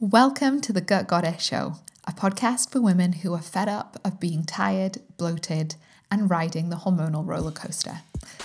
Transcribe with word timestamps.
Welcome 0.00 0.60
to 0.60 0.72
the 0.72 0.80
Gut 0.80 1.08
Goddess 1.08 1.42
Show, 1.42 1.74
a 2.06 2.12
podcast 2.12 2.70
for 2.70 2.80
women 2.80 3.14
who 3.14 3.34
are 3.34 3.42
fed 3.42 3.68
up 3.68 3.96
of 4.04 4.20
being 4.20 4.44
tired, 4.44 4.98
bloated, 5.16 5.74
and 6.08 6.30
riding 6.30 6.68
the 6.68 6.76
hormonal 6.76 7.26
roller 7.26 7.50
coaster. 7.50 8.02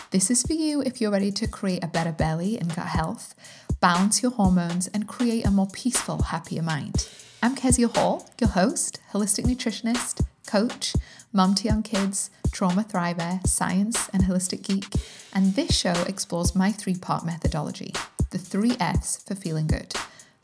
This 0.09 0.31
is 0.31 0.41
for 0.41 0.53
you 0.53 0.81
if 0.81 0.99
you're 0.99 1.11
ready 1.11 1.31
to 1.33 1.47
create 1.47 1.83
a 1.83 1.87
better 1.87 2.11
belly 2.11 2.57
and 2.57 2.75
gut 2.75 2.87
health, 2.87 3.35
balance 3.79 4.23
your 4.23 4.31
hormones, 4.31 4.87
and 4.87 5.07
create 5.07 5.45
a 5.45 5.51
more 5.51 5.67
peaceful, 5.67 6.23
happier 6.23 6.63
mind. 6.63 7.07
I'm 7.43 7.53
Kezia 7.53 7.89
Hall, 7.89 8.27
your 8.41 8.49
host, 8.49 8.99
holistic 9.11 9.45
nutritionist, 9.45 10.25
coach, 10.47 10.95
mum 11.31 11.53
to 11.53 11.65
young 11.65 11.83
kids, 11.83 12.31
trauma 12.51 12.83
thriver, 12.83 13.45
science, 13.45 14.09
and 14.11 14.23
holistic 14.23 14.63
geek, 14.63 14.87
and 15.31 15.53
this 15.53 15.77
show 15.77 16.03
explores 16.07 16.55
my 16.55 16.71
three 16.71 16.95
part 16.95 17.23
methodology 17.27 17.93
the 18.31 18.39
three 18.39 18.75
F's 18.79 19.23
for 19.23 19.35
feeling 19.35 19.67
good 19.67 19.93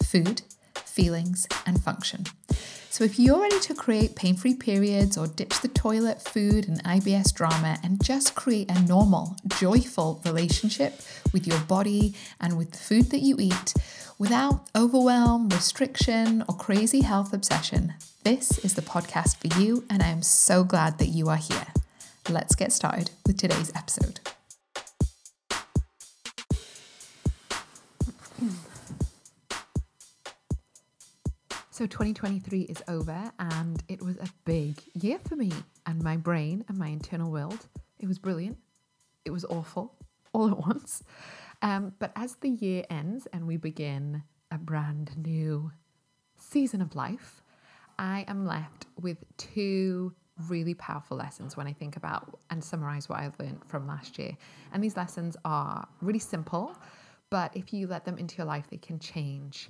food, 0.03 0.43
feelings, 0.99 1.47
and 1.65 1.81
function. 1.81 2.25
So, 2.89 3.03
if 3.05 3.17
you're 3.17 3.39
ready 3.39 3.59
to 3.61 3.73
create 3.73 4.15
pain 4.15 4.35
free 4.35 4.55
periods 4.55 5.17
or 5.17 5.27
ditch 5.27 5.61
the 5.61 5.69
toilet, 5.69 6.21
food, 6.21 6.67
and 6.67 6.83
IBS 6.83 7.33
drama 7.33 7.77
and 7.83 8.03
just 8.03 8.35
create 8.35 8.69
a 8.69 8.81
normal, 8.81 9.37
joyful 9.47 10.21
relationship 10.25 10.99
with 11.31 11.47
your 11.47 11.59
body 11.61 12.15
and 12.41 12.57
with 12.57 12.71
the 12.71 12.77
food 12.77 13.11
that 13.11 13.21
you 13.21 13.37
eat 13.39 13.73
without 14.17 14.67
overwhelm, 14.75 15.47
restriction, 15.49 16.43
or 16.49 16.55
crazy 16.55 17.01
health 17.01 17.31
obsession, 17.31 17.93
this 18.23 18.57
is 18.65 18.73
the 18.73 18.81
podcast 18.81 19.37
for 19.37 19.59
you, 19.61 19.85
and 19.89 20.03
I 20.03 20.07
am 20.07 20.21
so 20.21 20.65
glad 20.65 20.97
that 20.97 21.07
you 21.07 21.29
are 21.29 21.37
here. 21.37 21.67
Let's 22.29 22.55
get 22.55 22.73
started 22.73 23.11
with 23.25 23.37
today's 23.37 23.71
episode. 23.73 24.19
So 31.79 31.85
2023 31.85 32.63
is 32.63 32.83
over 32.89 33.31
and 33.39 33.81
it 33.87 34.01
was 34.01 34.17
a 34.17 34.27
big 34.43 34.81
year 35.01 35.17
for 35.17 35.37
me 35.37 35.49
and 35.85 36.03
my 36.03 36.17
brain 36.17 36.65
and 36.67 36.77
my 36.77 36.87
internal 36.89 37.31
world. 37.31 37.67
It 37.99 38.05
was 38.05 38.19
brilliant. 38.19 38.57
It 39.23 39.31
was 39.31 39.45
awful 39.45 39.95
all 40.33 40.51
at 40.51 40.57
once. 40.57 41.03
Um, 41.61 41.93
but 41.97 42.11
as 42.17 42.35
the 42.35 42.49
year 42.49 42.83
ends 42.89 43.29
and 43.31 43.47
we 43.47 43.55
begin 43.55 44.23
a 44.51 44.57
brand 44.57 45.11
new 45.25 45.71
season 46.37 46.81
of 46.81 46.97
life, 46.97 47.43
I 47.97 48.25
am 48.27 48.45
left 48.45 48.87
with 48.99 49.23
two 49.37 50.13
really 50.49 50.73
powerful 50.73 51.15
lessons 51.15 51.55
when 51.55 51.65
I 51.65 51.71
think 51.71 51.95
about 51.95 52.41
and 52.49 52.61
summarize 52.61 53.07
what 53.07 53.19
I've 53.19 53.39
learned 53.39 53.63
from 53.65 53.87
last 53.87 54.19
year. 54.19 54.35
And 54.73 54.83
these 54.83 54.97
lessons 54.97 55.37
are 55.45 55.87
really 56.01 56.19
simple, 56.19 56.75
but 57.29 57.55
if 57.55 57.71
you 57.71 57.87
let 57.87 58.03
them 58.03 58.17
into 58.17 58.35
your 58.35 58.47
life, 58.47 58.65
they 58.69 58.75
can 58.75 58.99
change 58.99 59.69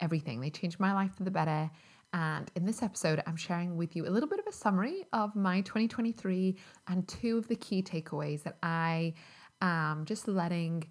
everything. 0.00 0.40
They 0.40 0.50
changed 0.50 0.80
my 0.80 0.92
life 0.92 1.14
for 1.16 1.24
the 1.24 1.30
better. 1.30 1.70
And 2.12 2.50
in 2.56 2.64
this 2.64 2.82
episode, 2.82 3.22
I'm 3.26 3.36
sharing 3.36 3.76
with 3.76 3.94
you 3.94 4.06
a 4.06 4.10
little 4.10 4.28
bit 4.28 4.40
of 4.40 4.46
a 4.46 4.52
summary 4.52 5.06
of 5.12 5.36
my 5.36 5.60
2023 5.60 6.56
and 6.88 7.06
two 7.06 7.38
of 7.38 7.46
the 7.46 7.56
key 7.56 7.82
takeaways 7.82 8.42
that 8.42 8.56
I 8.62 9.14
am 9.62 10.04
just 10.04 10.26
letting 10.26 10.88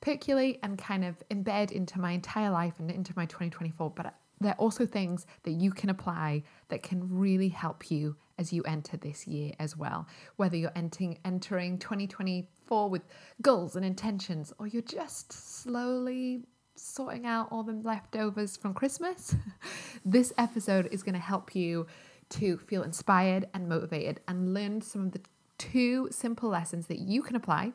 percolate 0.00 0.60
and 0.62 0.78
kind 0.78 1.04
of 1.04 1.22
embed 1.30 1.72
into 1.72 1.98
my 1.98 2.12
entire 2.12 2.50
life 2.50 2.74
and 2.78 2.90
into 2.90 3.12
my 3.16 3.26
2024. 3.26 3.90
But 3.90 4.14
they're 4.40 4.54
also 4.54 4.86
things 4.86 5.26
that 5.42 5.52
you 5.52 5.70
can 5.70 5.90
apply 5.90 6.44
that 6.68 6.82
can 6.82 7.06
really 7.10 7.48
help 7.48 7.90
you 7.90 8.16
as 8.38 8.52
you 8.52 8.62
enter 8.62 8.96
this 8.96 9.26
year 9.26 9.52
as 9.58 9.76
well. 9.76 10.06
Whether 10.36 10.56
you're 10.56 10.72
entering, 10.74 11.18
entering 11.24 11.78
2024 11.78 12.88
with 12.88 13.02
goals 13.42 13.76
and 13.76 13.84
intentions, 13.84 14.52
or 14.58 14.66
you're 14.66 14.82
just 14.82 15.32
slowly 15.32 16.44
sorting 16.80 17.26
out 17.26 17.48
all 17.50 17.62
the 17.62 17.72
leftovers 17.72 18.56
from 18.56 18.74
Christmas, 18.74 19.36
this 20.04 20.32
episode 20.38 20.88
is 20.90 21.02
going 21.02 21.14
to 21.14 21.20
help 21.20 21.54
you 21.54 21.86
to 22.30 22.58
feel 22.58 22.82
inspired 22.82 23.48
and 23.52 23.68
motivated 23.68 24.20
and 24.26 24.54
learn 24.54 24.80
some 24.80 25.06
of 25.06 25.12
the 25.12 25.20
two 25.58 26.08
simple 26.10 26.48
lessons 26.48 26.86
that 26.86 26.98
you 26.98 27.22
can 27.22 27.36
apply 27.36 27.72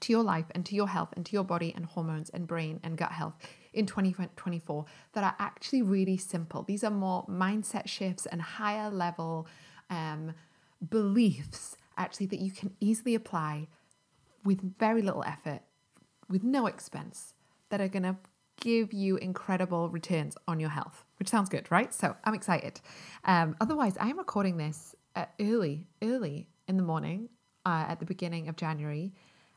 to 0.00 0.12
your 0.12 0.22
life 0.22 0.46
and 0.50 0.66
to 0.66 0.74
your 0.74 0.88
health 0.88 1.12
and 1.16 1.24
to 1.24 1.32
your 1.32 1.44
body 1.44 1.72
and 1.74 1.86
hormones 1.86 2.28
and 2.30 2.46
brain 2.46 2.80
and 2.82 2.98
gut 2.98 3.12
health 3.12 3.34
in 3.72 3.86
2024 3.86 4.84
that 5.12 5.24
are 5.24 5.36
actually 5.38 5.82
really 5.82 6.16
simple. 6.16 6.62
These 6.62 6.84
are 6.84 6.90
more 6.90 7.24
mindset 7.26 7.86
shifts 7.86 8.26
and 8.26 8.42
higher 8.42 8.90
level 8.90 9.46
um, 9.88 10.34
beliefs 10.90 11.76
actually 11.96 12.26
that 12.26 12.40
you 12.40 12.50
can 12.50 12.74
easily 12.80 13.14
apply 13.14 13.68
with 14.44 14.78
very 14.78 15.02
little 15.02 15.24
effort, 15.24 15.60
with 16.28 16.42
no 16.42 16.66
expense, 16.66 17.34
that 17.70 17.80
are 17.80 17.88
going 17.88 18.02
to 18.02 18.16
give 18.60 18.92
you 18.92 19.16
incredible 19.16 19.88
returns 19.90 20.36
on 20.48 20.60
your 20.60 20.70
health, 20.70 21.04
which 21.18 21.28
sounds 21.28 21.48
good, 21.48 21.70
right? 21.70 21.92
So 21.92 22.16
I'm 22.24 22.34
excited. 22.34 22.80
Um, 23.24 23.56
otherwise, 23.60 23.96
I 23.98 24.08
am 24.08 24.18
recording 24.18 24.56
this 24.56 24.94
uh, 25.14 25.26
early, 25.40 25.86
early 26.02 26.48
in 26.68 26.76
the 26.76 26.82
morning 26.82 27.28
uh, 27.64 27.84
at 27.88 28.00
the 28.00 28.06
beginning 28.06 28.48
of 28.48 28.56
January. 28.56 29.12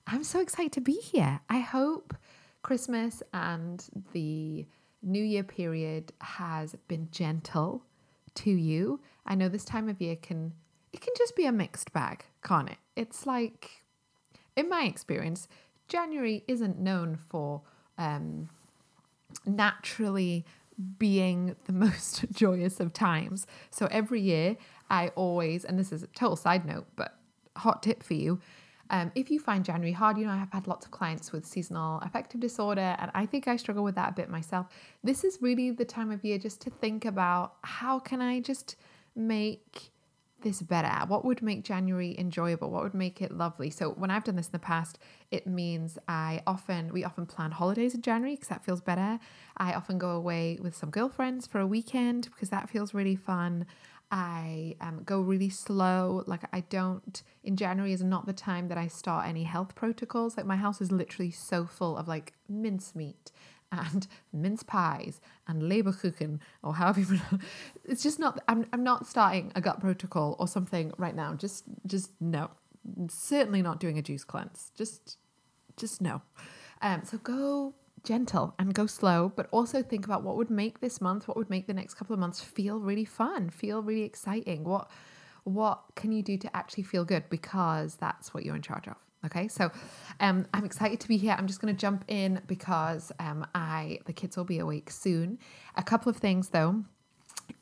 I'm 0.08 0.24
so 0.24 0.42
excited 0.42 0.74
to 0.74 0.82
be 0.82 0.94
here. 0.94 1.40
I 1.50 1.60
hope 1.60 2.16
Christmas 2.62 3.24
and 3.34 3.86
the 4.12 4.66
New 5.02 5.24
Year 5.24 5.44
period 5.44 6.12
has 6.20 6.76
been 6.88 7.08
gentle 7.12 7.86
to 8.36 8.52
you. 8.52 9.00
I 9.26 9.36
know 9.36 9.50
this 9.50 9.66
time 9.66 9.90
of 9.90 10.02
year 10.02 10.16
can 10.16 10.54
it 10.92 11.02
can 11.02 11.14
just 11.16 11.36
be 11.36 11.46
a 11.46 11.52
mixed 11.52 11.94
bag, 11.94 12.26
can't 12.44 12.70
it? 12.70 12.78
It's 12.96 13.28
like 13.28 13.84
in 14.56 14.68
my 14.68 14.84
experience, 14.84 15.48
January 15.88 16.44
isn't 16.48 16.80
known 16.80 17.16
for 17.16 17.62
um, 18.00 18.50
naturally 19.46 20.46
being 20.98 21.56
the 21.66 21.74
most 21.86 22.26
joyous 22.32 22.80
of 22.80 22.94
times. 22.94 23.46
So 23.70 23.88
every 23.92 24.22
year, 24.22 24.58
I 24.90 25.10
always, 25.10 25.66
and 25.66 25.78
this 25.78 25.92
is 25.92 26.02
a 26.02 26.08
total 26.08 26.36
side 26.36 26.66
note, 26.66 26.88
but 26.96 27.16
hot 27.58 27.84
tip 27.84 28.02
for 28.02 28.16
you. 28.16 28.40
Um, 28.92 29.12
if 29.14 29.30
you 29.30 29.40
find 29.40 29.64
January 29.64 29.92
hard, 29.92 30.18
you 30.18 30.26
know, 30.26 30.32
I 30.32 30.38
have 30.38 30.52
had 30.52 30.66
lots 30.66 30.86
of 30.88 30.92
clients 30.92 31.32
with 31.32 31.46
seasonal 31.46 32.00
affective 32.00 32.40
disorder, 32.40 32.96
and 32.98 33.12
I 33.14 33.28
think 33.28 33.48
I 33.48 33.56
struggle 33.56 33.84
with 33.84 33.94
that 33.96 34.10
a 34.10 34.14
bit 34.14 34.30
myself. 34.30 34.66
This 35.04 35.24
is 35.24 35.38
really 35.42 35.70
the 35.70 35.86
time 35.86 36.10
of 36.10 36.26
year 36.26 36.40
just 36.40 36.60
to 36.62 36.72
think 36.72 37.06
about 37.06 37.54
how 37.64 38.00
can 38.00 38.20
I 38.20 38.40
just 38.40 38.78
make 39.16 39.92
this 40.42 40.62
better? 40.62 41.06
What 41.08 41.26
would 41.26 41.42
make 41.42 41.64
January 41.64 42.16
enjoyable? 42.18 42.70
What 42.70 42.84
would 42.84 42.94
make 42.94 43.22
it 43.22 43.32
lovely? 43.32 43.70
So 43.70 43.92
when 43.92 44.12
I've 44.12 44.24
done 44.24 44.36
this 44.36 44.48
in 44.48 44.54
the 44.54 44.60
past, 44.60 44.98
it 45.32 45.48
means 45.48 45.98
I 46.08 46.42
often 46.48 46.92
we 46.92 47.04
often 47.04 47.26
plan 47.26 47.52
holidays 47.52 47.94
in 47.94 48.02
January 48.02 48.36
because 48.36 48.50
that 48.50 48.64
feels 48.64 48.82
better. 48.82 49.20
I 49.58 49.74
often 49.74 49.98
go 49.98 50.12
away 50.12 50.58
with 50.62 50.76
some 50.76 50.90
girlfriends 50.90 51.48
for 51.48 51.60
a 51.60 51.68
weekend 51.68 52.30
because 52.32 52.50
that 52.50 52.70
feels 52.70 52.94
really 52.94 53.16
fun. 53.16 53.66
I 54.12 54.76
um, 54.82 55.04
go 55.04 55.22
really 55.22 55.50
slow. 55.50 56.24
Like 56.26 56.42
I 56.52 56.62
don't 56.62 57.22
in 57.44 57.56
January 57.56 57.94
is 57.94 58.04
not 58.04 58.26
the 58.26 58.34
time 58.34 58.68
that 58.70 58.78
I 58.78 58.88
start 58.88 59.28
any 59.28 59.44
health 59.44 59.76
protocols. 59.76 60.36
Like 60.36 60.46
my 60.46 60.56
house 60.56 60.82
is 60.82 60.92
literally 60.92 61.32
so 61.32 61.66
full 61.66 61.96
of 61.98 62.08
like 62.08 62.34
mincemeat 62.48 63.32
and 63.72 64.08
mince 64.34 64.64
pies 64.64 65.22
and 65.48 65.62
Leberkuchen 65.62 66.40
or 66.64 66.76
however 66.76 67.02
you 67.02 67.20
it's 67.86 68.04
just 68.04 68.20
not 68.20 68.42
I'm, 68.48 68.66
I'm 68.74 68.84
not 68.84 69.08
starting 69.08 69.52
a 69.56 69.62
gut 69.62 69.80
protocol 69.80 70.36
or 70.40 70.48
something 70.48 70.92
right 70.98 71.16
now. 71.16 71.34
Just 71.36 71.66
just 71.86 72.12
no. 72.20 72.52
Certainly 73.10 73.62
not 73.62 73.80
doing 73.80 73.98
a 73.98 74.02
juice 74.02 74.24
cleanse. 74.24 74.72
Just 74.78 75.18
just 75.78 76.02
no. 76.02 76.22
Um 76.82 77.04
so 77.04 77.18
go 77.18 77.74
gentle 78.04 78.56
and 78.58 78.74
go 78.74 78.86
slow 78.86 79.32
but 79.36 79.50
also 79.52 79.84
think 79.84 80.06
about 80.06 80.24
what 80.24 80.38
would 80.38 80.50
make 80.50 80.80
this 80.80 81.02
month 81.02 81.28
what 81.28 81.36
would 81.36 81.50
make 81.50 81.68
the 81.68 81.74
next 81.74 81.96
couple 81.96 82.14
of 82.14 82.20
months 82.20 82.40
feel 82.42 82.80
really 82.80 83.04
fun 83.06 83.50
feel 83.50 83.82
really 83.82 84.04
exciting. 84.04 84.64
What 84.64 84.90
what 85.44 85.84
can 85.96 86.12
you 86.12 86.22
do 86.22 86.38
to 86.38 86.56
actually 86.56 86.84
feel 86.84 87.06
good? 87.06 87.30
Because 87.30 87.96
that's 87.96 88.34
what 88.34 88.46
you're 88.46 88.56
in 88.56 88.62
charge 88.62 88.88
of 88.88 88.96
Okay, 89.26 89.50
so 89.50 89.70
um, 90.22 90.46
I'm 90.54 90.64
excited 90.64 91.00
to 91.02 91.08
be 91.08 91.18
here. 91.18 91.36
I'm 91.38 91.48
just 91.48 91.60
going 91.60 91.74
to 91.74 91.80
jump 91.80 92.06
in 92.08 92.42
because 92.48 93.12
um, 93.20 93.46
I 93.54 94.00
the 94.06 94.14
kids 94.14 94.38
will 94.38 94.46
be 94.46 94.60
awake 94.60 94.90
soon. 94.92 95.40
A 95.76 95.84
couple 95.84 96.10
of 96.10 96.18
things 96.18 96.50
though. 96.50 96.84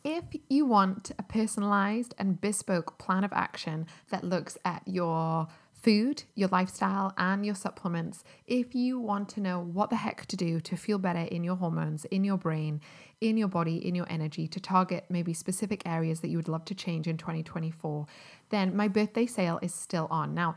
If 0.03 0.23
you 0.49 0.65
want 0.65 1.11
a 1.17 1.23
personalized 1.23 2.13
and 2.17 2.39
bespoke 2.39 2.97
plan 2.97 3.23
of 3.23 3.31
action 3.33 3.87
that 4.09 4.23
looks 4.23 4.57
at 4.65 4.83
your 4.85 5.47
food, 5.73 6.23
your 6.35 6.49
lifestyle, 6.49 7.13
and 7.17 7.45
your 7.45 7.55
supplements, 7.55 8.23
if 8.45 8.75
you 8.75 8.99
want 8.99 9.29
to 9.29 9.39
know 9.39 9.59
what 9.59 9.89
the 9.89 9.95
heck 9.95 10.25
to 10.25 10.35
do 10.35 10.59
to 10.59 10.75
feel 10.75 10.97
better 10.97 11.19
in 11.19 11.43
your 11.43 11.55
hormones, 11.55 12.05
in 12.05 12.23
your 12.23 12.37
brain, 12.37 12.81
in 13.21 13.37
your 13.37 13.47
body, 13.47 13.77
in 13.77 13.95
your 13.95 14.05
energy, 14.09 14.47
to 14.47 14.59
target 14.59 15.05
maybe 15.09 15.33
specific 15.33 15.81
areas 15.85 16.19
that 16.19 16.27
you 16.27 16.37
would 16.37 16.47
love 16.47 16.65
to 16.65 16.75
change 16.75 17.07
in 17.07 17.17
2024, 17.17 18.05
then 18.49 18.75
my 18.75 18.87
birthday 18.87 19.25
sale 19.25 19.59
is 19.61 19.73
still 19.73 20.07
on. 20.11 20.33
Now, 20.33 20.55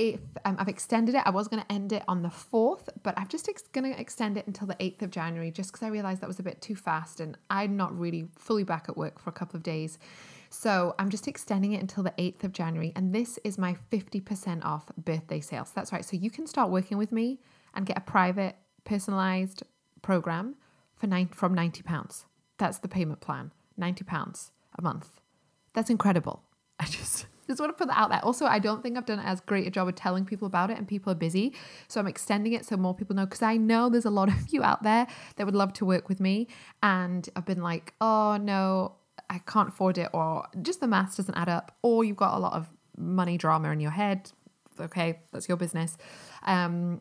if 0.00 0.20
um, 0.46 0.56
I've 0.58 0.68
extended 0.68 1.14
it, 1.14 1.22
I 1.26 1.30
was 1.30 1.46
going 1.46 1.62
to 1.62 1.70
end 1.70 1.92
it 1.92 2.02
on 2.08 2.22
the 2.22 2.30
4th, 2.30 2.88
but 3.02 3.12
I'm 3.18 3.28
just 3.28 3.50
ex- 3.50 3.64
going 3.70 3.92
to 3.92 4.00
extend 4.00 4.38
it 4.38 4.46
until 4.46 4.66
the 4.66 4.74
8th 4.76 5.02
of 5.02 5.10
January 5.10 5.50
just 5.50 5.70
because 5.70 5.84
I 5.84 5.88
realized 5.90 6.22
that 6.22 6.26
was 6.26 6.38
a 6.38 6.42
bit 6.42 6.62
too 6.62 6.74
fast 6.74 7.20
and 7.20 7.36
I'm 7.50 7.76
not 7.76 7.96
really 7.96 8.26
fully 8.34 8.64
back 8.64 8.86
at 8.88 8.96
work 8.96 9.18
for 9.18 9.28
a 9.28 9.32
couple 9.34 9.58
of 9.58 9.62
days. 9.62 9.98
So 10.48 10.94
I'm 10.98 11.10
just 11.10 11.28
extending 11.28 11.74
it 11.74 11.82
until 11.82 12.02
the 12.02 12.12
8th 12.12 12.44
of 12.44 12.52
January. 12.54 12.94
And 12.96 13.14
this 13.14 13.38
is 13.44 13.58
my 13.58 13.76
50% 13.92 14.64
off 14.64 14.86
birthday 14.96 15.40
sales. 15.40 15.70
That's 15.74 15.92
right. 15.92 16.04
So 16.04 16.16
you 16.16 16.30
can 16.30 16.46
start 16.46 16.70
working 16.70 16.96
with 16.96 17.12
me 17.12 17.38
and 17.74 17.84
get 17.84 17.98
a 17.98 18.00
private, 18.00 18.56
personalized 18.84 19.64
program 20.00 20.54
for 20.94 21.08
nine, 21.08 21.28
from 21.28 21.54
£90. 21.54 22.24
That's 22.56 22.78
the 22.78 22.88
payment 22.88 23.20
plan. 23.20 23.52
£90 23.78 24.50
a 24.78 24.82
month. 24.82 25.20
That's 25.74 25.90
incredible. 25.90 26.42
I 26.80 26.86
just 26.86 27.26
just 27.50 27.60
want 27.60 27.76
to 27.76 27.78
put 27.78 27.88
that 27.88 27.98
out 27.98 28.10
there. 28.10 28.24
Also, 28.24 28.46
I 28.46 28.58
don't 28.58 28.82
think 28.82 28.96
I've 28.96 29.06
done 29.06 29.18
as 29.18 29.40
great 29.40 29.66
a 29.66 29.70
job 29.70 29.88
of 29.88 29.94
telling 29.94 30.24
people 30.24 30.46
about 30.46 30.70
it, 30.70 30.78
and 30.78 30.86
people 30.86 31.12
are 31.12 31.16
busy. 31.16 31.52
So 31.88 32.00
I'm 32.00 32.06
extending 32.06 32.52
it 32.52 32.64
so 32.64 32.76
more 32.76 32.94
people 32.94 33.16
know 33.16 33.26
because 33.26 33.42
I 33.42 33.56
know 33.56 33.88
there's 33.88 34.04
a 34.04 34.10
lot 34.10 34.28
of 34.28 34.52
you 34.52 34.62
out 34.62 34.82
there 34.82 35.06
that 35.36 35.46
would 35.46 35.54
love 35.54 35.72
to 35.74 35.84
work 35.84 36.08
with 36.08 36.20
me. 36.20 36.48
And 36.82 37.28
I've 37.34 37.46
been 37.46 37.62
like, 37.62 37.94
oh 38.00 38.36
no, 38.36 38.94
I 39.28 39.38
can't 39.38 39.68
afford 39.68 39.98
it, 39.98 40.08
or 40.12 40.46
just 40.62 40.80
the 40.80 40.86
maths 40.86 41.16
doesn't 41.16 41.34
add 41.34 41.48
up, 41.48 41.76
or 41.82 42.04
you've 42.04 42.16
got 42.16 42.36
a 42.36 42.40
lot 42.40 42.52
of 42.52 42.70
money 42.96 43.36
drama 43.36 43.70
in 43.70 43.80
your 43.80 43.90
head. 43.90 44.30
Okay, 44.80 45.20
that's 45.32 45.48
your 45.48 45.56
business. 45.58 45.98
Um, 46.44 47.00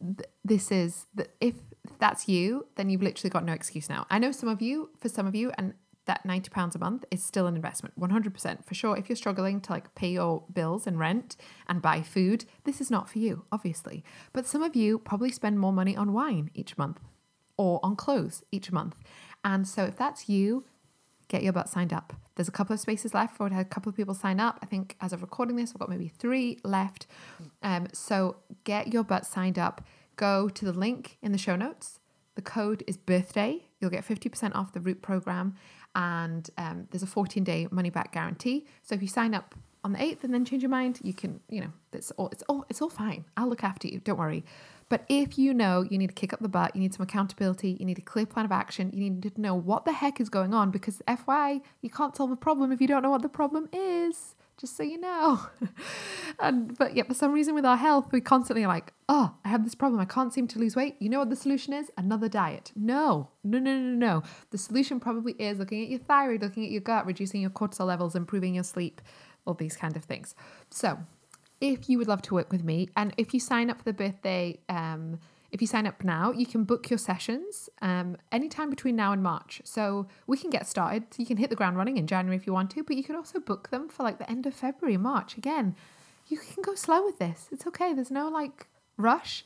th- 0.00 0.28
this 0.44 0.70
is 0.70 1.06
the, 1.14 1.26
if 1.40 1.54
that's 1.98 2.28
you, 2.28 2.66
then 2.76 2.90
you've 2.90 3.02
literally 3.02 3.30
got 3.30 3.44
no 3.44 3.52
excuse 3.52 3.88
now. 3.88 4.06
I 4.10 4.18
know 4.18 4.32
some 4.32 4.48
of 4.48 4.62
you, 4.62 4.90
for 5.00 5.08
some 5.08 5.26
of 5.26 5.34
you, 5.34 5.50
and 5.58 5.74
that 6.08 6.26
90 6.26 6.50
pounds 6.50 6.74
a 6.74 6.78
month 6.78 7.04
is 7.10 7.22
still 7.22 7.46
an 7.46 7.54
investment 7.54 7.98
100% 7.98 8.64
for 8.64 8.74
sure. 8.74 8.96
If 8.96 9.08
you're 9.08 9.16
struggling 9.16 9.60
to 9.60 9.72
like 9.72 9.94
pay 9.94 10.10
your 10.10 10.42
bills 10.52 10.86
and 10.86 10.98
rent 10.98 11.36
and 11.68 11.80
buy 11.80 12.02
food 12.02 12.46
this 12.64 12.80
is 12.80 12.90
not 12.90 13.08
for 13.08 13.18
you 13.20 13.44
obviously. 13.52 14.02
But 14.32 14.46
some 14.46 14.62
of 14.62 14.74
you 14.74 14.98
probably 14.98 15.30
spend 15.30 15.60
more 15.60 15.72
money 15.72 15.96
on 15.96 16.12
wine 16.12 16.50
each 16.54 16.76
month 16.76 16.98
or 17.56 17.78
on 17.82 17.94
clothes 17.94 18.42
each 18.50 18.72
month. 18.72 18.96
And 19.44 19.68
so 19.68 19.84
if 19.84 19.96
that's 19.96 20.28
you 20.28 20.64
get 21.28 21.42
your 21.42 21.52
butt 21.52 21.68
signed 21.68 21.92
up. 21.92 22.14
There's 22.34 22.48
a 22.48 22.52
couple 22.52 22.72
of 22.72 22.80
spaces 22.80 23.14
left. 23.14 23.36
For 23.36 23.46
it 23.46 23.52
had 23.52 23.66
a 23.66 23.68
couple 23.68 23.90
of 23.90 23.96
people 23.96 24.14
sign 24.14 24.40
up. 24.40 24.58
I 24.62 24.66
think 24.66 24.96
as 25.00 25.12
of 25.12 25.20
recording 25.20 25.56
this 25.56 25.72
we've 25.72 25.78
got 25.78 25.90
maybe 25.90 26.08
three 26.08 26.58
left. 26.64 27.06
Um, 27.62 27.88
so 27.92 28.36
get 28.64 28.92
your 28.92 29.04
butt 29.04 29.26
signed 29.26 29.58
up. 29.58 29.86
Go 30.16 30.48
to 30.48 30.64
the 30.64 30.72
link 30.72 31.18
in 31.22 31.32
the 31.32 31.38
show 31.38 31.54
notes 31.54 32.00
the 32.38 32.42
code 32.42 32.84
is 32.86 32.96
birthday 32.96 33.64
you'll 33.80 33.90
get 33.90 34.06
50% 34.06 34.54
off 34.54 34.72
the 34.72 34.78
root 34.80 35.02
program 35.02 35.56
and 35.96 36.48
um, 36.56 36.86
there's 36.90 37.02
a 37.02 37.06
14 37.06 37.42
day 37.42 37.66
money 37.72 37.90
back 37.90 38.12
guarantee. 38.12 38.64
So 38.82 38.94
if 38.94 39.02
you 39.02 39.08
sign 39.08 39.34
up 39.34 39.56
on 39.82 39.92
the 39.92 39.98
8th 39.98 40.22
and 40.22 40.32
then 40.32 40.44
change 40.44 40.62
your 40.62 40.70
mind, 40.70 41.00
you 41.02 41.12
can, 41.12 41.40
you 41.48 41.60
know, 41.60 41.72
it's 41.92 42.10
all 42.12 42.28
it's 42.28 42.44
all 42.48 42.64
it's 42.68 42.80
all 42.80 42.90
fine. 42.90 43.24
I'll 43.36 43.48
look 43.48 43.64
after 43.64 43.88
you. 43.88 43.98
Don't 43.98 44.18
worry. 44.18 44.44
But 44.88 45.04
if 45.08 45.36
you 45.36 45.52
know 45.52 45.82
you 45.82 45.98
need 45.98 46.06
to 46.06 46.14
kick 46.14 46.32
up 46.32 46.40
the 46.40 46.48
butt, 46.48 46.74
you 46.74 46.80
need 46.80 46.94
some 46.94 47.02
accountability, 47.02 47.76
you 47.78 47.84
need 47.84 47.98
a 47.98 48.02
clear 48.02 48.24
plan 48.24 48.44
of 48.44 48.52
action, 48.52 48.90
you 48.92 49.10
need 49.10 49.34
to 49.34 49.40
know 49.40 49.54
what 49.54 49.84
the 49.84 49.92
heck 49.92 50.20
is 50.20 50.28
going 50.28 50.54
on 50.54 50.70
because 50.70 51.02
FY, 51.06 51.60
you 51.82 51.90
can't 51.90 52.16
solve 52.16 52.30
a 52.30 52.36
problem 52.36 52.70
if 52.72 52.80
you 52.80 52.86
don't 52.86 53.02
know 53.02 53.10
what 53.10 53.22
the 53.22 53.28
problem 53.28 53.68
is 53.72 54.34
just 54.58 54.76
so 54.76 54.82
you 54.82 54.98
know. 54.98 55.40
and 56.40 56.76
but 56.76 56.94
yet 56.94 57.06
for 57.06 57.14
some 57.14 57.32
reason 57.32 57.54
with 57.54 57.64
our 57.64 57.76
health, 57.76 58.08
we 58.12 58.20
constantly 58.20 58.64
are 58.64 58.68
like, 58.68 58.92
oh, 59.08 59.34
I 59.44 59.48
have 59.48 59.64
this 59.64 59.74
problem. 59.74 60.00
I 60.00 60.04
can't 60.04 60.34
seem 60.34 60.46
to 60.48 60.58
lose 60.58 60.76
weight. 60.76 60.96
You 60.98 61.08
know 61.08 61.20
what 61.20 61.30
the 61.30 61.36
solution 61.36 61.72
is? 61.72 61.90
Another 61.96 62.28
diet. 62.28 62.72
No, 62.76 63.30
no, 63.44 63.58
no, 63.58 63.78
no, 63.78 63.94
no. 63.94 64.22
The 64.50 64.58
solution 64.58 65.00
probably 65.00 65.32
is 65.34 65.58
looking 65.58 65.82
at 65.82 65.88
your 65.88 66.00
thyroid, 66.00 66.42
looking 66.42 66.64
at 66.64 66.70
your 66.70 66.80
gut, 66.80 67.06
reducing 67.06 67.40
your 67.40 67.50
cortisol 67.50 67.86
levels, 67.86 68.14
improving 68.14 68.54
your 68.54 68.64
sleep, 68.64 69.00
all 69.46 69.54
these 69.54 69.76
kind 69.76 69.96
of 69.96 70.04
things. 70.04 70.34
So 70.70 70.98
if 71.60 71.88
you 71.88 71.98
would 71.98 72.08
love 72.08 72.22
to 72.22 72.34
work 72.34 72.52
with 72.52 72.64
me, 72.64 72.88
and 72.96 73.14
if 73.16 73.32
you 73.32 73.40
sign 73.40 73.70
up 73.70 73.78
for 73.78 73.84
the 73.84 73.92
birthday 73.92 74.58
um 74.68 75.20
if 75.50 75.60
you 75.60 75.66
sign 75.66 75.86
up 75.86 76.04
now, 76.04 76.30
you 76.30 76.44
can 76.44 76.64
book 76.64 76.90
your 76.90 76.98
sessions 76.98 77.70
um, 77.80 78.16
anytime 78.30 78.68
between 78.68 78.96
now 78.96 79.12
and 79.12 79.22
March. 79.22 79.62
So 79.64 80.06
we 80.26 80.36
can 80.36 80.50
get 80.50 80.66
started. 80.66 81.04
You 81.16 81.24
can 81.24 81.38
hit 81.38 81.48
the 81.48 81.56
ground 81.56 81.76
running 81.76 81.96
in 81.96 82.06
January 82.06 82.36
if 82.36 82.46
you 82.46 82.52
want 82.52 82.70
to, 82.72 82.82
but 82.82 82.96
you 82.96 83.04
can 83.04 83.16
also 83.16 83.40
book 83.40 83.70
them 83.70 83.88
for 83.88 84.02
like 84.02 84.18
the 84.18 84.30
end 84.30 84.46
of 84.46 84.54
February, 84.54 84.98
March. 84.98 85.36
Again, 85.36 85.74
you 86.26 86.38
can 86.38 86.62
go 86.62 86.74
slow 86.74 87.04
with 87.04 87.18
this. 87.18 87.48
It's 87.50 87.66
okay. 87.66 87.94
There's 87.94 88.10
no 88.10 88.28
like 88.28 88.66
rush. 88.98 89.44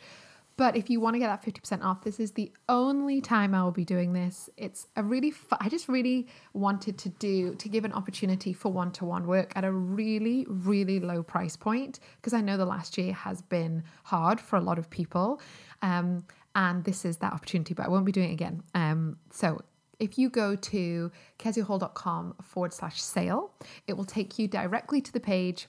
But 0.62 0.76
if 0.76 0.88
you 0.88 1.00
want 1.00 1.14
to 1.16 1.18
get 1.18 1.26
that 1.26 1.42
50% 1.42 1.82
off, 1.82 2.02
this 2.02 2.20
is 2.20 2.30
the 2.30 2.52
only 2.68 3.20
time 3.20 3.52
I 3.52 3.64
will 3.64 3.72
be 3.72 3.84
doing 3.84 4.12
this. 4.12 4.48
It's 4.56 4.86
a 4.94 5.02
really, 5.02 5.32
fu- 5.32 5.56
I 5.58 5.68
just 5.68 5.88
really 5.88 6.28
wanted 6.52 6.98
to 6.98 7.08
do, 7.08 7.56
to 7.56 7.68
give 7.68 7.84
an 7.84 7.92
opportunity 7.92 8.52
for 8.52 8.70
one 8.70 8.92
to 8.92 9.04
one 9.04 9.26
work 9.26 9.52
at 9.56 9.64
a 9.64 9.72
really, 9.72 10.46
really 10.48 11.00
low 11.00 11.24
price 11.24 11.56
point 11.56 11.98
because 12.14 12.32
I 12.32 12.42
know 12.42 12.56
the 12.56 12.64
last 12.64 12.96
year 12.96 13.12
has 13.12 13.42
been 13.42 13.82
hard 14.04 14.40
for 14.40 14.54
a 14.54 14.60
lot 14.60 14.78
of 14.78 14.88
people. 14.88 15.40
Um, 15.82 16.22
and 16.54 16.84
this 16.84 17.04
is 17.04 17.16
that 17.16 17.32
opportunity, 17.32 17.74
but 17.74 17.84
I 17.84 17.88
won't 17.88 18.06
be 18.06 18.12
doing 18.12 18.30
it 18.30 18.34
again. 18.34 18.62
Um, 18.72 19.16
so 19.32 19.62
if 19.98 20.16
you 20.16 20.30
go 20.30 20.54
to 20.54 21.10
keziahall.com 21.40 22.36
forward 22.40 22.72
slash 22.72 23.02
sale, 23.02 23.50
it 23.88 23.94
will 23.96 24.04
take 24.04 24.38
you 24.38 24.46
directly 24.46 25.00
to 25.00 25.12
the 25.12 25.18
page 25.18 25.66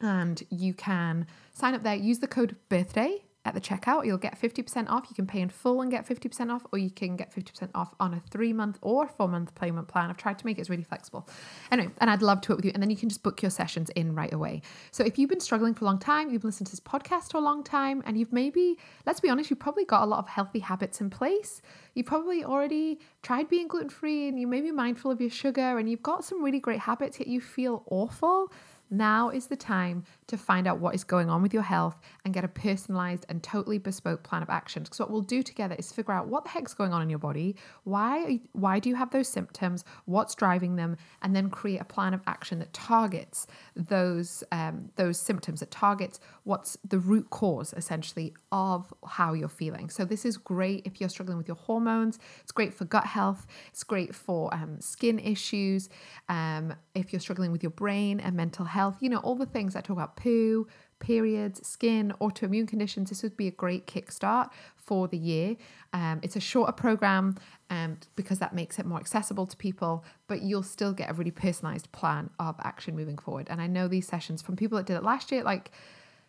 and 0.00 0.42
you 0.48 0.72
can 0.72 1.26
sign 1.52 1.74
up 1.74 1.82
there, 1.82 1.94
use 1.94 2.20
the 2.20 2.28
code 2.28 2.56
birthday 2.70 3.20
at 3.46 3.54
the 3.54 3.60
checkout. 3.60 4.04
You'll 4.04 4.18
get 4.18 4.38
50% 4.38 4.90
off. 4.90 5.06
You 5.08 5.14
can 5.14 5.26
pay 5.26 5.40
in 5.40 5.48
full 5.48 5.80
and 5.80 5.90
get 5.90 6.06
50% 6.06 6.52
off, 6.52 6.66
or 6.72 6.78
you 6.78 6.90
can 6.90 7.16
get 7.16 7.34
50% 7.34 7.70
off 7.74 7.94
on 8.00 8.12
a 8.12 8.20
three 8.30 8.52
month 8.52 8.78
or 8.82 9.06
four 9.06 9.28
month 9.28 9.54
payment 9.54 9.88
plan. 9.88 10.10
I've 10.10 10.16
tried 10.16 10.38
to 10.40 10.46
make 10.46 10.58
it 10.58 10.68
really 10.68 10.82
flexible. 10.82 11.28
Anyway, 11.70 11.92
and 11.98 12.10
I'd 12.10 12.22
love 12.22 12.40
to 12.42 12.52
work 12.52 12.58
with 12.58 12.64
you. 12.64 12.72
And 12.74 12.82
then 12.82 12.90
you 12.90 12.96
can 12.96 13.08
just 13.08 13.22
book 13.22 13.40
your 13.40 13.50
sessions 13.50 13.88
in 13.90 14.14
right 14.14 14.32
away. 14.32 14.62
So 14.90 15.04
if 15.04 15.18
you've 15.18 15.30
been 15.30 15.40
struggling 15.40 15.74
for 15.74 15.84
a 15.84 15.86
long 15.86 15.98
time, 15.98 16.30
you've 16.30 16.44
listened 16.44 16.66
to 16.66 16.72
this 16.72 16.80
podcast 16.80 17.32
for 17.32 17.38
a 17.38 17.40
long 17.40 17.62
time, 17.62 18.02
and 18.04 18.18
you've 18.18 18.32
maybe, 18.32 18.76
let's 19.06 19.20
be 19.20 19.28
honest, 19.28 19.48
you've 19.48 19.60
probably 19.60 19.84
got 19.84 20.02
a 20.02 20.06
lot 20.06 20.18
of 20.18 20.28
healthy 20.28 20.58
habits 20.58 21.00
in 21.00 21.08
place. 21.08 21.62
You've 21.94 22.06
probably 22.06 22.44
already 22.44 22.98
tried 23.22 23.48
being 23.48 23.68
gluten 23.68 23.88
free 23.88 24.28
and 24.28 24.38
you 24.38 24.46
may 24.46 24.60
be 24.60 24.70
mindful 24.70 25.10
of 25.10 25.20
your 25.20 25.30
sugar 25.30 25.78
and 25.78 25.88
you've 25.88 26.02
got 26.02 26.24
some 26.24 26.42
really 26.42 26.60
great 26.60 26.80
habits, 26.80 27.18
yet 27.18 27.28
you 27.28 27.40
feel 27.40 27.84
awful 27.90 28.52
now 28.90 29.30
is 29.30 29.46
the 29.46 29.56
time 29.56 30.04
to 30.28 30.36
find 30.36 30.66
out 30.66 30.78
what 30.78 30.94
is 30.94 31.04
going 31.04 31.28
on 31.28 31.42
with 31.42 31.52
your 31.52 31.62
health 31.62 32.00
and 32.24 32.32
get 32.32 32.44
a 32.44 32.48
personalized 32.48 33.26
and 33.28 33.42
totally 33.42 33.78
bespoke 33.78 34.22
plan 34.22 34.42
of 34.42 34.50
action. 34.50 34.82
Because 34.82 34.98
what 34.98 35.10
we'll 35.10 35.20
do 35.20 35.42
together 35.42 35.74
is 35.78 35.92
figure 35.92 36.14
out 36.14 36.28
what 36.28 36.44
the 36.44 36.50
heck's 36.50 36.74
going 36.74 36.92
on 36.92 37.02
in 37.02 37.10
your 37.10 37.18
body, 37.18 37.56
why 37.84 38.40
why 38.52 38.78
do 38.78 38.88
you 38.88 38.94
have 38.94 39.10
those 39.10 39.28
symptoms, 39.28 39.84
what's 40.04 40.34
driving 40.34 40.76
them, 40.76 40.96
and 41.22 41.34
then 41.34 41.50
create 41.50 41.80
a 41.80 41.84
plan 41.84 42.14
of 42.14 42.20
action 42.26 42.58
that 42.60 42.72
targets 42.72 43.46
those 43.74 44.42
um, 44.52 44.90
those 44.96 45.18
symptoms, 45.18 45.60
that 45.60 45.70
targets 45.70 46.20
what's 46.44 46.78
the 46.88 46.98
root 46.98 47.30
cause 47.30 47.74
essentially 47.76 48.34
of 48.52 48.92
how 49.06 49.32
you're 49.32 49.48
feeling. 49.48 49.90
So 49.90 50.04
this 50.04 50.24
is 50.24 50.36
great 50.36 50.86
if 50.86 51.00
you're 51.00 51.08
struggling 51.08 51.38
with 51.38 51.48
your 51.48 51.56
hormones. 51.56 52.18
It's 52.42 52.52
great 52.52 52.72
for 52.72 52.84
gut 52.84 53.06
health. 53.06 53.46
It's 53.70 53.84
great 53.84 54.14
for 54.14 54.52
um, 54.54 54.80
skin 54.80 55.18
issues. 55.18 55.88
Um, 56.28 56.74
if 56.94 57.12
you're 57.12 57.20
struggling 57.20 57.52
with 57.52 57.62
your 57.62 57.70
brain 57.70 58.20
and 58.20 58.34
mental 58.36 58.64
health 58.64 58.76
health, 58.76 59.02
you 59.02 59.08
know, 59.08 59.18
all 59.18 59.34
the 59.34 59.46
things 59.46 59.74
I 59.74 59.80
talk 59.80 59.96
about 59.96 60.15
poo, 60.16 60.66
periods, 60.98 61.66
skin, 61.66 62.12
autoimmune 62.20 62.66
conditions. 62.66 63.10
This 63.10 63.22
would 63.22 63.36
be 63.36 63.48
a 63.48 63.52
great 63.52 63.86
kickstart 63.86 64.50
for 64.76 65.08
the 65.08 65.18
year. 65.18 65.56
Um, 65.92 66.20
it's 66.22 66.36
a 66.36 66.40
shorter 66.40 66.72
program 66.72 67.36
um, 67.70 67.98
because 68.14 68.38
that 68.38 68.54
makes 68.54 68.78
it 68.78 68.86
more 68.86 68.98
accessible 68.98 69.46
to 69.46 69.56
people, 69.56 70.04
but 70.26 70.42
you'll 70.42 70.62
still 70.62 70.92
get 70.92 71.10
a 71.10 71.12
really 71.12 71.30
personalized 71.30 71.90
plan 71.92 72.30
of 72.38 72.54
action 72.62 72.96
moving 72.96 73.18
forward. 73.18 73.46
And 73.50 73.60
I 73.60 73.66
know 73.66 73.88
these 73.88 74.06
sessions 74.06 74.42
from 74.42 74.56
people 74.56 74.78
that 74.78 74.86
did 74.86 74.96
it 74.96 75.02
last 75.02 75.30
year, 75.32 75.42
like 75.42 75.70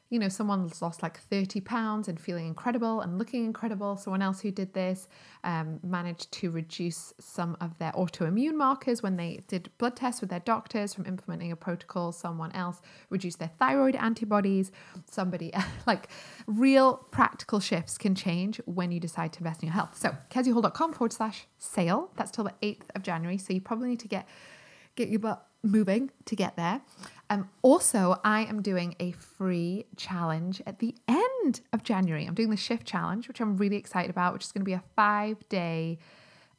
you 0.09 0.19
know, 0.19 0.29
someone's 0.29 0.81
lost 0.81 1.03
like 1.03 1.19
30 1.19 1.59
pounds 1.61 2.07
and 2.07 2.19
feeling 2.19 2.47
incredible 2.47 3.01
and 3.01 3.17
looking 3.17 3.43
incredible. 3.43 3.97
Someone 3.97 4.21
else 4.21 4.39
who 4.39 4.51
did 4.51 4.73
this 4.73 5.09
um, 5.43 5.79
managed 5.83 6.31
to 6.33 6.49
reduce 6.49 7.13
some 7.19 7.57
of 7.59 7.77
their 7.77 7.91
autoimmune 7.91 8.53
markers 8.53 9.03
when 9.03 9.17
they 9.17 9.41
did 9.47 9.69
blood 9.77 9.97
tests 9.97 10.21
with 10.21 10.29
their 10.29 10.39
doctors 10.39 10.93
from 10.93 11.05
implementing 11.05 11.51
a 11.51 11.57
protocol. 11.57 12.13
Someone 12.13 12.53
else 12.53 12.81
reduced 13.09 13.39
their 13.39 13.51
thyroid 13.59 13.95
antibodies. 13.95 14.71
Somebody, 15.09 15.51
like 15.87 16.07
real 16.45 17.05
practical 17.11 17.59
shifts 17.59 17.97
can 17.97 18.15
change 18.15 18.61
when 18.65 18.91
you 18.91 19.01
decide 19.01 19.33
to 19.33 19.39
invest 19.39 19.61
in 19.61 19.67
your 19.67 19.73
health. 19.73 19.97
So, 19.97 20.15
keziahall.com 20.29 20.93
forward 20.93 21.11
slash 21.11 21.47
sale. 21.57 22.11
That's 22.15 22.31
till 22.31 22.45
the 22.45 22.53
8th 22.63 22.89
of 22.95 23.03
January. 23.03 23.37
So, 23.37 23.51
you 23.51 23.59
probably 23.59 23.89
need 23.89 23.99
to 23.99 24.07
get, 24.07 24.25
get 24.95 25.09
your 25.09 25.19
butt 25.19 25.45
moving 25.63 26.11
to 26.25 26.35
get 26.35 26.55
there. 26.55 26.81
Um, 27.29 27.49
also, 27.61 28.19
I 28.23 28.45
am 28.45 28.61
doing 28.61 28.95
a 28.99 29.11
free 29.11 29.85
challenge 29.97 30.61
at 30.65 30.79
the 30.79 30.95
end 31.07 31.61
of 31.73 31.83
January. 31.83 32.25
I'm 32.25 32.33
doing 32.33 32.49
the 32.49 32.57
shift 32.57 32.85
challenge, 32.85 33.27
which 33.27 33.41
I'm 33.41 33.57
really 33.57 33.75
excited 33.75 34.09
about, 34.09 34.33
which 34.33 34.45
is 34.45 34.51
going 34.51 34.61
to 34.61 34.65
be 34.65 34.73
a 34.73 34.83
five 34.95 35.47
day 35.49 35.99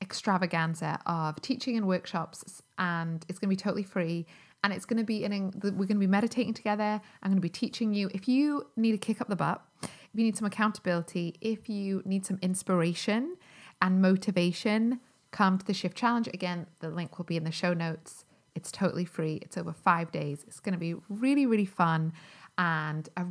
extravaganza 0.00 1.00
of 1.06 1.40
teaching 1.40 1.76
and 1.76 1.86
workshops, 1.86 2.62
and 2.78 3.24
it's 3.28 3.38
going 3.38 3.48
to 3.48 3.56
be 3.56 3.60
totally 3.60 3.82
free. 3.82 4.26
And 4.64 4.72
it's 4.72 4.84
going 4.84 4.98
to 4.98 5.04
be 5.04 5.24
in, 5.24 5.52
we're 5.62 5.70
going 5.70 5.88
to 5.88 5.94
be 5.94 6.06
meditating 6.08 6.52
together. 6.52 7.00
I'm 7.22 7.30
going 7.30 7.36
to 7.36 7.40
be 7.40 7.48
teaching 7.48 7.94
you. 7.94 8.10
If 8.12 8.26
you 8.26 8.66
need 8.76 8.90
to 8.92 8.98
kick 8.98 9.20
up 9.20 9.28
the 9.28 9.36
butt, 9.36 9.62
if 9.82 9.90
you 10.14 10.24
need 10.24 10.36
some 10.36 10.46
accountability, 10.46 11.36
if 11.40 11.68
you 11.68 12.02
need 12.04 12.26
some 12.26 12.40
inspiration 12.42 13.36
and 13.80 14.02
motivation, 14.02 14.98
come 15.30 15.58
to 15.58 15.64
the 15.64 15.74
shift 15.74 15.96
challenge. 15.96 16.26
Again, 16.28 16.66
the 16.80 16.88
link 16.88 17.18
will 17.18 17.24
be 17.24 17.36
in 17.36 17.44
the 17.44 17.52
show 17.52 17.72
notes. 17.72 18.24
It's 18.58 18.72
totally 18.72 19.04
free. 19.04 19.38
It's 19.40 19.56
over 19.56 19.72
five 19.72 20.10
days. 20.10 20.44
It's 20.48 20.58
going 20.58 20.72
to 20.72 20.78
be 20.80 20.96
really, 21.08 21.46
really 21.46 21.64
fun 21.64 22.12
and 22.58 23.08
a 23.16 23.24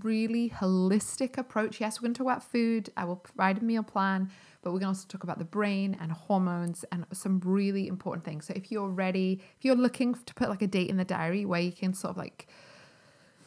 really 0.00 0.50
holistic 0.50 1.38
approach. 1.38 1.80
Yes, 1.80 2.00
we're 2.00 2.06
going 2.06 2.14
to 2.14 2.18
talk 2.18 2.26
about 2.26 2.42
food. 2.42 2.90
I 2.96 3.04
will 3.04 3.14
provide 3.14 3.58
a 3.58 3.64
meal 3.64 3.84
plan, 3.84 4.28
but 4.60 4.72
we're 4.72 4.80
going 4.80 4.92
to 4.92 4.98
also 4.98 5.06
talk 5.06 5.22
about 5.22 5.38
the 5.38 5.44
brain 5.44 5.96
and 6.00 6.10
hormones 6.10 6.84
and 6.90 7.06
some 7.12 7.40
really 7.44 7.86
important 7.86 8.24
things. 8.24 8.46
So 8.46 8.54
if 8.56 8.72
you're 8.72 8.88
ready, 8.88 9.40
if 9.56 9.64
you're 9.64 9.76
looking 9.76 10.14
to 10.14 10.34
put 10.34 10.48
like 10.48 10.62
a 10.62 10.66
date 10.66 10.90
in 10.90 10.96
the 10.96 11.04
diary 11.04 11.44
where 11.44 11.60
you 11.60 11.70
can 11.70 11.94
sort 11.94 12.10
of 12.10 12.16
like 12.16 12.48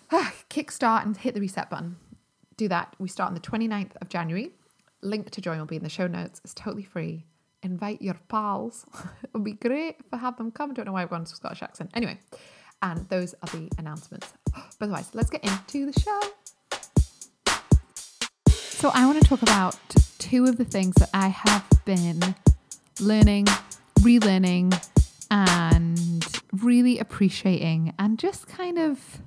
kickstart 0.49 1.03
and 1.03 1.17
hit 1.17 1.33
the 1.33 1.41
reset 1.41 1.69
button, 1.69 1.97
do 2.55 2.69
that. 2.69 2.95
We 2.97 3.09
start 3.09 3.27
on 3.27 3.33
the 3.33 3.41
29th 3.41 3.97
of 4.01 4.07
January. 4.07 4.51
Link 5.01 5.31
to 5.31 5.41
join 5.41 5.59
will 5.59 5.65
be 5.65 5.75
in 5.75 5.83
the 5.83 5.89
show 5.89 6.07
notes. 6.07 6.39
It's 6.45 6.53
totally 6.53 6.85
free 6.85 7.25
invite 7.65 8.01
your 8.01 8.15
pals. 8.29 8.85
it 9.23 9.29
would 9.33 9.43
be 9.43 9.53
great 9.53 9.97
if 9.99 10.13
I 10.13 10.17
have 10.17 10.37
them 10.37 10.51
come. 10.51 10.71
I 10.71 10.73
don't 10.75 10.85
know 10.85 10.93
why 10.93 11.01
I've 11.01 11.09
gone 11.09 11.25
to 11.25 11.35
Scottish 11.35 11.63
accent. 11.63 11.89
Anyway, 11.93 12.19
and 12.81 13.09
those 13.09 13.33
are 13.41 13.49
the 13.57 13.69
announcements. 13.77 14.33
But 14.79 14.85
otherwise, 14.85 15.09
let's 15.13 15.29
get 15.29 15.43
into 15.43 15.91
the 15.91 15.99
show. 15.99 16.19
So, 18.49 18.91
I 18.93 19.05
want 19.05 19.21
to 19.21 19.27
talk 19.27 19.41
about 19.41 19.77
two 20.17 20.45
of 20.45 20.57
the 20.57 20.65
things 20.65 20.95
that 20.95 21.09
I 21.13 21.27
have 21.27 21.65
been 21.85 22.35
learning, 22.99 23.45
relearning, 23.99 24.67
and 25.31 26.41
really 26.51 26.99
appreciating, 26.99 27.93
and 27.97 28.19
just 28.19 28.47
kind 28.47 28.77
of 28.77 29.21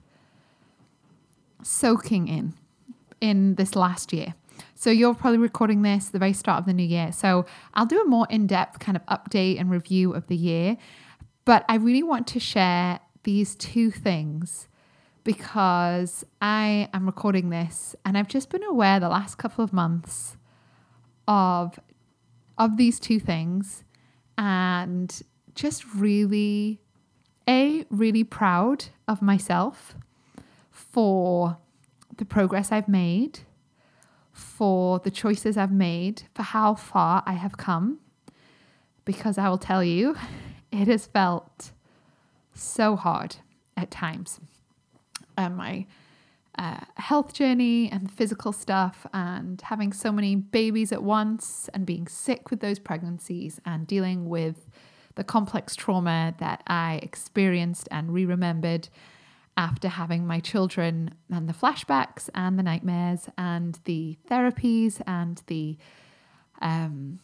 soaking 1.63 2.29
in 2.29 2.55
in 3.21 3.57
this 3.57 3.75
last 3.75 4.13
year. 4.13 4.35
So 4.75 4.91
you're 4.91 5.15
probably 5.15 5.39
recording 5.39 5.83
this 5.83 6.09
the 6.09 6.19
very 6.19 6.33
start 6.33 6.61
of 6.61 6.67
the 6.67 6.73
new 6.73 6.85
year. 6.85 7.13
So 7.13 7.47
I'll 7.75 7.87
do 7.87 8.01
a 8.01 8.05
more 8.05 8.27
in-depth 8.31 8.79
kind 8.79 8.97
of 8.97 9.05
update 9.07 9.61
and 9.61 9.71
review 9.71 10.15
of 10.15 10.27
the 10.27 10.37
year, 10.37 10.77
but 11.45 11.65
I 11.69 11.77
really 11.77 12.03
want 12.03 12.27
to 12.29 12.41
share 12.41 13.01
these 13.25 13.55
two 13.55 13.91
things 13.91 14.69
because 15.25 16.25
I 16.41 16.89
am 16.95 17.07
recording 17.07 17.51
this 17.51 17.95
and 18.05 18.17
I've 18.17 18.29
just 18.29 18.49
been 18.51 18.65
aware 18.65 18.99
the 18.99 19.09
last 19.09 19.37
couple 19.37 19.63
of 19.63 19.73
months 19.73 20.37
of 21.27 21.79
of 22.57 22.77
these 22.77 22.99
two 22.99 23.21
things 23.21 23.85
and 24.37 25.23
just 25.55 25.85
really 25.95 26.81
a 27.49 27.85
really 27.91 28.25
proud 28.25 28.87
of 29.07 29.21
myself 29.21 29.95
for 30.71 31.59
the 32.17 32.25
progress 32.25 32.71
I've 32.71 32.89
made, 32.89 33.41
for 34.39 35.01
the 35.01 35.11
choices 35.11 35.57
I've 35.57 35.73
made, 35.73 36.23
for 36.35 36.43
how 36.43 36.75
far 36.75 37.23
I 37.27 37.33
have 37.33 37.57
come. 37.57 37.99
Because 39.05 39.37
I 39.37 39.49
will 39.49 39.59
tell 39.59 39.83
you, 39.83 40.17
it 40.73 40.89
has 40.89 41.07
felt 41.07 41.73
so 42.55 42.97
hard 42.97 43.37
at 43.77 43.91
times. 43.91 44.41
Um, 45.37 45.57
my 45.57 45.87
uh, 46.59 46.81
health 46.97 47.33
journey 47.33 47.91
and 47.91 48.11
physical 48.11 48.53
stuff, 48.53 49.07
and 49.13 49.61
having 49.61 49.93
so 49.93 50.13
many 50.13 50.35
babies 50.37 50.93
at 50.93 51.03
once, 51.03 51.69
and 51.75 51.85
being 51.85 52.07
sick 52.07 52.51
with 52.51 52.61
those 52.61 52.79
pregnancies, 52.79 53.61
and 53.65 53.87
dealing 53.87 54.29
with 54.29 54.67
the 55.17 55.25
complex 55.25 55.75
trauma 55.75 56.35
that 56.39 56.63
I 56.67 57.01
experienced 57.03 57.89
and 57.91 58.15
re 58.15 58.25
remembered 58.25 58.89
after 59.59 59.89
having 59.89 60.27
my 60.27 60.41
children 60.41 61.15
and 61.31 61.47
the 61.47 61.53
flashbacks 61.53 62.31
and 62.35 62.59
the 62.59 62.63
nightmares 62.63 63.29
and 63.37 63.79
the 63.85 64.17
therapies 64.31 65.03
and 65.07 65.43
the 65.49 65.77
um, 66.63 67.19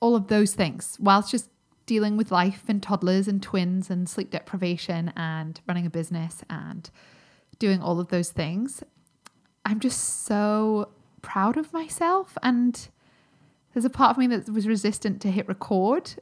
all 0.00 0.16
of 0.16 0.28
those 0.28 0.54
things 0.54 0.96
whilst 0.98 1.30
just 1.30 1.50
dealing 1.84 2.16
with 2.16 2.30
life 2.30 2.64
and 2.68 2.82
toddlers 2.82 3.28
and 3.28 3.42
twins 3.42 3.90
and 3.90 4.08
sleep 4.08 4.30
deprivation 4.30 5.12
and 5.16 5.60
running 5.68 5.84
a 5.84 5.90
business 5.90 6.42
and 6.48 6.90
doing 7.58 7.82
all 7.82 8.00
of 8.00 8.08
those 8.08 8.30
things 8.30 8.82
i'm 9.66 9.80
just 9.80 10.24
so 10.24 10.88
proud 11.22 11.56
of 11.56 11.72
myself. 11.72 12.36
And 12.42 12.88
there's 13.72 13.84
a 13.84 13.90
part 13.90 14.12
of 14.12 14.18
me 14.18 14.26
that 14.28 14.48
was 14.48 14.66
resistant 14.66 15.20
to 15.22 15.30
hit 15.30 15.48
record 15.48 16.14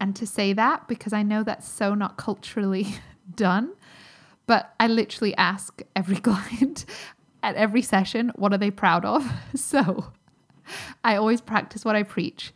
and 0.00 0.14
to 0.16 0.26
say 0.26 0.52
that 0.52 0.88
because 0.88 1.12
i 1.12 1.22
know 1.22 1.42
that's 1.42 1.68
so 1.68 1.94
not 1.94 2.16
culturally 2.16 2.86
done 3.34 3.72
but 4.46 4.74
I 4.80 4.86
literally 4.86 5.34
ask 5.36 5.82
every 5.94 6.16
client 6.28 6.84
at 7.42 7.56
every 7.56 7.82
session, 7.82 8.32
what 8.36 8.52
are 8.52 8.58
they 8.58 8.70
proud 8.70 9.04
of? 9.04 9.30
So 9.56 10.12
I 11.02 11.16
always 11.16 11.40
practice 11.40 11.84
what 11.84 11.96
I 11.96 12.02
preach. 12.04 12.52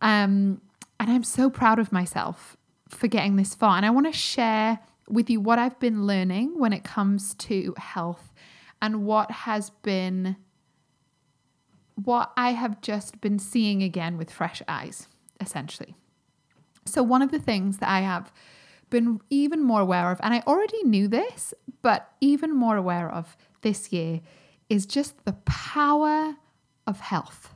Um, 0.00 0.60
and 0.98 1.10
I'm 1.10 1.24
so 1.24 1.50
proud 1.50 1.78
of 1.78 1.92
myself 1.92 2.56
for 2.88 3.06
getting 3.06 3.36
this 3.36 3.54
far. 3.54 3.76
And 3.76 3.86
I 3.86 3.90
want 3.90 4.06
to 4.06 4.12
share 4.12 4.80
with 5.08 5.30
you 5.30 5.40
what 5.40 5.58
I've 5.58 5.78
been 5.78 6.06
learning 6.06 6.58
when 6.58 6.72
it 6.72 6.84
comes 6.84 7.34
to 7.34 7.74
health 7.76 8.32
and 8.80 9.04
what 9.04 9.30
has 9.30 9.70
been, 9.70 10.36
what 11.94 12.32
I 12.36 12.52
have 12.52 12.80
just 12.80 13.20
been 13.20 13.38
seeing 13.38 13.82
again 13.82 14.16
with 14.16 14.30
fresh 14.30 14.62
eyes, 14.68 15.08
essentially. 15.40 15.94
So, 16.84 17.02
one 17.02 17.22
of 17.22 17.30
the 17.30 17.38
things 17.38 17.78
that 17.78 17.88
I 17.88 18.00
have 18.00 18.32
been 18.90 19.20
even 19.30 19.62
more 19.62 19.80
aware 19.80 20.10
of, 20.10 20.20
and 20.22 20.34
I 20.34 20.42
already 20.46 20.82
knew 20.84 21.08
this, 21.08 21.54
but 21.82 22.12
even 22.20 22.54
more 22.54 22.76
aware 22.76 23.10
of 23.10 23.36
this 23.62 23.92
year, 23.92 24.20
is 24.68 24.86
just 24.86 25.24
the 25.24 25.32
power 25.32 26.36
of 26.86 27.00
health. 27.00 27.54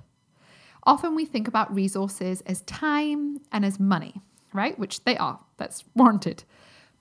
Often 0.85 1.15
we 1.15 1.25
think 1.25 1.47
about 1.47 1.75
resources 1.75 2.41
as 2.43 2.63
time 2.63 3.39
and 3.53 3.65
as 3.65 3.79
money, 3.79 4.21
right? 4.53 4.79
Which 4.79 5.05
they 5.05 5.17
are, 5.17 5.41
that's 5.57 5.85
warranted. 5.95 6.45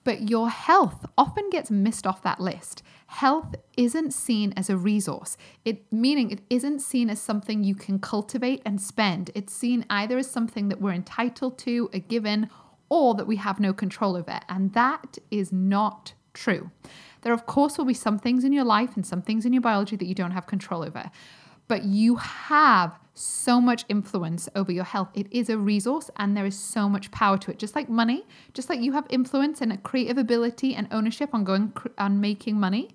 But 0.04 0.30
your 0.30 0.50
health 0.50 1.06
often 1.16 1.50
gets 1.52 1.70
missed 1.70 2.08
off 2.08 2.24
that 2.24 2.40
list. 2.40 2.82
Health 3.06 3.56
isn't 3.78 4.14
seen 4.14 4.52
as 4.58 4.70
a 4.70 4.78
resource, 4.78 5.38
it 5.64 5.92
meaning 5.92 6.32
it 6.32 6.42
isn't 6.50 6.80
seen 6.80 7.10
as 7.10 7.22
something 7.22 7.64
you 7.64 7.76
can 7.76 8.00
cultivate 8.00 8.62
and 8.66 8.82
spend. 8.82 9.30
It's 9.36 9.54
seen 9.54 9.86
either 9.90 10.18
as 10.18 10.30
something 10.30 10.70
that 10.70 10.82
we're 10.82 10.94
entitled 10.94 11.60
to, 11.60 11.90
a 11.94 12.00
given, 12.00 12.50
or 12.92 13.16
that 13.16 13.26
we 13.26 13.38
have 13.38 13.58
no 13.58 13.72
control 13.72 14.18
over. 14.18 14.38
And 14.50 14.74
that 14.74 15.18
is 15.32 15.54
not 15.54 16.14
true. 16.34 16.70
There, 17.22 17.32
of 17.32 17.46
course, 17.46 17.78
will 17.78 17.86
be 17.86 17.94
some 17.94 18.20
things 18.20 18.44
in 18.44 18.52
your 18.52 18.66
life 18.66 18.98
and 18.98 19.06
some 19.06 19.22
things 19.22 19.46
in 19.46 19.54
your 19.54 19.62
biology 19.62 19.96
that 19.96 20.06
you 20.06 20.14
don't 20.14 20.32
have 20.32 20.46
control 20.46 20.84
over, 20.84 21.10
but 21.70 21.86
you 21.86 22.18
have 22.18 23.00
so 23.14 23.62
much 23.62 23.86
influence 23.88 24.50
over 24.56 24.74
your 24.74 24.84
health. 24.84 25.08
It 25.14 25.28
is 25.32 25.50
a 25.50 25.58
resource 25.58 26.10
and 26.18 26.36
there 26.36 26.46
is 26.46 26.58
so 26.60 26.90
much 26.90 27.10
power 27.12 27.38
to 27.38 27.52
it. 27.52 27.60
Just 27.60 27.76
like 27.76 27.88
money, 27.88 28.26
just 28.54 28.70
like 28.70 28.82
you 28.82 28.92
have 28.92 29.08
influence 29.10 29.62
and 29.62 29.72
a 29.72 29.78
creative 29.78 30.18
ability 30.18 30.76
and 30.76 30.90
ownership 30.92 31.30
on 31.34 31.46
going 31.46 31.72
on 31.98 32.20
making 32.20 32.60
money, 32.60 32.90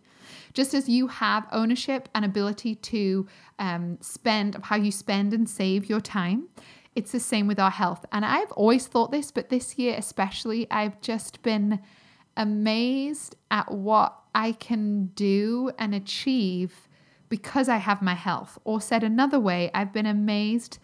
just 0.52 0.74
as 0.74 0.90
you 0.90 1.06
have 1.06 1.46
ownership 1.52 2.10
and 2.14 2.22
ability 2.22 2.74
to 2.74 3.26
um, 3.58 3.96
spend 4.02 4.58
how 4.62 4.76
you 4.76 4.92
spend 4.92 5.32
and 5.32 5.48
save 5.48 5.88
your 5.88 6.00
time 6.00 6.48
it's 6.96 7.12
the 7.12 7.20
same 7.20 7.46
with 7.46 7.60
our 7.60 7.70
health. 7.70 8.04
And 8.10 8.24
I've 8.24 8.50
always 8.52 8.86
thought 8.86 9.12
this, 9.12 9.30
but 9.30 9.50
this 9.50 9.78
year 9.78 9.94
especially, 9.96 10.68
I've 10.70 11.00
just 11.00 11.42
been 11.42 11.80
amazed 12.36 13.36
at 13.50 13.70
what 13.70 14.18
I 14.34 14.52
can 14.52 15.06
do 15.14 15.70
and 15.78 15.94
achieve 15.94 16.88
because 17.28 17.68
I 17.68 17.76
have 17.76 18.02
my 18.02 18.14
health. 18.14 18.58
Or 18.64 18.80
said 18.80 19.04
another 19.04 19.38
way, 19.38 19.70
I've 19.74 19.92
been 19.92 20.06
amazed 20.06 20.78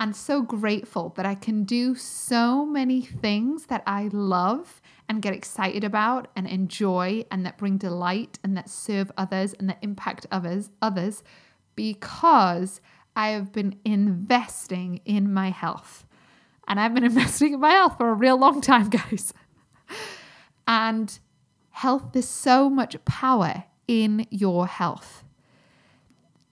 and 0.00 0.14
so 0.14 0.42
grateful 0.42 1.12
that 1.16 1.26
I 1.26 1.34
can 1.34 1.64
do 1.64 1.94
so 1.94 2.64
many 2.64 3.00
things 3.00 3.66
that 3.66 3.82
I 3.86 4.08
love 4.12 4.80
and 5.08 5.22
get 5.22 5.34
excited 5.34 5.82
about 5.84 6.28
and 6.36 6.46
enjoy 6.46 7.24
and 7.30 7.44
that 7.44 7.58
bring 7.58 7.78
delight 7.78 8.38
and 8.44 8.56
that 8.56 8.68
serve 8.68 9.10
others 9.16 9.54
and 9.54 9.68
that 9.68 9.78
impact 9.82 10.26
others 10.30 10.70
others 10.80 11.22
because 11.74 12.80
I 13.18 13.30
have 13.30 13.52
been 13.52 13.80
investing 13.84 15.00
in 15.04 15.34
my 15.34 15.50
health. 15.50 16.06
And 16.68 16.78
I've 16.78 16.94
been 16.94 17.04
investing 17.12 17.52
in 17.54 17.60
my 17.60 17.72
health 17.72 17.98
for 17.98 18.08
a 18.08 18.14
real 18.14 18.38
long 18.38 18.60
time, 18.60 18.88
guys. 18.90 19.34
and 20.68 21.18
health, 21.70 22.12
there's 22.12 22.28
so 22.28 22.70
much 22.70 22.96
power 23.04 23.64
in 23.88 24.26
your 24.30 24.68
health 24.68 25.24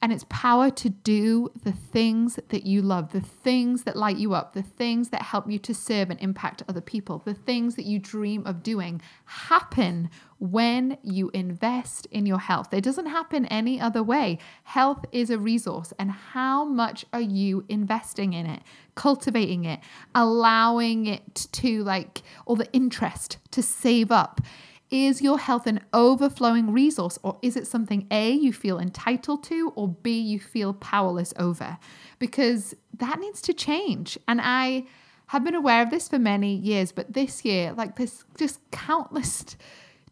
and 0.07 0.13
it's 0.13 0.27
power 0.29 0.71
to 0.71 0.89
do 0.89 1.51
the 1.65 1.73
things 1.73 2.39
that 2.51 2.65
you 2.65 2.81
love, 2.81 3.11
the 3.11 3.21
things 3.21 3.83
that 3.83 3.97
light 3.97 4.17
you 4.19 4.35
up, 4.35 4.53
the 4.53 4.63
things 4.63 5.09
that 5.09 5.21
help 5.21 5.51
you 5.51 5.59
to 5.59 5.75
serve 5.75 6.11
and 6.11 6.21
impact 6.21 6.63
other 6.69 6.81
people, 6.81 7.21
the 7.25 7.35
things 7.35 7.75
that 7.75 7.87
you 7.87 7.99
dream 7.99 8.47
of 8.47 8.63
doing 8.63 9.03
happen 9.25 10.09
when 10.39 10.97
you 11.03 11.29
invest 11.35 12.07
in 12.13 12.25
your 12.25 12.39
health. 12.39 12.73
It 12.73 12.85
doesn't 12.85 13.07
happen 13.07 13.47
any 13.47 13.81
other 13.81 14.01
way. 14.01 14.39
Health 14.63 15.05
is 15.11 15.29
a 15.29 15.41
resource, 15.41 15.93
and 15.99 16.13
how 16.13 16.65
much 16.65 17.05
are 17.13 17.21
you 17.21 17.65
investing 17.69 18.33
in 18.33 18.47
it, 18.47 18.63
cultivating 18.95 19.65
it, 19.65 19.81
allowing 20.15 21.07
it 21.07 21.49
to 21.51 21.83
like 21.83 22.23
all 22.45 22.55
the 22.55 22.73
interest 22.73 23.39
to 23.51 23.61
save 23.61 24.13
up? 24.13 24.41
Is 24.91 25.21
your 25.21 25.39
health 25.39 25.67
an 25.67 25.81
overflowing 25.93 26.73
resource, 26.73 27.19
or 27.23 27.39
is 27.43 27.57
it 27.57 27.67
something 27.67 28.07
A, 28.11 28.31
you 28.31 28.53
feel 28.53 28.79
entitled 28.79 29.43
to, 29.45 29.73
or 29.75 29.89
B, 29.89 30.21
you 30.21 30.39
feel 30.39 30.75
powerless 30.75 31.35
over? 31.37 31.79
Because 32.19 32.75
that 32.97 33.19
needs 33.19 33.41
to 33.43 33.53
change. 33.53 34.17
And 34.29 34.41
I 34.41 34.85
have 35.29 35.43
been 35.43 35.57
aware 35.57 35.83
of 35.83 35.91
this 35.91 36.09
for 36.09 36.21
many 36.21 36.55
years, 36.55 36.93
but 36.93 37.15
this 37.15 37.45
year, 37.45 37.73
like 37.73 37.97
this, 37.97 38.25
just 38.39 38.61
countless 38.71 39.57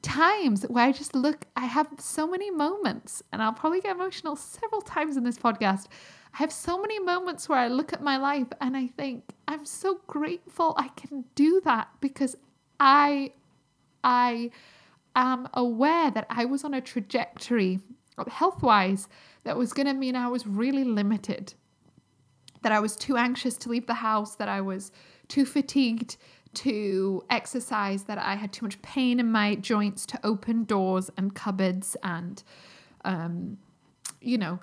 times 0.02 0.64
where 0.64 0.84
I 0.84 0.92
just 0.92 1.14
look, 1.14 1.46
I 1.56 1.66
have 1.66 1.86
so 1.98 2.26
many 2.26 2.50
moments, 2.50 3.22
and 3.32 3.40
I'll 3.40 3.52
probably 3.52 3.80
get 3.80 3.94
emotional 3.94 4.34
several 4.34 4.82
times 4.82 5.16
in 5.16 5.22
this 5.22 5.38
podcast. 5.38 5.86
I 6.34 6.38
have 6.38 6.52
so 6.52 6.80
many 6.80 6.98
moments 6.98 7.48
where 7.48 7.58
I 7.58 7.68
look 7.68 7.92
at 7.92 8.02
my 8.02 8.16
life 8.16 8.48
and 8.60 8.76
I 8.76 8.88
think, 8.88 9.22
I'm 9.46 9.64
so 9.64 10.00
grateful 10.08 10.74
I 10.76 10.88
can 10.88 11.24
do 11.36 11.60
that 11.64 11.88
because 12.00 12.36
I 12.80 13.34
I 14.04 14.50
am 15.16 15.48
aware 15.54 16.10
that 16.10 16.26
I 16.30 16.44
was 16.44 16.62
on 16.64 16.74
a 16.74 16.80
trajectory 16.80 17.80
health 18.28 18.62
wise 18.62 19.08
that 19.42 19.56
was 19.56 19.72
going 19.72 19.86
to 19.86 19.94
mean 19.94 20.14
I 20.14 20.28
was 20.28 20.46
really 20.46 20.84
limited. 20.84 21.54
that 22.62 22.72
I 22.72 22.80
was 22.80 22.96
too 22.96 23.16
anxious 23.18 23.58
to 23.58 23.68
leave 23.68 23.86
the 23.86 23.94
house, 23.94 24.36
that 24.36 24.48
I 24.48 24.62
was 24.62 24.90
too 25.28 25.44
fatigued 25.44 26.16
to 26.54 27.22
exercise, 27.28 28.04
that 28.04 28.16
I 28.16 28.36
had 28.36 28.54
too 28.54 28.64
much 28.64 28.80
pain 28.80 29.20
in 29.20 29.30
my 29.30 29.56
joints 29.56 30.06
to 30.06 30.20
open 30.24 30.64
doors 30.64 31.10
and 31.18 31.34
cupboards 31.34 31.94
and 32.02 32.42
um, 33.04 33.58
you 34.20 34.38
know, 34.38 34.60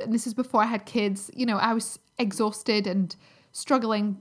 and 0.00 0.12
this 0.12 0.26
is 0.26 0.34
before 0.34 0.62
I 0.62 0.66
had 0.66 0.86
kids, 0.86 1.30
you 1.34 1.44
know, 1.44 1.58
I 1.58 1.74
was 1.74 1.98
exhausted 2.18 2.86
and 2.86 3.14
struggling 3.52 4.18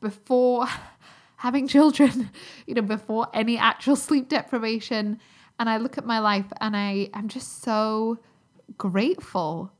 before 0.00 0.66
having 1.36 1.68
children, 1.76 2.30
you 2.66 2.74
know, 2.74 2.82
before 2.82 3.28
any 3.34 3.58
actual 3.58 3.96
sleep 4.06 4.28
deprivation. 4.28 5.18
And 5.58 5.70
I 5.70 5.78
look 5.78 5.96
at 5.96 6.04
my 6.04 6.18
life 6.18 6.46
and 6.60 6.76
I 6.76 7.08
am 7.14 7.28
just 7.28 7.62
so 7.62 8.18
grateful 8.76 9.72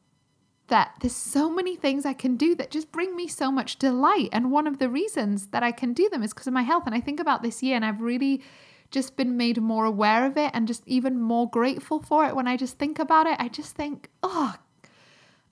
that 0.69 0.95
there's 1.01 1.15
so 1.15 1.49
many 1.49 1.77
things 1.77 2.05
I 2.05 2.13
can 2.13 2.37
do 2.37 2.55
that 2.57 2.71
just 2.71 2.91
bring 2.91 3.15
me 3.15 3.29
so 3.29 3.53
much 3.53 3.79
delight. 3.79 4.31
And 4.33 4.51
one 4.51 4.67
of 4.67 4.79
the 4.79 4.89
reasons 4.89 5.49
that 5.49 5.63
I 5.63 5.71
can 5.71 5.93
do 5.93 6.09
them 6.09 6.23
is 6.23 6.33
because 6.33 6.47
of 6.47 6.53
my 6.53 6.63
health. 6.63 6.85
And 6.87 6.95
I 6.95 7.01
think 7.01 7.21
about 7.21 7.43
this 7.43 7.63
year 7.63 7.77
and 7.77 7.85
I've 7.85 8.01
really 8.01 8.43
just 8.91 9.17
been 9.17 9.37
made 9.37 9.61
more 9.61 9.85
aware 9.85 10.27
of 10.27 10.37
it 10.37 10.51
and 10.55 10.67
just 10.67 10.83
even 10.87 11.21
more 11.21 11.49
grateful 11.49 12.01
for 12.01 12.25
it 12.25 12.35
when 12.35 12.49
I 12.49 12.57
just 12.57 12.79
think 12.79 12.99
about 12.99 13.27
it. 13.27 13.37
I 13.39 13.49
just 13.49 13.77
think, 13.77 14.11
oh, 14.23 14.55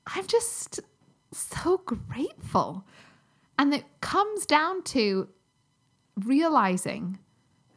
I'm 0.07 0.27
just 0.27 0.81
so 1.33 1.79
grateful. 1.79 2.85
And 3.59 3.73
it 3.73 3.85
comes 4.01 4.47
down 4.47 4.83
to 4.85 5.29
realizing 6.17 7.19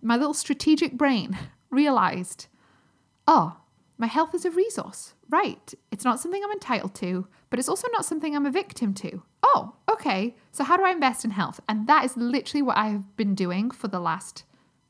my 0.01 0.15
little 0.15 0.33
strategic 0.33 0.93
brain 0.93 1.37
realized, 1.69 2.47
oh, 3.27 3.57
my 3.97 4.07
health 4.07 4.35
is 4.35 4.45
a 4.45 4.51
resource. 4.51 5.13
Right. 5.29 5.73
It's 5.91 6.05
not 6.05 6.19
something 6.19 6.41
I'm 6.43 6.51
entitled 6.51 6.95
to, 6.95 7.27
but 7.49 7.59
it's 7.59 7.67
also 7.67 7.87
not 7.91 8.05
something 8.05 8.35
I'm 8.35 8.45
a 8.45 8.51
victim 8.51 8.93
to. 8.95 9.23
Oh, 9.43 9.73
okay. 9.91 10.35
So, 10.51 10.63
how 10.63 10.77
do 10.77 10.85
I 10.85 10.91
invest 10.91 11.25
in 11.25 11.31
health? 11.31 11.59
And 11.67 11.87
that 11.87 12.05
is 12.05 12.15
literally 12.15 12.61
what 12.61 12.77
I 12.77 12.87
have 12.87 13.15
been 13.17 13.35
doing 13.35 13.71
for 13.71 13.87
the 13.87 13.99
last 13.99 14.43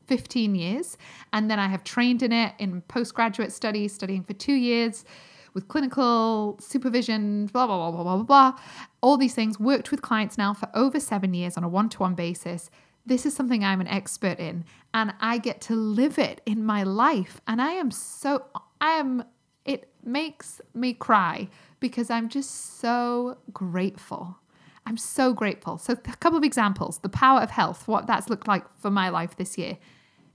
15 0.08 0.56
years. 0.56 0.98
And 1.34 1.50
then 1.50 1.60
I 1.60 1.68
have 1.68 1.84
trained 1.84 2.22
in 2.22 2.32
it 2.32 2.54
in 2.60 2.82
postgraduate 2.82 3.52
studies, 3.52 3.94
studying 3.94 4.24
for 4.24 4.34
two 4.34 4.54
years 4.54 5.06
with 5.54 5.68
clinical 5.68 6.58
supervision, 6.62 7.48
blah, 7.48 7.66
blah, 7.66 7.90
blah, 7.90 8.04
blah, 8.04 8.16
blah, 8.18 8.24
blah. 8.24 8.60
All 9.02 9.18
these 9.18 9.34
things, 9.34 9.60
worked 9.60 9.90
with 9.90 10.02
clients 10.02 10.38
now 10.38 10.54
for 10.54 10.70
over 10.76 11.00
seven 11.00 11.34
years 11.34 11.58
on 11.58 11.64
a 11.64 11.70
one 11.70 11.90
to 11.90 12.00
one 12.00 12.14
basis. 12.14 12.70
This 13.08 13.26
is 13.26 13.34
something 13.34 13.64
I'm 13.64 13.80
an 13.80 13.88
expert 13.88 14.38
in, 14.38 14.66
and 14.94 15.14
I 15.22 15.38
get 15.38 15.62
to 15.62 15.76
live 15.76 16.20
it 16.20 16.42
in 16.46 16.66
my 16.66 16.84
life. 16.84 17.40
And 17.48 17.62
I 17.62 17.72
am 17.72 17.90
so, 17.90 18.44
I 18.82 18.92
am, 18.96 19.24
it 19.64 19.90
makes 20.04 20.60
me 20.74 20.94
cry 20.94 21.48
because 21.80 22.10
I'm 22.10 22.28
just 22.28 22.80
so 22.82 23.38
grateful. 23.54 24.38
I'm 24.86 24.98
so 24.98 25.34
grateful. 25.34 25.78
So, 25.78 25.94
a 25.94 26.16
couple 26.18 26.38
of 26.38 26.44
examples 26.44 27.00
the 27.00 27.08
power 27.08 27.40
of 27.40 27.52
health, 27.52 27.88
what 27.88 28.08
that's 28.08 28.30
looked 28.30 28.48
like 28.48 28.66
for 28.78 28.92
my 28.92 29.08
life 29.08 29.38
this 29.38 29.58
year 29.58 29.78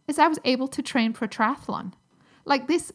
is 0.09 0.19
I 0.19 0.29
was 0.29 0.39
able 0.47 0.69
to 0.69 0.81
train 0.81 1.13
for 1.13 1.27
a 1.27 1.29
triathlon. 1.29 1.93
Like 2.47 2.69
this 2.69 2.91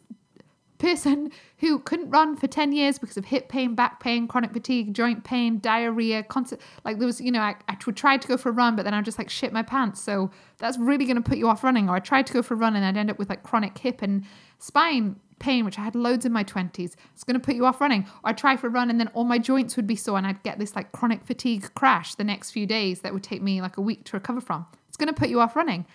person 0.78 1.32
who 1.58 1.80
couldn't 1.80 2.10
run 2.10 2.36
for 2.36 2.48
10 2.48 2.72
years 2.72 3.00
because 3.00 3.18
of 3.18 3.26
hip 3.26 3.50
pain, 3.50 3.76
back 3.76 4.00
pain, 4.00 4.28
chronic 4.28 4.54
fatigue, 4.54 4.94
joint 4.94 5.24
pain, 5.24 5.60
diarrhea, 5.60 6.24
constant, 6.24 6.62
like 6.86 6.98
there 7.00 7.08
was, 7.08 7.20
you 7.20 7.32
know, 7.32 7.42
I, 7.42 7.56
I 7.68 7.76
tried 7.76 8.22
to 8.22 8.28
go 8.28 8.38
for 8.38 8.50
a 8.50 8.52
run, 8.52 8.76
but 8.76 8.84
then 8.84 8.94
I 8.94 9.02
just 9.02 9.18
like 9.18 9.30
shit 9.30 9.52
my 9.52 9.64
pants. 9.64 10.02
So 10.02 10.32
that's 10.58 10.78
really 10.78 11.06
going 11.06 11.16
to 11.16 11.22
put 11.22 11.38
you 11.38 11.48
off 11.50 11.64
running. 11.64 11.90
Or 11.90 11.96
I 11.96 12.00
tried 12.00 12.28
to 12.28 12.34
go 12.34 12.42
for 12.42 12.54
a 12.54 12.58
run 12.58 12.76
and 12.76 12.86
I'd 12.86 12.98
end 12.98 13.10
up 13.10 13.18
with 13.18 13.30
like 13.30 13.44
chronic 13.44 13.78
hip 13.78 14.02
and 14.02 14.24
spine 14.60 15.20
pain, 15.40 15.66
which 15.66 15.78
I 15.78 15.84
had 15.84 15.96
loads 15.96 16.26
in 16.26 16.32
my 16.32 16.44
20s. 16.44 16.96
It's 17.14 17.24
going 17.24 17.40
to 17.40 17.46
put 17.46 17.56
you 17.56 17.66
off 17.66 17.82
running. 17.82 18.04
Or 18.24 18.30
I'd 18.30 18.38
try 18.38 18.58
for 18.58 18.68
a 18.68 18.72
run 18.72 18.90
and 18.90 19.00
then 19.00 19.08
all 19.10 19.24
my 19.24 19.38
joints 19.38 19.76
would 19.76 19.88
be 19.88 19.96
sore 19.96 20.18
and 20.18 20.28
I'd 20.28 20.44
get 20.44 20.60
this 20.60 20.76
like 20.76 20.92
chronic 20.92 21.26
fatigue 21.26 21.74
crash 21.76 22.16
the 22.16 22.24
next 22.24 22.52
few 22.52 22.66
days 22.66 23.02
that 23.02 23.14
would 23.14 23.24
take 23.24 23.42
me 23.42 23.62
like 23.62 23.78
a 23.78 23.82
week 23.82 24.04
to 24.06 24.18
recover 24.18 24.42
from. 24.42 24.66
It's 24.88 24.98
going 24.98 25.14
to 25.14 25.20
put 25.20 25.30
you 25.30 25.40
off 25.40 25.56
running. 25.56 25.86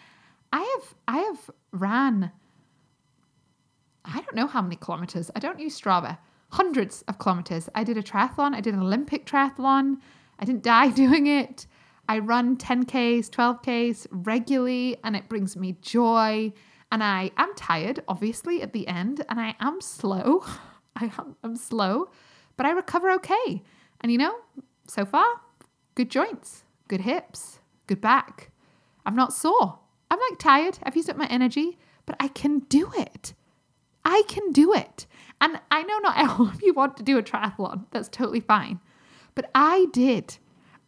I 0.53 0.61
have 0.61 0.95
I 1.09 1.19
have 1.19 1.51
ran 1.73 2.31
I 4.05 4.21
don't 4.21 4.35
know 4.35 4.47
how 4.47 4.63
many 4.63 4.77
kilometers. 4.77 5.31
I 5.35 5.39
don't 5.39 5.61
use 5.61 5.81
Strava. 5.81 6.19
Hundreds 6.51 7.03
of 7.09 7.19
kilometers. 7.19 7.69
I 7.75 7.85
did 7.85 7.97
a 7.97 8.03
triathlon. 8.03 8.55
I 8.55 8.61
did 8.61 8.75
an 8.75 8.81
Olympic 8.81 9.27
triathlon. 9.27 9.99
I 10.39 10.45
didn't 10.45 10.63
die 10.63 10.91
doing 11.05 11.27
it. 11.27 11.67
I 12.09 12.19
run 12.19 12.57
10Ks, 12.57 13.31
12Ks 13.31 14.07
regularly, 14.11 14.97
and 15.05 15.15
it 15.15 15.29
brings 15.29 15.57
me 15.57 15.77
joy. 15.81 16.53
And 16.91 17.03
I 17.03 17.31
am 17.37 17.55
tired, 17.55 18.03
obviously, 18.09 18.61
at 18.61 18.73
the 18.73 18.87
end, 18.87 19.25
and 19.29 19.41
I 19.41 19.55
am 19.61 19.81
slow. 19.81 20.45
I 20.97 21.11
am 21.17 21.37
I'm 21.43 21.57
slow, 21.57 22.11
but 22.57 22.67
I 22.67 22.71
recover 22.73 23.11
okay. 23.13 23.63
And 24.03 24.13
you 24.13 24.19
know, 24.19 24.35
so 24.87 25.07
far, 25.07 25.25
good 25.95 26.11
joints, 26.11 26.65
good 26.89 27.01
hips, 27.01 27.61
good 27.87 28.01
back. 28.01 28.51
I'm 29.07 29.17
not 29.17 29.33
sore. 29.33 29.79
I'm 30.11 30.19
like 30.31 30.39
tired. 30.39 30.79
I've 30.83 30.97
used 30.97 31.09
up 31.09 31.17
my 31.17 31.27
energy, 31.29 31.79
but 32.05 32.17
I 32.21 32.29
can 32.29 32.59
do 32.69 32.91
it. 32.97 33.33
I 34.05 34.23
can 34.29 34.53
do 34.53 34.73
it. 34.73 35.07
And 35.41 35.61
I 35.71 35.83
know 35.83 35.99
not 35.99 36.17
all 36.41 36.49
of 36.49 36.63
you 36.63 36.73
want 36.73 36.97
to 36.97 37.03
do 37.03 37.19
a 37.19 37.23
triathlon. 37.23 37.87
That's 37.91 38.09
totally 38.09 38.41
fine. 38.41 38.81
But 39.35 39.51
I 39.55 39.87
did. 39.93 40.39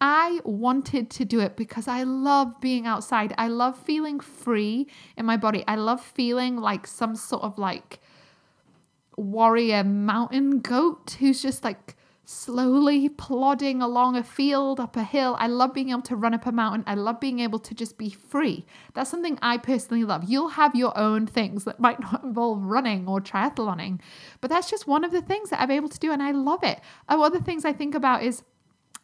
I 0.00 0.40
wanted 0.44 1.08
to 1.10 1.24
do 1.24 1.40
it 1.40 1.56
because 1.56 1.88
I 1.88 2.02
love 2.02 2.60
being 2.60 2.86
outside. 2.86 3.32
I 3.38 3.48
love 3.48 3.78
feeling 3.78 4.20
free 4.20 4.86
in 5.16 5.24
my 5.24 5.36
body. 5.36 5.64
I 5.66 5.76
love 5.76 6.00
feeling 6.04 6.56
like 6.56 6.86
some 6.86 7.16
sort 7.16 7.42
of 7.42 7.58
like 7.58 8.00
warrior 9.16 9.84
mountain 9.84 10.58
goat 10.58 11.16
who's 11.20 11.40
just 11.40 11.64
like 11.64 11.96
slowly 12.24 13.08
plodding 13.08 13.82
along 13.82 14.16
a 14.16 14.24
field, 14.24 14.80
up 14.80 14.96
a 14.96 15.04
hill. 15.04 15.36
I 15.38 15.46
love 15.46 15.74
being 15.74 15.90
able 15.90 16.02
to 16.02 16.16
run 16.16 16.34
up 16.34 16.46
a 16.46 16.52
mountain. 16.52 16.84
I 16.86 16.94
love 16.94 17.20
being 17.20 17.40
able 17.40 17.58
to 17.60 17.74
just 17.74 17.98
be 17.98 18.10
free. 18.10 18.64
That's 18.94 19.10
something 19.10 19.38
I 19.42 19.58
personally 19.58 20.04
love. 20.04 20.24
You'll 20.24 20.48
have 20.48 20.74
your 20.74 20.96
own 20.96 21.26
things 21.26 21.64
that 21.64 21.80
might 21.80 22.00
not 22.12 22.24
involve 22.24 22.62
running 22.62 23.06
or 23.06 23.20
triathloning, 23.20 24.00
but 24.40 24.50
that's 24.50 24.70
just 24.70 24.86
one 24.86 25.04
of 25.04 25.12
the 25.12 25.22
things 25.22 25.50
that 25.50 25.60
I'm 25.60 25.70
able 25.70 25.88
to 25.88 25.98
do, 25.98 26.12
and 26.12 26.22
I 26.22 26.30
love 26.30 26.64
it. 26.64 26.80
Oh, 27.08 27.22
other 27.22 27.40
things 27.40 27.64
I 27.64 27.72
think 27.72 27.94
about 27.94 28.22
is 28.22 28.42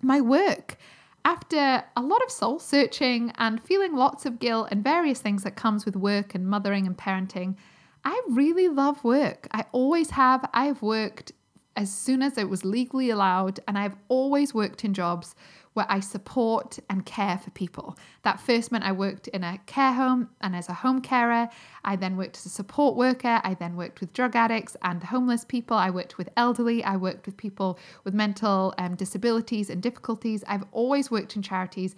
my 0.00 0.20
work. 0.20 0.76
After 1.22 1.84
a 1.96 2.00
lot 2.00 2.22
of 2.22 2.30
soul 2.30 2.58
searching 2.58 3.32
and 3.36 3.62
feeling 3.62 3.94
lots 3.94 4.24
of 4.24 4.38
guilt 4.38 4.68
and 4.70 4.82
various 4.82 5.20
things 5.20 5.42
that 5.42 5.54
comes 5.54 5.84
with 5.84 5.94
work 5.94 6.34
and 6.34 6.46
mothering 6.46 6.86
and 6.86 6.96
parenting, 6.96 7.56
I 8.04 8.20
really 8.30 8.68
love 8.68 9.04
work. 9.04 9.46
I 9.52 9.66
always 9.72 10.10
have. 10.10 10.48
I've 10.54 10.80
worked 10.80 11.32
as 11.76 11.92
soon 11.92 12.22
as 12.22 12.36
it 12.36 12.48
was 12.48 12.64
legally 12.64 13.10
allowed. 13.10 13.60
And 13.66 13.78
I've 13.78 13.96
always 14.08 14.52
worked 14.54 14.84
in 14.84 14.94
jobs 14.94 15.34
where 15.72 15.86
I 15.88 16.00
support 16.00 16.78
and 16.88 17.06
care 17.06 17.38
for 17.38 17.50
people. 17.50 17.96
That 18.22 18.40
first 18.40 18.72
meant 18.72 18.84
I 18.84 18.92
worked 18.92 19.28
in 19.28 19.44
a 19.44 19.58
care 19.66 19.92
home 19.92 20.30
and 20.40 20.56
as 20.56 20.68
a 20.68 20.74
home 20.74 21.00
carer. 21.00 21.48
I 21.84 21.94
then 21.94 22.16
worked 22.16 22.38
as 22.38 22.46
a 22.46 22.48
support 22.48 22.96
worker. 22.96 23.40
I 23.44 23.54
then 23.54 23.76
worked 23.76 24.00
with 24.00 24.12
drug 24.12 24.34
addicts 24.34 24.76
and 24.82 25.02
homeless 25.02 25.44
people. 25.44 25.76
I 25.76 25.90
worked 25.90 26.18
with 26.18 26.28
elderly. 26.36 26.82
I 26.82 26.96
worked 26.96 27.26
with 27.26 27.36
people 27.36 27.78
with 28.02 28.14
mental 28.14 28.74
um, 28.78 28.96
disabilities 28.96 29.70
and 29.70 29.80
difficulties. 29.80 30.42
I've 30.48 30.64
always 30.72 31.10
worked 31.10 31.36
in 31.36 31.42
charities 31.42 31.94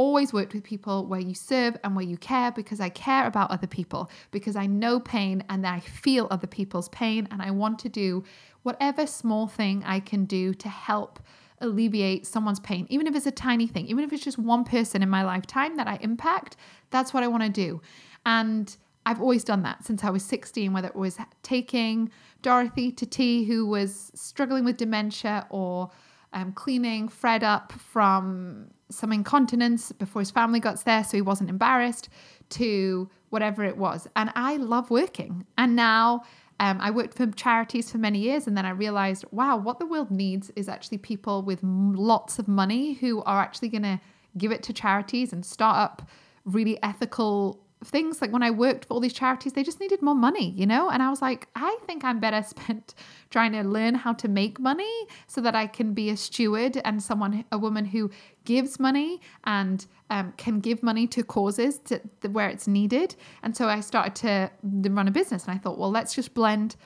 always 0.00 0.32
worked 0.32 0.54
with 0.54 0.64
people 0.64 1.04
where 1.04 1.20
you 1.20 1.34
serve 1.34 1.76
and 1.84 1.94
where 1.94 2.04
you 2.04 2.16
care 2.16 2.50
because 2.50 2.80
I 2.80 2.88
care 2.88 3.26
about 3.26 3.50
other 3.50 3.66
people, 3.66 4.10
because 4.30 4.56
I 4.56 4.64
know 4.64 4.98
pain 4.98 5.44
and 5.50 5.66
I 5.66 5.80
feel 5.80 6.26
other 6.30 6.46
people's 6.46 6.88
pain, 6.88 7.28
and 7.30 7.42
I 7.42 7.50
want 7.50 7.78
to 7.80 7.90
do 7.90 8.24
whatever 8.62 9.06
small 9.06 9.46
thing 9.46 9.82
I 9.84 10.00
can 10.00 10.24
do 10.24 10.54
to 10.54 10.68
help 10.68 11.20
alleviate 11.60 12.26
someone's 12.26 12.60
pain, 12.60 12.86
even 12.88 13.06
if 13.06 13.14
it's 13.14 13.26
a 13.26 13.30
tiny 13.30 13.66
thing, 13.66 13.86
even 13.86 14.04
if 14.04 14.12
it's 14.12 14.24
just 14.24 14.38
one 14.38 14.64
person 14.64 15.02
in 15.02 15.10
my 15.10 15.22
lifetime 15.22 15.76
that 15.76 15.86
I 15.86 15.98
impact, 16.00 16.56
that's 16.90 17.12
what 17.12 17.22
I 17.22 17.28
want 17.28 17.42
to 17.42 17.48
do. 17.48 17.80
And 18.24 18.74
I've 19.06 19.20
always 19.20 19.44
done 19.44 19.62
that 19.62 19.84
since 19.84 20.04
I 20.04 20.10
was 20.10 20.24
16, 20.24 20.72
whether 20.72 20.88
it 20.88 20.96
was 20.96 21.18
taking 21.42 22.10
Dorothy 22.42 22.92
to 22.92 23.06
tea, 23.06 23.44
who 23.44 23.66
was 23.66 24.10
struggling 24.14 24.64
with 24.64 24.76
dementia, 24.76 25.46
or 25.50 25.90
um, 26.32 26.52
cleaning 26.52 27.08
Fred 27.08 27.42
up 27.42 27.72
from 27.72 28.70
some 28.90 29.12
incontinence 29.12 29.92
before 29.92 30.20
his 30.20 30.30
family 30.30 30.60
got 30.60 30.84
there 30.84 31.04
so 31.04 31.16
he 31.16 31.22
wasn't 31.22 31.48
embarrassed 31.48 32.08
to 32.50 33.08
whatever 33.30 33.64
it 33.64 33.76
was. 33.76 34.06
And 34.16 34.30
I 34.34 34.56
love 34.56 34.90
working. 34.90 35.46
And 35.56 35.76
now 35.76 36.22
um, 36.60 36.78
I 36.78 36.90
worked 36.90 37.14
for 37.14 37.26
charities 37.26 37.90
for 37.90 37.96
many 37.96 38.18
years 38.18 38.46
and 38.46 38.56
then 38.56 38.66
I 38.66 38.70
realized, 38.70 39.24
wow, 39.30 39.56
what 39.56 39.78
the 39.78 39.86
world 39.86 40.10
needs 40.10 40.52
is 40.54 40.68
actually 40.68 40.98
people 40.98 41.42
with 41.42 41.58
lots 41.62 42.38
of 42.38 42.46
money 42.46 42.92
who 42.92 43.22
are 43.22 43.40
actually 43.40 43.70
going 43.70 43.82
to 43.82 43.98
give 44.36 44.52
it 44.52 44.62
to 44.64 44.74
charities 44.74 45.32
and 45.32 45.44
start 45.44 45.78
up 45.78 46.08
really 46.44 46.80
ethical 46.82 47.58
things 47.84 48.20
like 48.20 48.30
when 48.32 48.42
I 48.42 48.50
worked 48.50 48.84
for 48.84 48.94
all 48.94 49.00
these 49.00 49.14
charities, 49.14 49.54
they 49.54 49.62
just 49.62 49.80
needed 49.80 50.02
more 50.02 50.14
money, 50.14 50.50
you 50.50 50.66
know? 50.66 50.90
And 50.90 51.02
I 51.02 51.08
was 51.08 51.22
like, 51.22 51.48
I 51.54 51.78
think 51.86 52.04
I'm 52.04 52.20
better 52.20 52.42
spent 52.46 52.94
trying 53.30 53.52
to 53.52 53.62
learn 53.62 53.94
how 53.94 54.12
to 54.14 54.28
make 54.28 54.60
money 54.60 55.06
so 55.26 55.40
that 55.40 55.54
I 55.54 55.66
can 55.66 55.94
be 55.94 56.10
a 56.10 56.16
steward 56.16 56.80
and 56.84 57.02
someone, 57.02 57.44
a 57.50 57.58
woman 57.58 57.86
who 57.86 58.10
gives 58.44 58.78
money 58.78 59.20
and 59.44 59.86
um, 60.10 60.32
can 60.36 60.60
give 60.60 60.82
money 60.82 61.06
to 61.06 61.22
causes 61.22 61.78
to, 61.86 62.00
to 62.20 62.28
where 62.28 62.48
it's 62.48 62.66
needed. 62.66 63.16
And 63.42 63.56
so 63.56 63.68
I 63.68 63.80
started 63.80 64.14
to 64.16 64.50
run 64.90 65.08
a 65.08 65.12
business 65.12 65.46
and 65.46 65.54
I 65.54 65.58
thought, 65.58 65.78
well, 65.78 65.90
let's 65.90 66.14
just 66.14 66.34
blend 66.34 66.76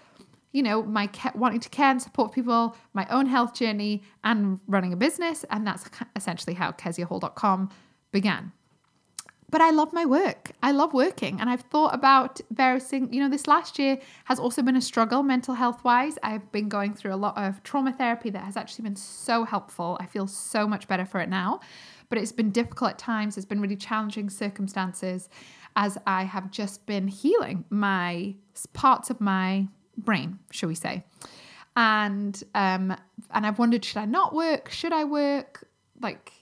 you 0.53 0.63
know, 0.63 0.85
my 0.85 1.11
wanting 1.35 1.59
to 1.59 1.69
care 1.69 1.91
and 1.91 2.01
support 2.01 2.31
people, 2.31 2.77
my 2.93 3.05
own 3.11 3.27
health 3.27 3.55
journey, 3.55 4.05
and 4.23 4.61
running 4.69 4.93
a 4.93 4.97
business. 4.97 5.45
And 5.51 5.67
that's 5.67 5.91
essentially 6.15 6.55
how 6.55 6.71
keziahall.com 6.71 7.71
began. 8.13 8.53
But 9.55 9.61
I 9.61 9.71
love 9.71 9.93
my 9.93 10.05
work. 10.05 10.51
I 10.65 10.73
love 10.73 10.93
working. 10.93 11.41
And 11.41 11.49
I've 11.49 11.61
thought 11.61 11.95
about 11.95 12.41
various 12.51 12.89
things. 12.89 13.11
You 13.15 13.23
know, 13.23 13.29
this 13.29 13.47
last 13.47 13.79
year 13.79 14.01
has 14.25 14.41
also 14.41 14.63
been 14.63 14.75
a 14.75 14.81
struggle 14.81 15.23
mental 15.23 15.55
health 15.55 15.85
wise. 15.85 16.19
I've 16.25 16.51
been 16.51 16.69
going 16.69 16.93
through 16.93 17.15
a 17.15 17.23
lot 17.25 17.39
of 17.39 17.63
trauma 17.63 17.93
therapy 17.93 18.31
that 18.31 18.41
has 18.41 18.57
actually 18.57 18.83
been 18.83 18.97
so 18.97 19.45
helpful. 19.45 19.97
I 20.01 20.07
feel 20.07 20.27
so 20.27 20.67
much 20.67 20.89
better 20.89 21.05
for 21.05 21.21
it 21.21 21.29
now. 21.29 21.61
But 22.09 22.19
it's 22.19 22.33
been 22.33 22.51
difficult 22.51 22.91
at 22.91 22.99
times. 22.99 23.37
It's 23.37 23.47
been 23.47 23.61
really 23.61 23.77
challenging 23.77 24.29
circumstances 24.29 25.29
as 25.77 25.97
I 26.05 26.25
have 26.25 26.51
just 26.51 26.85
been 26.87 27.07
healing 27.07 27.65
my 27.71 28.35
parts 28.73 29.09
of 29.09 29.21
my 29.21 29.69
brain, 29.97 30.41
shall 30.51 30.69
we 30.69 30.75
say. 30.75 31.05
And 31.77 32.43
um 32.57 32.97
and 33.31 33.47
I've 33.47 33.61
wondered 33.61 33.85
should 33.85 33.99
I 33.99 34.07
not 34.07 34.35
work? 34.35 34.73
Should 34.73 34.93
I 34.93 35.05
work? 35.05 35.69
Like 36.01 36.33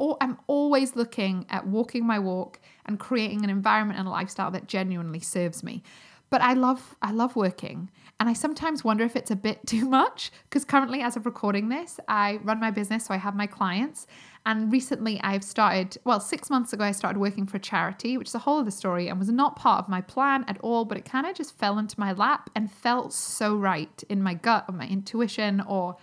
or 0.00 0.16
I'm 0.22 0.38
always 0.46 0.96
looking 0.96 1.44
at 1.50 1.66
walking 1.66 2.06
my 2.06 2.18
walk 2.18 2.58
and 2.86 2.98
creating 2.98 3.44
an 3.44 3.50
environment 3.50 3.98
and 3.98 4.08
a 4.08 4.10
lifestyle 4.10 4.50
that 4.52 4.66
genuinely 4.66 5.20
serves 5.20 5.62
me. 5.62 5.82
But 6.30 6.40
I 6.40 6.54
love 6.54 6.96
I 7.02 7.10
love 7.10 7.36
working 7.36 7.90
and 8.18 8.26
I 8.26 8.32
sometimes 8.32 8.82
wonder 8.82 9.04
if 9.04 9.14
it's 9.14 9.30
a 9.30 9.36
bit 9.36 9.58
too 9.66 9.84
much 9.84 10.32
because 10.44 10.64
currently 10.64 11.02
as 11.02 11.16
of 11.16 11.26
recording 11.26 11.68
this, 11.68 12.00
I 12.08 12.40
run 12.42 12.60
my 12.60 12.70
business 12.70 13.04
so 13.04 13.14
I 13.14 13.18
have 13.18 13.36
my 13.36 13.46
clients 13.46 14.06
and 14.46 14.72
recently 14.72 15.20
I've 15.22 15.44
started 15.44 15.98
well 16.04 16.18
6 16.18 16.48
months 16.48 16.72
ago 16.72 16.84
I 16.84 16.92
started 16.92 17.18
working 17.18 17.44
for 17.44 17.58
a 17.58 17.60
charity, 17.60 18.16
which 18.16 18.28
is 18.28 18.34
a 18.34 18.38
whole 18.38 18.60
other 18.60 18.70
story 18.70 19.08
and 19.08 19.18
was 19.18 19.28
not 19.28 19.54
part 19.54 19.84
of 19.84 19.90
my 19.90 20.00
plan 20.00 20.46
at 20.48 20.56
all, 20.62 20.86
but 20.86 20.96
it 20.96 21.04
kind 21.04 21.26
of 21.26 21.36
just 21.36 21.58
fell 21.58 21.78
into 21.78 22.00
my 22.00 22.12
lap 22.12 22.48
and 22.56 22.72
felt 22.72 23.12
so 23.12 23.54
right 23.54 24.02
in 24.08 24.22
my 24.22 24.32
gut 24.32 24.64
or 24.66 24.72
my 24.72 24.86
intuition 24.86 25.60
or 25.60 25.98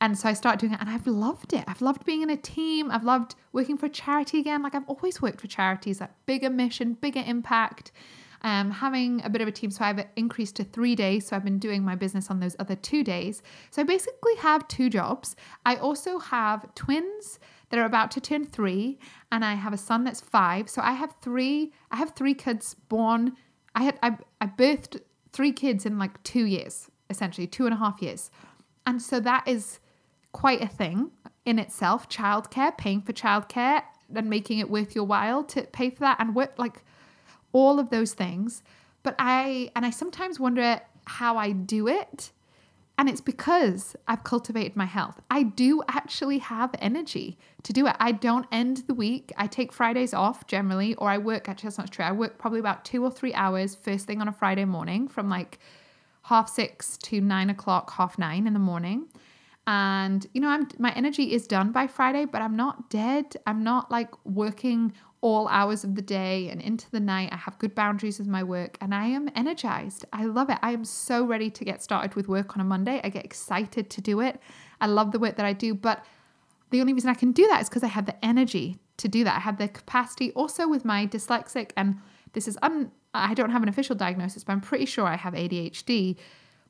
and 0.00 0.18
so 0.18 0.28
I 0.28 0.32
started 0.32 0.60
doing 0.60 0.72
it 0.72 0.80
and 0.80 0.88
I've 0.88 1.06
loved 1.06 1.52
it. 1.52 1.64
I've 1.68 1.82
loved 1.82 2.06
being 2.06 2.22
in 2.22 2.30
a 2.30 2.36
team. 2.36 2.90
I've 2.90 3.04
loved 3.04 3.34
working 3.52 3.76
for 3.76 3.86
a 3.86 3.90
charity 3.90 4.40
again. 4.40 4.62
Like 4.62 4.74
I've 4.74 4.88
always 4.88 5.20
worked 5.20 5.40
for 5.40 5.46
charities, 5.46 6.00
like 6.00 6.10
bigger 6.26 6.48
mission, 6.48 6.94
bigger 6.94 7.22
impact. 7.26 7.92
Um, 8.42 8.70
having 8.70 9.20
a 9.22 9.28
bit 9.28 9.42
of 9.42 9.48
a 9.48 9.52
team. 9.52 9.70
So 9.70 9.84
I've 9.84 10.02
increased 10.16 10.56
to 10.56 10.64
three 10.64 10.94
days. 10.94 11.26
So 11.26 11.36
I've 11.36 11.44
been 11.44 11.58
doing 11.58 11.84
my 11.84 11.94
business 11.94 12.30
on 12.30 12.40
those 12.40 12.56
other 12.58 12.74
two 12.74 13.04
days. 13.04 13.42
So 13.70 13.82
I 13.82 13.84
basically 13.84 14.34
have 14.36 14.66
two 14.66 14.88
jobs. 14.88 15.36
I 15.66 15.76
also 15.76 16.18
have 16.18 16.74
twins 16.74 17.38
that 17.68 17.78
are 17.78 17.84
about 17.84 18.10
to 18.12 18.20
turn 18.22 18.46
three, 18.46 18.98
and 19.30 19.44
I 19.44 19.56
have 19.56 19.74
a 19.74 19.76
son 19.76 20.04
that's 20.04 20.22
five. 20.22 20.70
So 20.70 20.80
I 20.80 20.92
have 20.92 21.14
three. 21.20 21.74
I 21.90 21.96
have 21.96 22.14
three 22.16 22.32
kids 22.32 22.74
born. 22.88 23.36
I 23.74 23.82
had 23.82 23.98
I, 24.02 24.16
I 24.40 24.46
birthed 24.46 25.02
three 25.34 25.52
kids 25.52 25.84
in 25.84 25.98
like 25.98 26.22
two 26.22 26.46
years, 26.46 26.88
essentially 27.10 27.46
two 27.46 27.66
and 27.66 27.74
a 27.74 27.76
half 27.76 28.00
years, 28.00 28.30
and 28.86 29.02
so 29.02 29.20
that 29.20 29.46
is 29.46 29.80
quite 30.32 30.62
a 30.62 30.68
thing 30.68 31.10
in 31.44 31.58
itself. 31.58 32.08
Childcare, 32.08 32.76
paying 32.76 33.02
for 33.02 33.12
childcare 33.12 33.82
and 34.14 34.28
making 34.28 34.58
it 34.58 34.70
worth 34.70 34.94
your 34.94 35.04
while 35.04 35.44
to 35.44 35.62
pay 35.62 35.90
for 35.90 36.00
that 36.00 36.18
and 36.20 36.34
work 36.34 36.58
like 36.58 36.82
all 37.52 37.78
of 37.78 37.90
those 37.90 38.14
things. 38.14 38.62
But 39.02 39.14
I 39.18 39.70
and 39.74 39.86
I 39.86 39.90
sometimes 39.90 40.38
wonder 40.38 40.80
how 41.06 41.36
I 41.36 41.52
do 41.52 41.88
it. 41.88 42.32
And 42.98 43.08
it's 43.08 43.22
because 43.22 43.96
I've 44.06 44.24
cultivated 44.24 44.76
my 44.76 44.84
health. 44.84 45.20
I 45.30 45.42
do 45.42 45.82
actually 45.88 46.36
have 46.36 46.74
energy 46.80 47.38
to 47.62 47.72
do 47.72 47.86
it. 47.86 47.96
I 47.98 48.12
don't 48.12 48.46
end 48.52 48.84
the 48.88 48.92
week. 48.92 49.32
I 49.38 49.46
take 49.46 49.72
Fridays 49.72 50.12
off 50.12 50.46
generally, 50.46 50.94
or 50.96 51.08
I 51.08 51.16
work, 51.16 51.48
actually, 51.48 51.68
that's 51.68 51.78
not 51.78 51.90
true. 51.90 52.04
I 52.04 52.12
work 52.12 52.36
probably 52.36 52.60
about 52.60 52.84
two 52.84 53.02
or 53.02 53.10
three 53.10 53.32
hours 53.32 53.74
first 53.74 54.06
thing 54.06 54.20
on 54.20 54.28
a 54.28 54.32
Friday 54.32 54.66
morning 54.66 55.08
from 55.08 55.30
like 55.30 55.58
half 56.24 56.50
six 56.50 56.98
to 56.98 57.22
nine 57.22 57.48
o'clock, 57.48 57.90
half 57.92 58.18
nine 58.18 58.46
in 58.46 58.52
the 58.52 58.58
morning 58.58 59.06
and 59.66 60.26
you 60.32 60.40
know 60.40 60.48
i'm 60.48 60.66
my 60.78 60.92
energy 60.92 61.32
is 61.32 61.46
done 61.46 61.70
by 61.70 61.86
friday 61.86 62.24
but 62.24 62.40
i'm 62.42 62.56
not 62.56 62.90
dead. 62.90 63.36
I'm 63.46 63.62
not 63.62 63.90
like 63.90 64.10
working 64.24 64.92
all 65.22 65.48
hours 65.48 65.84
of 65.84 65.94
the 65.94 66.02
day 66.02 66.48
and 66.48 66.62
into 66.62 66.90
the 66.90 66.98
night. 66.98 67.28
I 67.30 67.36
have 67.36 67.58
good 67.58 67.74
boundaries 67.74 68.18
with 68.18 68.28
my 68.28 68.42
work 68.42 68.78
and 68.80 68.94
i 68.94 69.06
am 69.06 69.28
energized. 69.34 70.04
I 70.12 70.24
love 70.24 70.50
it. 70.50 70.58
I 70.62 70.72
am 70.72 70.84
so 70.84 71.24
ready 71.24 71.50
to 71.50 71.64
get 71.64 71.82
started 71.82 72.14
with 72.14 72.26
work 72.28 72.56
on 72.56 72.60
a 72.60 72.64
monday. 72.64 73.00
I 73.04 73.10
get 73.10 73.24
excited 73.24 73.90
to 73.90 74.00
do 74.00 74.20
it. 74.20 74.40
I 74.80 74.86
love 74.86 75.12
the 75.12 75.18
work 75.18 75.36
that 75.36 75.46
i 75.46 75.52
do 75.52 75.74
but 75.74 76.04
the 76.70 76.80
only 76.80 76.92
reason 76.92 77.10
i 77.10 77.14
can 77.14 77.32
do 77.32 77.46
that 77.48 77.60
is 77.62 77.68
because 77.68 77.84
i 77.84 77.88
have 77.88 78.06
the 78.06 78.24
energy 78.24 78.78
to 78.96 79.08
do 79.08 79.24
that. 79.24 79.36
I 79.36 79.40
have 79.40 79.58
the 79.58 79.68
capacity 79.68 80.32
also 80.32 80.68
with 80.68 80.84
my 80.84 81.06
dyslexic 81.06 81.70
and 81.76 81.98
this 82.32 82.48
is 82.48 82.58
un 82.62 82.90
i 83.14 83.34
don't 83.34 83.50
have 83.50 83.62
an 83.62 83.68
official 83.68 83.96
diagnosis 83.96 84.44
but 84.44 84.52
i'm 84.52 84.60
pretty 84.60 84.86
sure 84.86 85.06
i 85.06 85.16
have 85.16 85.34
adhd 85.34 86.16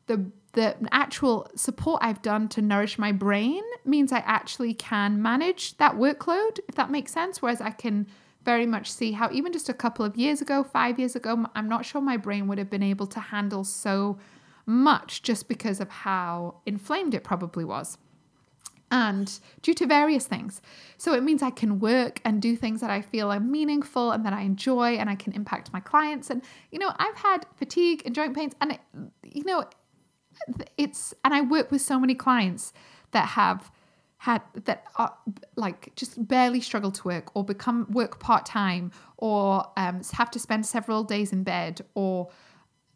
the 0.06 0.30
the 0.52 0.76
actual 0.90 1.48
support 1.54 2.02
I've 2.02 2.22
done 2.22 2.48
to 2.48 2.62
nourish 2.62 2.98
my 2.98 3.12
brain 3.12 3.62
means 3.84 4.12
I 4.12 4.18
actually 4.18 4.74
can 4.74 5.22
manage 5.22 5.76
that 5.76 5.94
workload, 5.94 6.58
if 6.68 6.74
that 6.74 6.90
makes 6.90 7.12
sense. 7.12 7.40
Whereas 7.40 7.60
I 7.60 7.70
can 7.70 8.06
very 8.44 8.66
much 8.66 8.90
see 8.90 9.12
how, 9.12 9.30
even 9.30 9.52
just 9.52 9.68
a 9.68 9.74
couple 9.74 10.04
of 10.04 10.16
years 10.16 10.40
ago, 10.40 10.64
five 10.64 10.98
years 10.98 11.14
ago, 11.14 11.46
I'm 11.54 11.68
not 11.68 11.84
sure 11.84 12.00
my 12.00 12.16
brain 12.16 12.48
would 12.48 12.58
have 12.58 12.70
been 12.70 12.82
able 12.82 13.06
to 13.08 13.20
handle 13.20 13.64
so 13.64 14.18
much 14.66 15.22
just 15.22 15.48
because 15.48 15.80
of 15.80 15.88
how 15.88 16.56
inflamed 16.66 17.14
it 17.14 17.22
probably 17.22 17.64
was. 17.64 17.98
And 18.92 19.38
due 19.62 19.74
to 19.74 19.86
various 19.86 20.26
things. 20.26 20.60
So 20.96 21.14
it 21.14 21.22
means 21.22 21.44
I 21.44 21.50
can 21.50 21.78
work 21.78 22.20
and 22.24 22.42
do 22.42 22.56
things 22.56 22.80
that 22.80 22.90
I 22.90 23.02
feel 23.02 23.30
are 23.30 23.38
meaningful 23.38 24.10
and 24.10 24.26
that 24.26 24.32
I 24.32 24.40
enjoy 24.40 24.96
and 24.96 25.08
I 25.08 25.14
can 25.14 25.32
impact 25.32 25.72
my 25.72 25.78
clients. 25.78 26.28
And, 26.28 26.42
you 26.72 26.80
know, 26.80 26.92
I've 26.98 27.14
had 27.14 27.46
fatigue 27.54 28.02
and 28.04 28.14
joint 28.16 28.34
pains, 28.34 28.52
and, 28.60 28.72
it, 28.72 28.80
you 29.22 29.44
know, 29.44 29.64
it's 30.76 31.14
and 31.24 31.34
I 31.34 31.40
work 31.42 31.70
with 31.70 31.82
so 31.82 31.98
many 31.98 32.14
clients 32.14 32.72
that 33.12 33.26
have 33.26 33.70
had 34.18 34.42
that 34.64 34.84
are 34.96 35.16
like 35.56 35.94
just 35.96 36.28
barely 36.28 36.60
struggle 36.60 36.92
to 36.92 37.08
work 37.08 37.34
or 37.34 37.42
become 37.42 37.86
work 37.90 38.20
part 38.20 38.44
time 38.44 38.92
or 39.16 39.64
um, 39.78 40.02
have 40.12 40.30
to 40.30 40.38
spend 40.38 40.66
several 40.66 41.02
days 41.04 41.32
in 41.32 41.42
bed 41.42 41.80
or 41.94 42.28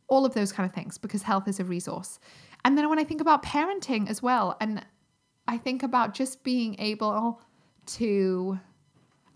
all 0.08 0.26
of 0.26 0.34
those 0.34 0.52
kind 0.52 0.68
of 0.68 0.74
things 0.74 0.98
because 0.98 1.22
health 1.22 1.48
is 1.48 1.58
a 1.58 1.64
resource. 1.64 2.18
And 2.64 2.76
then 2.76 2.88
when 2.90 2.98
I 2.98 3.04
think 3.04 3.22
about 3.22 3.42
parenting 3.42 4.08
as 4.08 4.22
well, 4.22 4.56
and 4.60 4.84
I 5.48 5.56
think 5.58 5.82
about 5.82 6.14
just 6.14 6.42
being 6.44 6.76
able 6.78 7.40
to. 7.86 8.58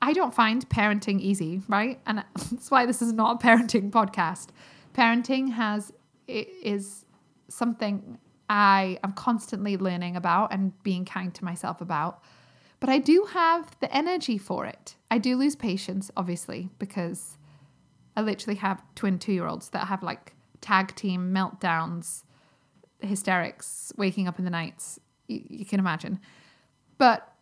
I 0.01 0.12
don't 0.12 0.33
find 0.33 0.68
parenting 0.68 1.21
easy, 1.21 1.61
right? 1.68 2.01
And 2.07 2.18
that's 2.35 2.71
why 2.71 2.87
this 2.87 3.03
is 3.03 3.12
not 3.12 3.42
a 3.42 3.47
parenting 3.47 3.90
podcast. 3.90 4.49
Parenting 4.94 5.53
has 5.53 5.92
is 6.27 7.05
something 7.49 8.19
I 8.49 8.99
am 9.05 9.13
constantly 9.13 9.77
learning 9.77 10.17
about 10.17 10.53
and 10.53 10.81
being 10.83 11.05
kind 11.05 11.35
to 11.35 11.45
myself 11.45 11.81
about. 11.81 12.23
But 12.81 12.91
I 12.91 12.99
do 12.99 13.27
have 13.33 13.77
the 13.81 13.95
energy 13.95 14.39
for 14.39 14.65
it. 14.65 14.97
I 15.11 15.19
do 15.19 15.37
lose 15.37 15.57
patience, 15.57 16.11
obviously, 16.17 16.71
because 16.79 17.37
I 18.17 18.23
literally 18.23 18.57
have 18.57 18.83
twin 18.95 19.19
two 19.19 19.33
year 19.33 19.47
olds 19.47 19.71
that 19.71 19.89
have 19.89 20.03
like 20.03 20.35
tag 20.61 20.95
team 20.95 21.33
meltdowns, 21.33 22.23
hysterics, 23.01 23.93
waking 23.97 24.29
up 24.29 24.39
in 24.39 24.45
the 24.45 24.51
nights. 24.51 24.99
You, 25.27 25.43
you 25.49 25.65
can 25.65 25.81
imagine. 25.81 26.21
But 26.99 27.33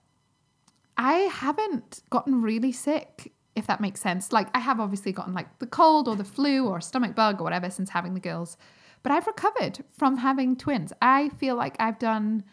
I 0.96 1.12
haven't 1.12 2.02
gotten 2.10 2.42
really 2.42 2.72
sick, 2.72 3.32
if 3.54 3.66
that 3.66 3.80
makes 3.80 4.00
sense. 4.00 4.32
Like, 4.32 4.48
I 4.54 4.60
have 4.60 4.80
obviously 4.80 5.12
gotten 5.12 5.34
like 5.34 5.58
the 5.58 5.66
cold 5.66 6.08
or 6.08 6.16
the 6.16 6.24
flu 6.24 6.66
or 6.66 6.80
stomach 6.80 7.14
bug 7.14 7.40
or 7.40 7.44
whatever 7.44 7.70
since 7.70 7.90
having 7.90 8.14
the 8.14 8.20
girls. 8.20 8.56
But 9.02 9.12
I've 9.12 9.26
recovered 9.26 9.84
from 9.96 10.18
having 10.18 10.56
twins. 10.56 10.92
I 11.00 11.28
feel 11.30 11.56
like 11.56 11.76
I've 11.78 11.98
done, 11.98 12.44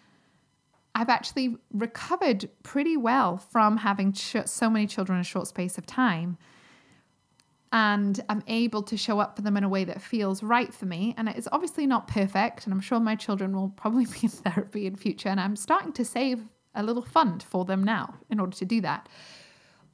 I've 0.94 1.10
actually 1.10 1.58
recovered 1.72 2.50
pretty 2.64 2.98
well 2.98 3.38
from 3.38 3.78
having 3.78 4.14
ch- 4.14 4.46
so 4.46 4.70
many 4.70 4.88
children 4.88 5.18
in 5.18 5.22
a 5.22 5.26
short 5.26 5.48
space 5.48 5.78
of 5.78 5.86
time. 5.86 6.38
And 7.72 8.24
I'm 8.30 8.44
able 8.48 8.84
to 8.84 8.96
show 8.96 9.20
up 9.20 9.36
for 9.36 9.42
them 9.42 9.58
in 9.58 9.64
a 9.64 9.70
way 9.70 9.84
that 9.84 10.00
feels 10.00 10.44
right 10.44 10.72
for 10.72 10.86
me. 10.86 11.16
And 11.18 11.28
it's 11.28 11.48
obviously 11.52 11.88
not 11.88 12.08
perfect. 12.08 12.66
And 12.66 12.74
I'm 12.74 12.82
sure 12.82 13.00
my 13.00 13.16
children 13.16 13.56
will 13.56 13.70
probably 13.70 14.06
be 14.20 14.20
in 14.24 14.30
therapy 14.30 14.86
in 14.86 14.96
future. 14.96 15.30
And 15.30 15.40
I'm 15.40 15.56
starting 15.56 15.92
to 15.94 16.06
save 16.06 16.44
a 16.76 16.84
little 16.84 17.04
fund 17.04 17.42
for 17.42 17.66
them 17.66 17.84
now 17.84 18.16
in 18.30 18.40
order 18.40 18.56
to 18.58 18.66
do 18.66 18.82
that. 18.82 19.10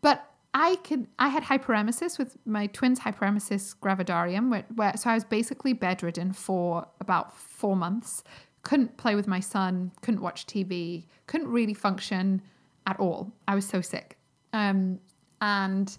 But 0.02 0.26
I 0.54 0.78
could 0.78 1.08
I 1.20 1.30
had 1.30 1.44
hyperemesis 1.44 2.18
with 2.18 2.38
my 2.46 2.68
twins 2.68 3.00
hyperemesis 3.00 3.76
gravidarum 3.78 4.50
where, 4.50 4.66
where 4.76 4.98
so 4.98 5.10
I 5.10 5.14
was 5.14 5.24
basically 5.24 5.74
bedridden 5.74 6.34
for 6.34 6.88
about 7.00 7.38
4 7.38 7.76
months. 7.76 8.24
Couldn't 8.64 8.98
play 8.98 9.16
with 9.16 9.28
my 9.28 9.40
son 9.40 9.92
couldn't 10.02 10.22
watch 10.22 10.48
TV 10.48 11.06
couldn't 11.28 11.50
really 11.50 11.74
function 11.74 12.42
at 12.88 13.00
all. 13.00 13.32
I 13.48 13.54
was 13.54 13.68
so 13.68 13.82
sick. 13.82 14.18
Um, 14.52 15.00
and 15.42 15.96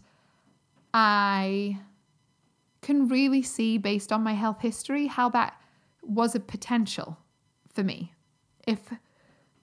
I 0.92 1.78
can 2.82 3.08
really 3.08 3.42
see 3.42 3.78
based 3.78 4.12
on 4.12 4.22
my 4.22 4.32
health 4.32 4.60
history 4.60 5.06
how 5.06 5.28
that 5.30 5.54
was 6.02 6.34
a 6.34 6.40
potential 6.40 7.18
for 7.72 7.84
me. 7.84 8.12
If 8.66 8.92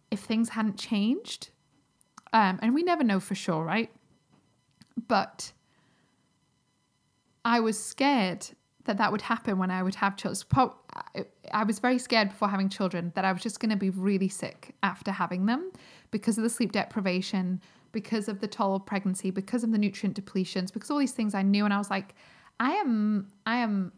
if 0.10 0.22
things 0.22 0.50
hadn't 0.50 0.78
changed 0.78 1.50
um, 2.32 2.60
and 2.62 2.74
we 2.74 2.84
never 2.84 3.04
know 3.04 3.20
for 3.20 3.36
sure 3.36 3.64
right 3.64 3.92
but 5.08 5.52
I 7.46 7.60
was 7.60 7.82
scared 7.82 8.48
that 8.86 8.98
that 8.98 9.12
would 9.12 9.22
happen 9.22 9.58
when 9.58 9.70
I 9.70 9.84
would 9.84 9.96
have 9.96 10.16
children. 10.16 10.72
I 11.54 11.64
was 11.64 11.80
very 11.80 12.00
scared 12.00 12.30
before 12.30 12.48
having 12.48 12.70
children 12.70 13.12
that 13.16 13.26
I 13.26 13.32
was 13.32 13.42
just 13.42 13.60
going 13.60 13.70
to 13.70 13.78
be 13.78 13.90
really 13.90 14.30
sick 14.30 14.74
after 14.82 15.12
having 15.12 15.46
them 15.46 15.72
because 16.12 16.38
of 16.38 16.44
the 16.44 16.50
sleep 16.50 16.72
deprivation, 16.72 17.62
because 17.92 18.28
of 18.28 18.40
the 18.40 18.48
toll 18.48 18.76
of 18.76 18.86
pregnancy, 18.86 19.30
because 19.30 19.64
of 19.64 19.72
the 19.72 19.78
nutrient 19.78 20.20
depletions, 20.20 20.74
because 20.74 20.90
all 20.90 20.98
these 20.98 21.12
things 21.12 21.36
I 21.36 21.42
knew. 21.42 21.66
And 21.66 21.74
I 21.74 21.78
was 21.78 21.90
like, 21.90 22.16
I 22.60 22.72
am, 22.72 23.28
I 23.46 23.58
am, 23.58 23.92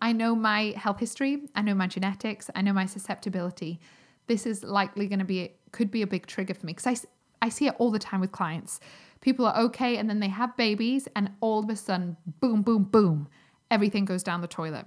I 0.00 0.12
know 0.12 0.34
my 0.34 0.74
health 0.76 0.98
history, 0.98 1.42
I 1.54 1.62
know 1.62 1.74
my 1.74 1.86
genetics, 1.86 2.50
I 2.54 2.62
know 2.62 2.72
my 2.72 2.86
susceptibility. 2.86 3.80
This 4.26 4.46
is 4.46 4.62
likely 4.62 5.06
going 5.06 5.20
to 5.20 5.24
be, 5.24 5.52
could 5.70 5.90
be 5.90 6.02
a 6.02 6.06
big 6.06 6.26
trigger 6.26 6.54
for 6.54 6.66
me 6.66 6.74
because 6.74 7.04
I, 7.42 7.46
I 7.46 7.48
see 7.48 7.66
it 7.66 7.74
all 7.78 7.90
the 7.90 7.98
time 7.98 8.20
with 8.20 8.32
clients. 8.32 8.80
People 9.22 9.46
are 9.46 9.56
okay 9.56 9.96
and 9.96 10.10
then 10.10 10.20
they 10.20 10.28
have 10.28 10.56
babies, 10.56 11.08
and 11.16 11.30
all 11.40 11.60
of 11.60 11.70
a 11.70 11.76
sudden, 11.76 12.18
boom, 12.40 12.60
boom, 12.60 12.84
boom, 12.84 13.28
everything 13.70 14.04
goes 14.04 14.22
down 14.22 14.42
the 14.42 14.46
toilet. 14.46 14.86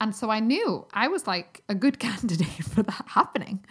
And 0.00 0.14
so 0.14 0.30
I 0.30 0.38
knew 0.38 0.86
I 0.92 1.08
was 1.08 1.26
like 1.26 1.62
a 1.68 1.74
good 1.74 1.98
candidate 2.06 2.64
for 2.64 2.82
that 2.84 3.04
happening. 3.08 3.64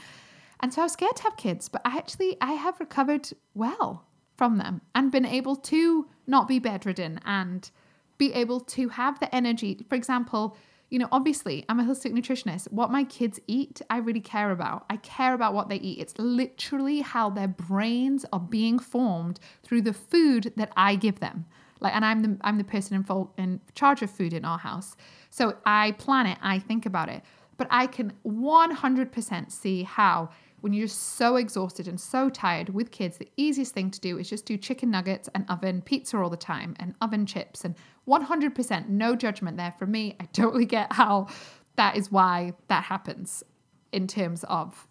And 0.60 0.73
so 0.73 0.82
I 0.82 0.86
was 0.86 0.93
scared 0.93 1.15
to 1.17 1.23
have 1.23 1.38
kids, 1.38 1.69
but 1.69 1.82
I 1.86 1.97
actually 1.97 2.38
I 2.41 2.53
have 2.53 2.79
recovered 2.79 3.29
well 3.53 4.06
from 4.36 4.58
them 4.58 4.82
and 4.95 5.12
been 5.12 5.25
able 5.25 5.56
to 5.56 6.08
not 6.25 6.47
be 6.47 6.60
bedridden 6.60 7.19
and 7.25 7.69
be 8.17 8.34
able 8.34 8.60
to 8.60 8.89
have 8.89 9.19
the 9.19 9.34
energy. 9.34 9.86
For 9.89 9.95
example, 9.95 10.58
you 10.93 10.99
know, 10.99 11.08
obviously, 11.12 11.65
I'm 11.67 11.79
a 11.79 11.84
holistic 11.84 12.12
nutritionist. 12.12 12.71
What 12.71 12.91
my 12.91 13.03
kids 13.03 13.39
eat, 13.47 13.82
I 13.89 13.97
really 13.97 14.19
care 14.19 14.51
about. 14.51 14.86
I 14.91 14.97
care 14.97 15.34
about 15.34 15.56
what 15.56 15.67
they 15.67 15.77
eat. 15.77 15.97
It's 15.97 16.13
literally 16.19 17.01
how 17.01 17.32
their 17.32 17.47
brains 17.47 18.27
are 18.32 18.39
being 18.39 18.77
formed 18.77 19.39
through 19.63 19.82
the 19.82 19.93
food 19.93 20.53
that 20.56 20.71
I 20.77 20.93
give 20.95 21.19
them. 21.19 21.47
Like, 21.79 21.95
and 21.95 22.06
I'm 22.06 22.21
the 22.21 22.38
I'm 22.41 22.60
the 22.60 22.63
person 22.63 22.95
involved 22.95 23.32
in 23.39 23.60
charge 23.73 24.03
of 24.03 24.12
food 24.12 24.34
in 24.34 24.45
our 24.45 24.60
house. 24.60 24.95
So 25.32 25.58
I 25.65 25.93
plan 25.93 26.27
it, 26.27 26.38
I 26.43 26.60
think 26.60 26.86
about 26.86 27.10
it. 27.10 27.23
But 27.58 27.69
I 27.71 27.88
can 27.88 28.13
100% 28.23 29.51
see 29.51 29.82
how 29.82 30.29
when 30.63 30.71
you're 30.71 30.88
just 30.88 31.17
so 31.17 31.36
exhausted 31.36 31.89
and 31.89 31.99
so 31.99 32.30
tired 32.30 32.69
with 32.69 32.89
kids, 32.89 33.17
the 33.17 33.30
easiest 33.36 33.73
thing 33.73 33.91
to 33.91 33.99
do 33.99 34.17
is 34.17 34.30
just 34.30 34.45
do 34.45 34.56
chicken 34.56 34.89
nuggets 34.89 35.28
and 35.36 35.43
oven 35.49 35.82
pizza 35.82 36.17
all 36.17 36.30
the 36.30 36.38
time 36.38 36.73
and 36.80 36.95
oven 37.02 37.26
chips 37.26 37.65
and 37.65 37.76
100% 38.08 38.88
no 38.88 39.13
judgment 39.13 39.58
there 39.58 39.73
from 39.78 39.91
me. 39.91 40.15
I 40.21 40.26
totally 40.32 40.63
get 40.63 40.93
how 40.93 41.28
that 41.76 41.97
is 41.97 42.13
why 42.13 42.54
that 42.69 42.86
happens 42.86 43.43
in 43.91 44.08
terms 44.08 44.45
of 44.45 44.88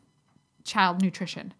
child 0.62 1.00
nutrition. 1.00 1.54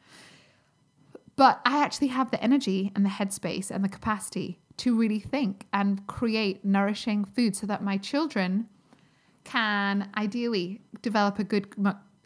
But 1.37 1.63
I 1.65 1.83
actually 1.83 2.09
have 2.09 2.31
the 2.31 2.45
energy 2.45 2.93
and 2.95 3.07
the 3.07 3.11
headspace 3.11 3.71
and 3.71 3.83
the 3.83 3.89
capacity 3.89 4.59
to 4.77 4.95
really 4.95 5.21
think 5.21 5.65
and 5.73 6.07
create 6.07 6.67
nourishing 6.67 7.25
food 7.25 7.57
so 7.57 7.67
that 7.67 7.83
my 7.83 7.97
children 7.97 8.69
can 9.45 10.11
ideally 10.19 10.83
develop 11.01 11.39
a 11.39 11.45
good 11.45 11.71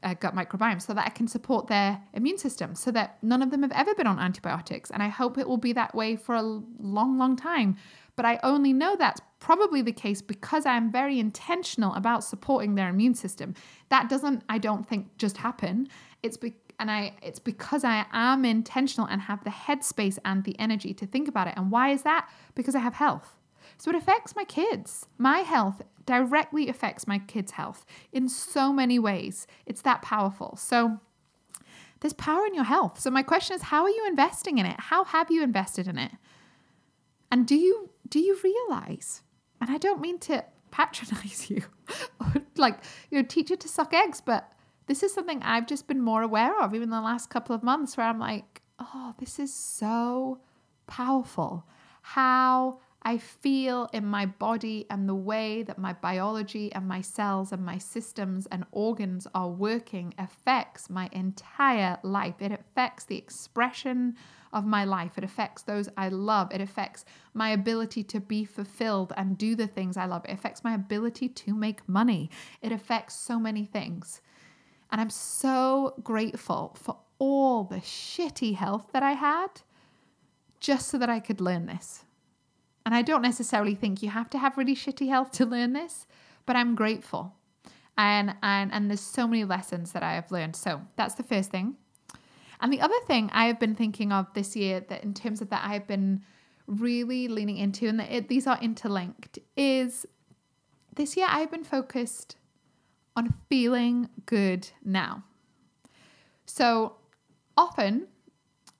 uh, 0.02 0.14
gut 0.14 0.34
microbiome 0.34 0.80
so 0.80 0.94
that 0.94 1.06
I 1.06 1.10
can 1.10 1.26
support 1.26 1.66
their 1.68 2.00
immune 2.12 2.38
system 2.38 2.74
so 2.74 2.90
that 2.92 3.18
none 3.22 3.42
of 3.42 3.50
them 3.50 3.62
have 3.62 3.72
ever 3.72 3.94
been 3.94 4.06
on 4.06 4.18
antibiotics. 4.18 4.90
And 4.90 5.02
I 5.02 5.08
hope 5.08 5.38
it 5.38 5.48
will 5.48 5.56
be 5.56 5.72
that 5.72 5.94
way 5.94 6.16
for 6.16 6.34
a 6.34 6.42
long, 6.42 7.18
long 7.18 7.36
time. 7.36 7.76
But 8.14 8.24
I 8.24 8.40
only 8.42 8.72
know 8.72 8.96
that's 8.96 9.20
probably 9.40 9.82
the 9.82 9.92
case 9.92 10.22
because 10.22 10.64
I'm 10.64 10.90
very 10.90 11.18
intentional 11.18 11.94
about 11.94 12.24
supporting 12.24 12.74
their 12.74 12.88
immune 12.88 13.14
system. 13.14 13.54
That 13.90 14.08
doesn't, 14.08 14.42
I 14.48 14.58
don't 14.58 14.88
think, 14.88 15.16
just 15.18 15.36
happen. 15.38 15.88
It's 16.22 16.36
be- 16.36 16.56
and 16.78 16.90
I 16.90 17.14
it's 17.22 17.38
because 17.38 17.84
I 17.84 18.04
am 18.12 18.44
intentional 18.44 19.06
and 19.06 19.22
have 19.22 19.44
the 19.44 19.50
headspace 19.50 20.18
and 20.24 20.44
the 20.44 20.58
energy 20.58 20.92
to 20.94 21.06
think 21.06 21.28
about 21.28 21.46
it. 21.46 21.54
And 21.56 21.70
why 21.70 21.90
is 21.90 22.02
that? 22.02 22.28
Because 22.54 22.74
I 22.74 22.80
have 22.80 22.94
health. 22.94 23.35
So 23.78 23.90
it 23.90 23.96
affects 23.96 24.34
my 24.34 24.44
kids. 24.44 25.06
My 25.18 25.40
health 25.40 25.82
directly 26.06 26.68
affects 26.68 27.06
my 27.06 27.18
kids' 27.18 27.52
health 27.52 27.84
in 28.12 28.28
so 28.28 28.72
many 28.72 28.98
ways. 28.98 29.46
It's 29.66 29.82
that 29.82 30.02
powerful. 30.02 30.56
So 30.56 31.00
there's 32.00 32.14
power 32.14 32.46
in 32.46 32.54
your 32.54 32.64
health. 32.64 33.00
So 33.00 33.10
my 33.10 33.22
question 33.22 33.56
is 33.56 33.62
how 33.62 33.82
are 33.82 33.90
you 33.90 34.06
investing 34.06 34.58
in 34.58 34.66
it? 34.66 34.78
How 34.78 35.04
have 35.04 35.30
you 35.30 35.42
invested 35.42 35.88
in 35.88 35.98
it? 35.98 36.12
And 37.30 37.46
do 37.46 37.56
you 37.56 37.90
do 38.08 38.20
you 38.20 38.38
realize? 38.42 39.22
And 39.60 39.70
I 39.70 39.78
don't 39.78 40.00
mean 40.00 40.18
to 40.20 40.44
patronize 40.70 41.50
you 41.50 41.62
or 42.20 42.34
like 42.56 42.78
you 43.10 43.18
know 43.18 43.26
teach 43.26 43.50
you 43.50 43.56
to 43.56 43.68
suck 43.68 43.94
eggs, 43.94 44.20
but 44.20 44.52
this 44.86 45.02
is 45.02 45.12
something 45.12 45.42
I've 45.42 45.66
just 45.66 45.88
been 45.88 46.00
more 46.00 46.22
aware 46.22 46.58
of 46.60 46.74
even 46.74 46.90
the 46.90 47.00
last 47.00 47.30
couple 47.30 47.54
of 47.54 47.62
months 47.62 47.96
where 47.96 48.06
I'm 48.06 48.20
like, 48.20 48.62
oh, 48.78 49.14
this 49.18 49.38
is 49.38 49.52
so 49.52 50.38
powerful. 50.86 51.66
How 52.02 52.78
I 53.06 53.18
feel 53.18 53.88
in 53.92 54.04
my 54.04 54.26
body 54.26 54.84
and 54.90 55.08
the 55.08 55.14
way 55.14 55.62
that 55.62 55.78
my 55.78 55.92
biology 55.92 56.72
and 56.72 56.88
my 56.88 57.02
cells 57.02 57.52
and 57.52 57.64
my 57.64 57.78
systems 57.78 58.46
and 58.46 58.66
organs 58.72 59.28
are 59.32 59.48
working 59.48 60.12
affects 60.18 60.90
my 60.90 61.08
entire 61.12 61.98
life. 62.02 62.34
It 62.40 62.50
affects 62.50 63.04
the 63.04 63.16
expression 63.16 64.16
of 64.52 64.66
my 64.66 64.82
life. 64.82 65.16
It 65.16 65.22
affects 65.22 65.62
those 65.62 65.88
I 65.96 66.08
love. 66.08 66.52
It 66.52 66.60
affects 66.60 67.04
my 67.32 67.50
ability 67.50 68.02
to 68.02 68.18
be 68.18 68.44
fulfilled 68.44 69.12
and 69.16 69.38
do 69.38 69.54
the 69.54 69.68
things 69.68 69.96
I 69.96 70.06
love. 70.06 70.24
It 70.24 70.32
affects 70.32 70.64
my 70.64 70.74
ability 70.74 71.28
to 71.28 71.54
make 71.54 71.88
money. 71.88 72.28
It 72.60 72.72
affects 72.72 73.14
so 73.14 73.38
many 73.38 73.64
things. 73.64 74.20
And 74.90 75.00
I'm 75.00 75.10
so 75.10 75.94
grateful 76.02 76.74
for 76.76 76.98
all 77.20 77.62
the 77.62 77.76
shitty 77.76 78.56
health 78.56 78.88
that 78.92 79.04
I 79.04 79.12
had 79.12 79.60
just 80.58 80.88
so 80.88 80.98
that 80.98 81.08
I 81.08 81.20
could 81.20 81.40
learn 81.40 81.66
this. 81.66 82.02
And 82.86 82.94
I 82.94 83.02
don't 83.02 83.20
necessarily 83.20 83.74
think 83.74 84.00
you 84.00 84.10
have 84.10 84.30
to 84.30 84.38
have 84.38 84.56
really 84.56 84.76
shitty 84.76 85.08
health 85.08 85.32
to 85.32 85.44
learn 85.44 85.72
this, 85.72 86.06
but 86.46 86.54
I'm 86.54 86.76
grateful. 86.76 87.34
And 87.98 88.36
and 88.44 88.72
and 88.72 88.88
there's 88.88 89.00
so 89.00 89.26
many 89.26 89.42
lessons 89.44 89.90
that 89.90 90.04
I 90.04 90.14
have 90.14 90.30
learned. 90.30 90.54
So 90.54 90.82
that's 90.94 91.14
the 91.14 91.24
first 91.24 91.50
thing. 91.50 91.74
And 92.60 92.72
the 92.72 92.80
other 92.80 92.98
thing 93.08 93.28
I 93.32 93.46
have 93.46 93.58
been 93.58 93.74
thinking 93.74 94.12
of 94.12 94.32
this 94.34 94.54
year 94.54 94.80
that 94.88 95.02
in 95.02 95.14
terms 95.14 95.42
of 95.42 95.50
that 95.50 95.64
I 95.64 95.72
have 95.72 95.88
been 95.88 96.22
really 96.68 97.26
leaning 97.26 97.56
into 97.56 97.88
and 97.88 97.98
that 97.98 98.10
it, 98.10 98.28
these 98.28 98.46
are 98.46 98.58
interlinked 98.60 99.40
is 99.56 100.06
this 100.94 101.16
year 101.16 101.26
I've 101.28 101.50
been 101.50 101.64
focused 101.64 102.36
on 103.16 103.34
feeling 103.48 104.08
good 104.26 104.68
now. 104.84 105.24
So 106.44 106.96
often 107.56 108.06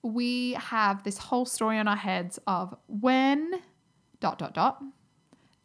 we 0.01 0.53
have 0.53 1.03
this 1.03 1.17
whole 1.17 1.45
story 1.45 1.77
on 1.77 1.89
our 1.89 1.97
heads 1.97 2.39
of 2.47 2.73
when 2.87 3.61
dot, 4.19 4.39
dot, 4.39 4.53
dot. 4.53 4.81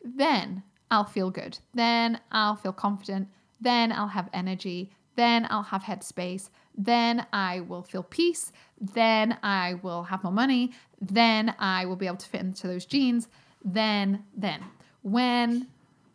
Then 0.02 0.62
I'll 0.90 1.04
feel 1.04 1.30
good. 1.30 1.58
Then 1.74 2.20
I'll 2.30 2.56
feel 2.56 2.72
confident. 2.72 3.28
Then 3.60 3.92
I'll 3.92 4.08
have 4.08 4.28
energy. 4.32 4.92
Then 5.16 5.46
I'll 5.50 5.62
have 5.62 5.82
headspace. 5.82 6.50
Then 6.76 7.26
I 7.32 7.60
will 7.60 7.82
feel 7.82 8.02
peace. 8.02 8.52
Then 8.80 9.38
I 9.42 9.74
will 9.82 10.04
have 10.04 10.24
more 10.24 10.32
money. 10.32 10.72
Then 11.00 11.54
I 11.58 11.86
will 11.86 11.96
be 11.96 12.06
able 12.06 12.16
to 12.16 12.28
fit 12.28 12.40
into 12.40 12.66
those 12.66 12.86
jeans. 12.86 13.28
Then, 13.64 14.24
then. 14.36 14.62
When 15.02 15.68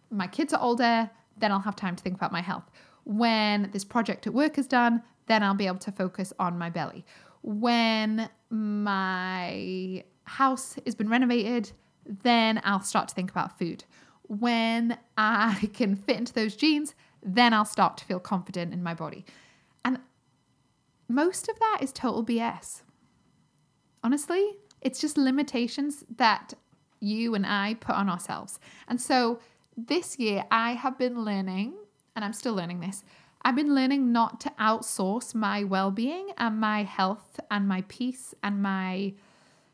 my 0.09 0.27
kids 0.27 0.53
are 0.53 0.61
older, 0.61 1.09
then 1.37 1.51
I'll 1.51 1.59
have 1.59 1.75
time 1.75 1.95
to 1.95 2.03
think 2.03 2.15
about 2.15 2.31
my 2.31 2.41
health. 2.41 2.69
When 3.05 3.69
this 3.71 3.85
project 3.85 4.27
at 4.27 4.33
work 4.33 4.57
is 4.57 4.67
done, 4.67 5.03
then 5.27 5.43
I'll 5.43 5.53
be 5.53 5.67
able 5.67 5.79
to 5.79 5.91
focus 5.91 6.33
on 6.39 6.57
my 6.57 6.69
belly. 6.69 7.05
When 7.41 8.29
my 8.49 10.03
house 10.23 10.75
has 10.85 10.95
been 10.95 11.09
renovated, 11.09 11.71
then 12.07 12.61
I'll 12.63 12.81
start 12.81 13.09
to 13.09 13.15
think 13.15 13.29
about 13.29 13.57
food. 13.57 13.83
When 14.23 14.97
I 15.17 15.69
can 15.73 15.95
fit 15.95 16.17
into 16.17 16.33
those 16.33 16.55
jeans, 16.55 16.95
then 17.23 17.53
I'll 17.53 17.65
start 17.65 17.97
to 17.97 18.05
feel 18.05 18.19
confident 18.19 18.73
in 18.73 18.83
my 18.83 18.93
body. 18.93 19.25
And 19.83 19.99
most 21.07 21.49
of 21.49 21.59
that 21.59 21.79
is 21.81 21.91
total 21.91 22.23
BS. 22.23 22.81
Honestly, 24.03 24.57
it's 24.81 24.99
just 24.99 25.17
limitations 25.17 26.03
that 26.17 26.53
you 26.99 27.35
and 27.35 27.45
I 27.45 27.75
put 27.75 27.95
on 27.95 28.09
ourselves. 28.09 28.59
And 28.87 29.01
so 29.01 29.39
this 29.75 30.17
year, 30.17 30.43
I 30.49 30.73
have 30.73 30.97
been 30.97 31.23
learning, 31.23 31.75
and 32.15 32.25
I'm 32.25 32.33
still 32.33 32.53
learning 32.53 32.79
this. 32.79 33.03
I've 33.43 33.55
been 33.55 33.75
learning 33.75 34.11
not 34.11 34.39
to 34.41 34.53
outsource 34.59 35.35
my 35.35 35.63
well 35.63 35.91
being 35.91 36.31
and 36.37 36.59
my 36.59 36.83
health 36.83 37.39
and 37.51 37.67
my 37.67 37.83
peace 37.87 38.33
and 38.43 38.61
my 38.61 39.13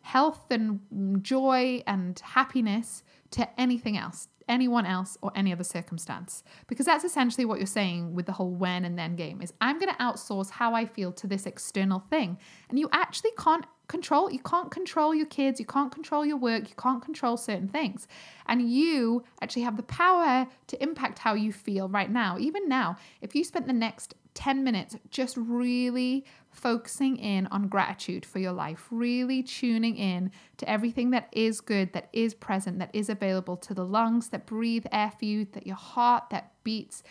health 0.04 0.52
and 0.52 0.80
joy 1.24 1.82
and 1.88 2.20
happiness 2.20 3.04
to 3.32 3.50
anything 3.60 3.98
else, 3.98 4.28
anyone 4.48 4.86
else, 4.86 5.18
or 5.22 5.32
any 5.34 5.52
other 5.52 5.64
circumstance. 5.64 6.44
Because 6.68 6.86
that's 6.86 7.06
essentially 7.06 7.46
what 7.46 7.58
you're 7.58 7.66
saying 7.66 8.14
with 8.14 8.26
the 8.26 8.34
whole 8.34 8.52
when 8.52 8.86
and 8.86 9.00
then 9.00 9.16
game 9.16 9.42
is 9.42 9.54
I'm 9.62 9.80
going 9.80 9.92
to 9.92 9.98
outsource 10.00 10.52
how 10.52 10.76
I 10.76 10.86
feel 10.86 11.14
to 11.14 11.26
this 11.26 11.46
external 11.46 12.00
thing. 12.10 12.38
And 12.70 12.78
you 12.78 12.90
actually 12.92 13.32
can't 13.38 13.66
control 13.88 14.32
you 14.32 14.40
can't 14.40 14.72
control 14.72 15.14
your 15.14 15.26
kids 15.26 15.60
you 15.60 15.66
can't 15.66 15.92
control 15.92 16.26
your 16.26 16.38
work 16.38 16.70
you 16.70 16.76
can't 16.78 17.04
control 17.04 17.36
certain 17.36 17.68
things 17.68 18.08
and 18.48 18.72
you 18.72 19.22
actually 19.42 19.62
have 19.62 19.76
the 19.76 19.84
power 19.84 20.48
to 20.68 20.82
impact 20.82 21.20
how 21.20 21.34
you 21.34 21.52
feel 21.52 21.90
right 21.90 22.10
now 22.10 22.38
even 22.40 22.68
now 22.70 22.96
if 23.22 23.36
you 23.36 23.44
spent 23.44 23.68
the 23.68 23.74
next 23.74 24.16
10 24.34 24.64
minutes 24.64 24.96
just 25.10 25.38
really 25.38 26.26
focusing 26.52 27.18
in 27.18 27.48
on 27.48 27.68
gratitude 27.68 28.26
for 28.26 28.40
your 28.40 28.52
life, 28.52 28.88
really 28.92 29.44
tuning 29.44 29.96
in 29.96 30.32
to 30.58 30.70
everything 30.70 31.12
that 31.12 31.28
is 31.32 31.62
good, 31.62 31.94
that 31.94 32.10
is 32.14 32.34
present, 32.34 32.80
that 32.80 32.92
is 32.94 33.10
available 33.10 33.58
to 33.58 33.74
the 33.74 33.86
lungs 33.86 34.30
that 34.30 34.46
breathe 34.46 34.86
air 34.92 35.12
for 35.18 35.26
you, 35.26 35.46
that 35.54 35.66
your 35.66 35.76
heart 35.76 36.30
that 36.30 36.52
beats, 36.64 37.04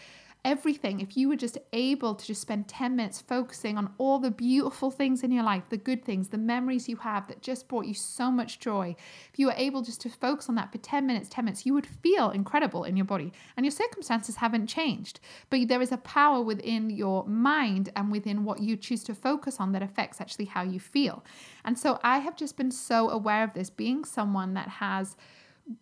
everything, 0.45 1.01
if 1.01 1.17
you 1.17 1.29
were 1.29 1.37
just 1.37 1.57
able 1.73 2.15
to 2.15 2.27
just 2.27 2.41
spend 2.41 2.67
10 2.67 2.97
minutes 2.97 3.21
focusing 3.21 3.79
on 3.79 3.93
all 3.99 4.19
the 4.19 4.31
beautiful 4.31 4.91
things 4.91 5.23
in 5.23 5.31
your 5.31 5.45
life, 5.45 5.63
the 5.69 5.77
good 5.77 6.05
things, 6.05 6.29
the 6.29 6.39
memories 6.39 6.89
you 6.89 6.97
have 6.97 7.29
that 7.29 7.43
just 7.43 7.69
brought 7.69 7.87
you 7.87 7.95
so 7.95 8.31
much 8.31 8.59
joy, 8.59 8.95
if 9.33 9.39
you 9.39 9.47
were 9.47 9.55
able 9.57 9.83
just 9.83 10.01
to 10.01 10.09
focus 10.09 10.49
on 10.49 10.57
that 10.57 10.73
for 10.73 10.79
10 10.79 11.07
minutes, 11.07 11.29
10 11.29 11.45
minutes, 11.45 11.65
you 11.65 11.73
would 11.75 11.87
feel 11.87 12.31
incredible 12.31 12.83
in 12.83 12.97
your 12.97 13.07
body. 13.07 13.33
And 13.57 13.65
your 13.65 13.71
circumstances 13.71 14.37
haven't 14.37 14.67
changed. 14.67 15.21
But 15.49 15.69
there 15.69 15.83
is 15.83 15.93
a 15.93 15.99
power 15.99 16.43
within 16.43 16.91
your 16.91 17.25
mind 17.27 17.91
and 17.95 18.11
within 18.11 18.45
what 18.45 18.61
you 18.61 18.77
choose 18.77 19.05
to 19.05 19.15
focus 19.15 19.61
on 19.61 19.71
that 19.73 19.83
affects 19.83 20.21
actually 20.21 20.47
how 20.47 20.63
you 20.63 20.81
feel. 20.81 21.25
And 21.65 21.79
so 21.79 22.01
I 22.03 22.19
have 22.19 22.37
just 22.37 22.57
been 22.57 22.73
so 22.73 23.11
aware 23.11 23.45
of 23.45 23.55
this, 23.55 23.71
being 23.71 24.05
someone 24.05 24.55
that 24.55 24.69
has. 24.69 25.17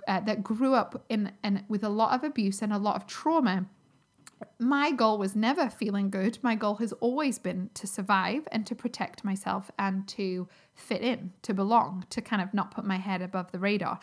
Uh, 0.06 0.20
that 0.20 0.44
grew 0.44 0.74
up 0.74 1.06
in 1.08 1.32
and 1.42 1.64
with 1.66 1.82
a 1.82 1.88
lot 1.88 2.14
of 2.14 2.22
abuse 2.22 2.60
and 2.60 2.70
a 2.70 2.76
lot 2.76 2.96
of 2.96 3.06
trauma 3.06 3.64
my 4.58 4.92
goal 4.92 5.18
was 5.18 5.36
never 5.36 5.68
feeling 5.68 6.10
good. 6.10 6.38
My 6.42 6.54
goal 6.54 6.76
has 6.76 6.92
always 6.94 7.38
been 7.38 7.70
to 7.74 7.86
survive 7.86 8.46
and 8.52 8.66
to 8.66 8.74
protect 8.74 9.24
myself 9.24 9.70
and 9.78 10.06
to 10.08 10.48
fit 10.74 11.02
in, 11.02 11.32
to 11.42 11.54
belong, 11.54 12.04
to 12.10 12.20
kind 12.20 12.42
of 12.42 12.52
not 12.54 12.70
put 12.70 12.84
my 12.84 12.96
head 12.96 13.22
above 13.22 13.52
the 13.52 13.58
radar. 13.58 13.98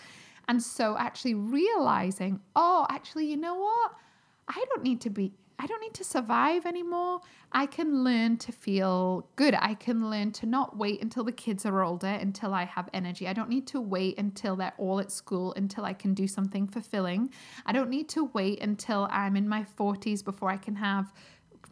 And 0.47 0.61
so 0.61 0.95
actually 0.97 1.33
realizing, 1.33 2.39
oh, 2.55 2.85
actually, 2.89 3.25
you 3.27 3.37
know 3.37 3.55
what? 3.55 3.91
I 4.47 4.63
don't 4.69 4.83
need 4.83 5.01
to 5.01 5.09
be 5.09 5.33
I 5.59 5.65
don't 5.65 5.81
need 5.81 5.95
to 5.95 6.03
survive 6.03 6.65
anymore. 6.65 7.21
I 7.51 7.65
can 7.65 8.03
learn 8.03 8.37
to 8.37 8.51
feel 8.51 9.27
good. 9.35 9.55
I 9.55 9.73
can 9.73 10.09
learn 10.09 10.31
to 10.33 10.45
not 10.45 10.77
wait 10.77 11.01
until 11.01 11.23
the 11.23 11.31
kids 11.31 11.65
are 11.65 11.83
older 11.83 12.07
until 12.07 12.53
I 12.53 12.65
have 12.65 12.89
energy. 12.93 13.27
I 13.27 13.33
don't 13.33 13.49
need 13.49 13.65
to 13.67 13.81
wait 13.81 14.19
until 14.19 14.55
they're 14.55 14.73
all 14.77 14.99
at 14.99 15.11
school 15.11 15.53
until 15.55 15.83
I 15.83 15.93
can 15.93 16.13
do 16.13 16.27
something 16.27 16.67
fulfilling. 16.67 17.31
I 17.65 17.71
don't 17.71 17.89
need 17.89 18.07
to 18.09 18.25
wait 18.25 18.61
until 18.61 19.07
I'm 19.09 19.35
in 19.35 19.49
my 19.49 19.65
40s 19.77 20.23
before 20.23 20.51
I 20.51 20.57
can 20.57 20.75
have 20.75 21.11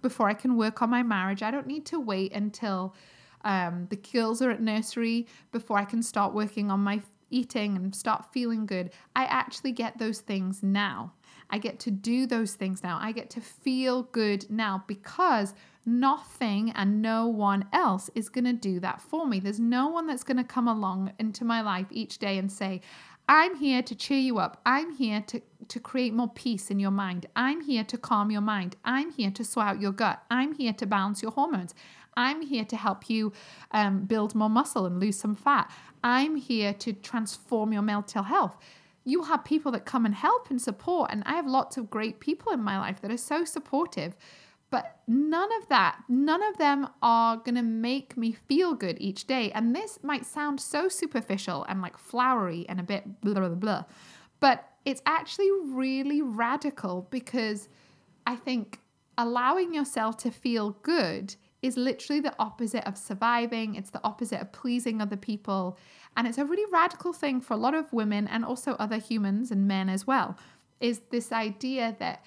before 0.02 0.30
I 0.30 0.34
can 0.34 0.56
work 0.56 0.82
on 0.82 0.90
my 0.90 1.04
marriage. 1.04 1.42
I 1.42 1.52
don't 1.52 1.68
need 1.68 1.86
to 1.88 2.00
wait 2.00 2.32
until 2.34 2.96
um, 3.44 3.88
the 3.90 3.96
girls 3.96 4.42
are 4.42 4.52
at 4.52 4.62
nursery 4.62 5.28
before 5.52 5.78
I 5.78 5.86
can 5.86 6.02
start 6.02 6.34
working 6.34 6.72
on 6.72 6.80
my 6.80 7.02
eating 7.30 7.76
and 7.76 7.96
start 7.96 8.32
feeling 8.32 8.66
good. 8.66 8.92
I 9.16 9.26
actually 9.26 9.72
get 9.72 9.98
those 9.98 10.20
things 10.20 10.64
now. 10.64 11.14
I 11.50 11.58
get 11.58 11.80
to 11.82 11.92
do 11.92 12.26
those 12.26 12.54
things 12.54 12.84
now. 12.84 13.00
I 13.02 13.12
get 13.12 13.30
to 13.32 13.42
feel 13.42 14.04
good 14.04 14.50
now 14.50 14.84
because 14.88 15.54
nothing 15.86 16.72
and 16.72 17.02
no 17.02 17.28
one 17.28 17.66
else 17.72 18.10
is 18.16 18.30
going 18.30 18.46
to 18.46 18.54
do 18.54 18.80
that 18.80 19.02
for 19.02 19.28
me. 19.28 19.40
There's 19.40 19.60
no 19.60 19.88
one 19.88 20.08
that's 20.08 20.24
going 20.24 20.38
to 20.38 20.44
come 20.44 20.68
along 20.68 21.14
into 21.20 21.46
my 21.46 21.62
life 21.62 21.88
each 21.92 22.18
day 22.18 22.38
and 22.38 22.52
say, 22.52 22.82
I'm 23.28 23.56
here 23.56 23.82
to 23.82 23.96
cheer 23.96 24.20
you 24.20 24.38
up. 24.38 24.62
I'm 24.66 24.94
here 24.96 25.22
to, 25.28 25.42
to 25.68 25.80
create 25.80 26.14
more 26.14 26.30
peace 26.30 26.70
in 26.70 26.80
your 26.80 26.92
mind. 26.92 27.26
I'm 27.36 27.62
here 27.62 27.84
to 27.84 27.98
calm 27.98 28.30
your 28.30 28.42
mind. 28.42 28.76
I'm 28.86 29.12
here 29.12 29.32
to 29.32 29.44
sort 29.44 29.68
out 29.68 29.82
your 29.82 29.92
gut. 29.92 30.24
I'm 30.30 30.54
here 30.54 30.74
to 30.74 30.86
balance 30.86 31.22
your 31.22 31.32
hormones. 31.32 31.74
I'm 32.18 32.42
here 32.44 32.66
to 32.66 32.78
help 32.78 33.10
you 33.10 33.34
um, 33.72 34.06
build 34.06 34.36
more 34.36 34.50
muscle 34.50 34.86
and 34.86 35.00
lose 35.00 35.18
some 35.18 35.36
fat. 35.36 35.72
I'm 36.04 36.36
here 36.36 36.74
to 36.74 36.94
transform 36.94 37.74
your 37.74 37.82
mental 37.82 38.24
health 38.24 38.58
you 39.06 39.24
have 39.24 39.46
people 39.46 39.72
that 39.72 39.86
come 39.86 40.06
and 40.06 40.16
help 40.16 40.50
and 40.50 40.62
support. 40.62 41.12
And 41.12 41.24
I 41.26 41.36
have 41.36 41.46
lots 41.48 41.78
of 41.78 41.90
great 41.90 42.20
people 42.20 42.52
in 42.52 42.62
my 42.62 42.78
life 42.80 43.02
that 43.02 43.12
are 43.12 43.18
so 43.18 43.46
supportive. 43.46 44.18
But 44.72 45.00
none 45.08 45.50
of 45.62 45.70
that, 45.70 46.00
none 46.10 46.42
of 46.44 46.58
them 46.58 46.88
are 47.02 47.38
going 47.38 47.56
to 47.56 47.62
make 47.62 48.18
me 48.18 48.32
feel 48.32 48.74
good 48.74 48.98
each 49.00 49.26
day. 49.28 49.52
And 49.52 49.76
this 49.76 50.00
might 50.02 50.26
sound 50.26 50.60
so 50.60 50.88
superficial 50.90 51.66
and 51.70 51.82
like 51.82 51.98
flowery 51.98 52.66
and 52.68 52.80
a 52.80 52.84
bit 52.84 53.22
blah, 53.22 53.36
blah, 53.36 53.50
blah. 53.50 53.84
But 54.40 54.68
it's 54.84 55.04
actually 55.06 55.50
really 55.66 56.22
radical 56.22 57.08
because 57.12 57.70
I 58.26 58.36
think 58.36 58.80
allowing 59.18 59.74
yourself 59.74 60.18
to 60.18 60.32
feel 60.32 60.72
good 60.82 61.36
is 61.62 61.78
literally 61.78 62.20
the 62.20 62.36
opposite 62.38 62.86
of 62.88 62.98
surviving. 62.98 63.76
It's 63.76 63.90
the 63.90 64.02
opposite 64.04 64.42
of 64.42 64.52
pleasing 64.52 65.02
other 65.02 65.18
people. 65.18 65.78
And 66.16 66.28
it's 66.28 66.38
a 66.38 66.46
really 66.46 66.70
radical 66.72 67.14
thing 67.14 67.42
for 67.42 67.54
a 67.54 67.58
lot 67.58 67.74
of 67.74 67.92
women 67.92 68.28
and 68.28 68.46
also 68.46 68.74
other 68.74 68.98
humans 68.98 69.52
and 69.52 69.68
men 69.68 69.90
as 69.90 70.08
well, 70.08 70.38
is 70.80 71.02
this 71.12 71.32
idea 71.32 71.96
that 72.00 72.24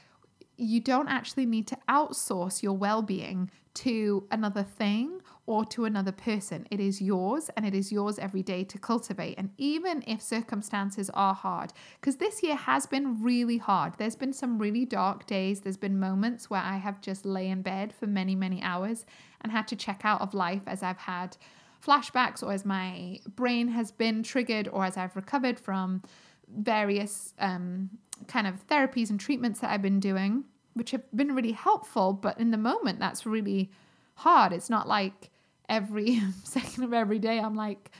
you 0.57 0.81
don't 0.81 1.09
actually 1.09 1.47
need 1.47 1.67
to 1.69 1.79
outsource 1.89 2.63
your 2.63 2.77
well 2.77 3.01
being 3.01 3.51
to 3.75 4.27
another 4.33 4.65
thing 4.65 5.21
or 5.47 5.65
to 5.65 5.85
another 5.85 6.11
person. 6.11 6.67
It 6.69 6.81
is 6.81 7.01
yours 7.01 7.49
and 7.57 7.65
it 7.65 7.75
is 7.75 7.93
yours 7.93 8.19
every 8.19 8.43
day 8.43 8.65
to 8.65 8.77
cultivate. 8.77 9.39
And 9.39 9.51
even 9.57 10.03
if 10.05 10.21
circumstances 10.21 11.11
are 11.15 11.33
hard, 11.33 11.73
because 12.01 12.17
this 12.17 12.43
year 12.43 12.57
has 12.57 12.87
been 12.87 13.23
really 13.23 13.59
hard, 13.59 13.95
there's 13.99 14.17
been 14.17 14.33
some 14.33 14.59
really 14.59 14.85
dark 14.85 15.27
days. 15.27 15.61
There's 15.61 15.77
been 15.77 16.01
moments 16.01 16.51
where 16.51 16.61
I 16.61 16.79
have 16.79 17.01
just 17.01 17.25
lay 17.25 17.49
in 17.49 17.63
bed 17.63 17.95
for 17.95 18.09
many, 18.09 18.35
many 18.35 18.61
hours 18.63 19.07
and 19.41 19.53
had 19.53 19.69
to 19.69 19.77
check 19.77 20.01
out 20.03 20.21
of 20.21 20.35
life 20.35 20.63
as 20.67 20.83
I've 20.83 20.99
had 20.99 21.37
flashbacks 21.85 22.43
or 22.43 22.53
as 22.53 22.65
my 22.65 23.19
brain 23.35 23.69
has 23.69 23.91
been 23.91 24.23
triggered 24.23 24.69
or 24.69 24.85
as 24.85 24.97
I've 24.97 25.17
recovered 25.17 25.59
from 25.59 26.03
various 26.49 27.35
um, 27.39 27.91
kind 28.27 28.47
of 28.47 28.67
therapies 28.67 29.11
and 29.11 29.21
treatments 29.21 29.61
that 29.61 29.71
I've 29.71 29.83
been 29.83 30.01
doing, 30.01 30.45
which 30.75 30.91
have 30.91 31.03
been 31.15 31.35
really 31.35 31.53
helpful. 31.53 32.13
But 32.13 32.39
in 32.41 32.51
the 32.51 32.57
moment, 32.57 32.99
that's 32.99 33.27
really 33.27 33.71
hard. 34.15 34.53
It's 34.53 34.71
not 34.71 34.89
like 34.89 35.31
every 35.69 36.21
second 36.45 36.85
of 36.85 36.93
every 36.93 37.19
day 37.19 37.39
I'm 37.39 37.55
like 37.55 37.91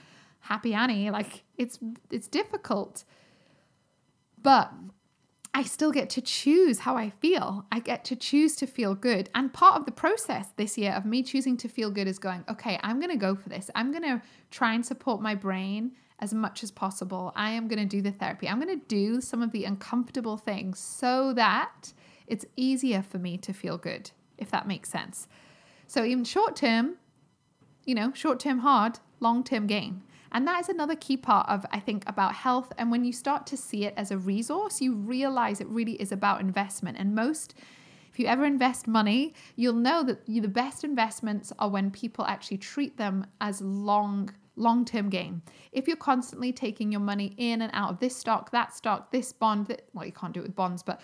happy 0.41 0.75
Annie. 0.75 1.11
Like 1.11 1.45
it's 1.57 1.79
it's 2.11 2.29
difficult. 2.29 3.05
But 4.43 4.73
I 5.59 5.65
still 5.65 5.91
get 5.91 6.09
to 6.11 6.21
choose 6.21 6.79
how 6.79 6.97
I 6.97 7.11
feel. 7.11 7.67
I 7.73 7.81
get 7.81 8.05
to 8.05 8.15
choose 8.15 8.55
to 8.57 8.67
feel 8.69 8.95
good. 8.95 9.29
And 9.35 9.53
part 9.53 9.75
of 9.75 9.87
the 9.87 9.91
process 9.91 10.47
this 10.57 10.79
year 10.79 10.93
of 10.93 11.05
me 11.05 11.21
choosing 11.25 11.57
to 11.57 11.69
feel 11.69 11.91
good 11.91 12.07
is 12.07 12.21
going, 12.21 12.45
okay, 12.49 12.79
I'm 12.85 13.01
going 13.01 13.11
to 13.11 13.17
go 13.17 13.35
for 13.35 13.49
this. 13.49 13.69
I'm 13.75 13.91
going 13.91 14.05
to 14.05 14.23
try 14.53 14.75
and 14.75 14.87
support 14.87 15.21
my 15.21 15.35
brain 15.35 15.97
as 16.21 16.33
much 16.33 16.63
as 16.63 16.71
possible. 16.71 17.33
I 17.35 17.51
am 17.51 17.67
going 17.67 17.81
to 17.81 17.85
do 17.97 18.01
the 18.01 18.13
therapy. 18.13 18.49
I'm 18.49 18.61
going 18.61 18.79
to 18.79 18.87
do 18.87 19.21
some 19.21 19.43
of 19.43 19.51
the 19.51 19.65
uncomfortable 19.65 20.37
things 20.37 20.79
so 20.79 21.33
that 21.33 21.93
it's 22.29 22.47
easier 22.55 23.03
for 23.03 23.19
me 23.19 23.37
to 23.39 23.53
feel 23.53 23.79
good, 23.79 24.13
if 24.37 24.53
that 24.53 24.69
makes 24.69 24.91
sense. 24.91 25.27
So, 25.89 26.05
even 26.05 26.23
short 26.23 26.55
term, 26.55 26.99
you 27.85 27.97
know, 27.97 28.13
short 28.13 28.39
term 28.39 28.61
hard, 28.61 29.01
long 29.19 29.43
term 29.43 29.67
gain. 29.67 30.05
And 30.33 30.47
that 30.47 30.61
is 30.61 30.69
another 30.69 30.97
key 30.97 31.17
part 31.17 31.49
of, 31.49 31.65
I 31.73 31.81
think, 31.81 32.05
about 32.07 32.35
health. 32.35 32.73
And 32.79 32.91
when 32.91 33.05
you 33.05 33.13
start 33.13 33.47
to 33.49 33.57
see 33.57 33.85
it 33.85 33.95
as 33.97 34.11
a 34.11 34.19
resource, 34.19 34.81
you 34.81 34.95
realize 34.95 35.61
it 35.61 35.69
really 35.69 36.01
is 36.01 36.13
about 36.13 36.41
investment. 36.41 36.99
And 36.99 37.15
most, 37.15 37.55
if 38.13 38.19
you 38.19 38.27
ever 38.27 38.45
invest 38.45 38.87
money, 38.87 39.35
you'll 39.57 39.75
know 39.75 40.03
that 40.03 40.27
the 40.27 40.41
best 40.49 40.85
investments 40.85 41.53
are 41.59 41.69
when 41.69 41.91
people 41.91 42.25
actually 42.27 42.59
treat 42.59 42.97
them 42.97 43.27
as 43.41 43.61
long 43.61 44.31
long 44.59 44.85
term 44.85 45.09
gain. 45.09 45.41
If 45.73 45.87
you're 45.87 45.97
constantly 45.97 46.53
taking 46.53 46.91
your 46.91 47.01
money 47.01 47.35
in 47.37 47.63
and 47.63 47.71
out 47.75 47.91
of 47.91 48.01
this 48.01 48.17
stock, 48.17 48.51
that 48.51 48.75
stock, 48.75 49.13
this 49.13 49.33
bond, 49.33 49.67
that, 49.69 49.89
well, 49.95 50.05
you 50.05 50.13
can't 50.13 50.35
do 50.35 50.41
it 50.41 50.45
with 50.45 50.57
bonds, 50.57 50.83
but 50.83 51.01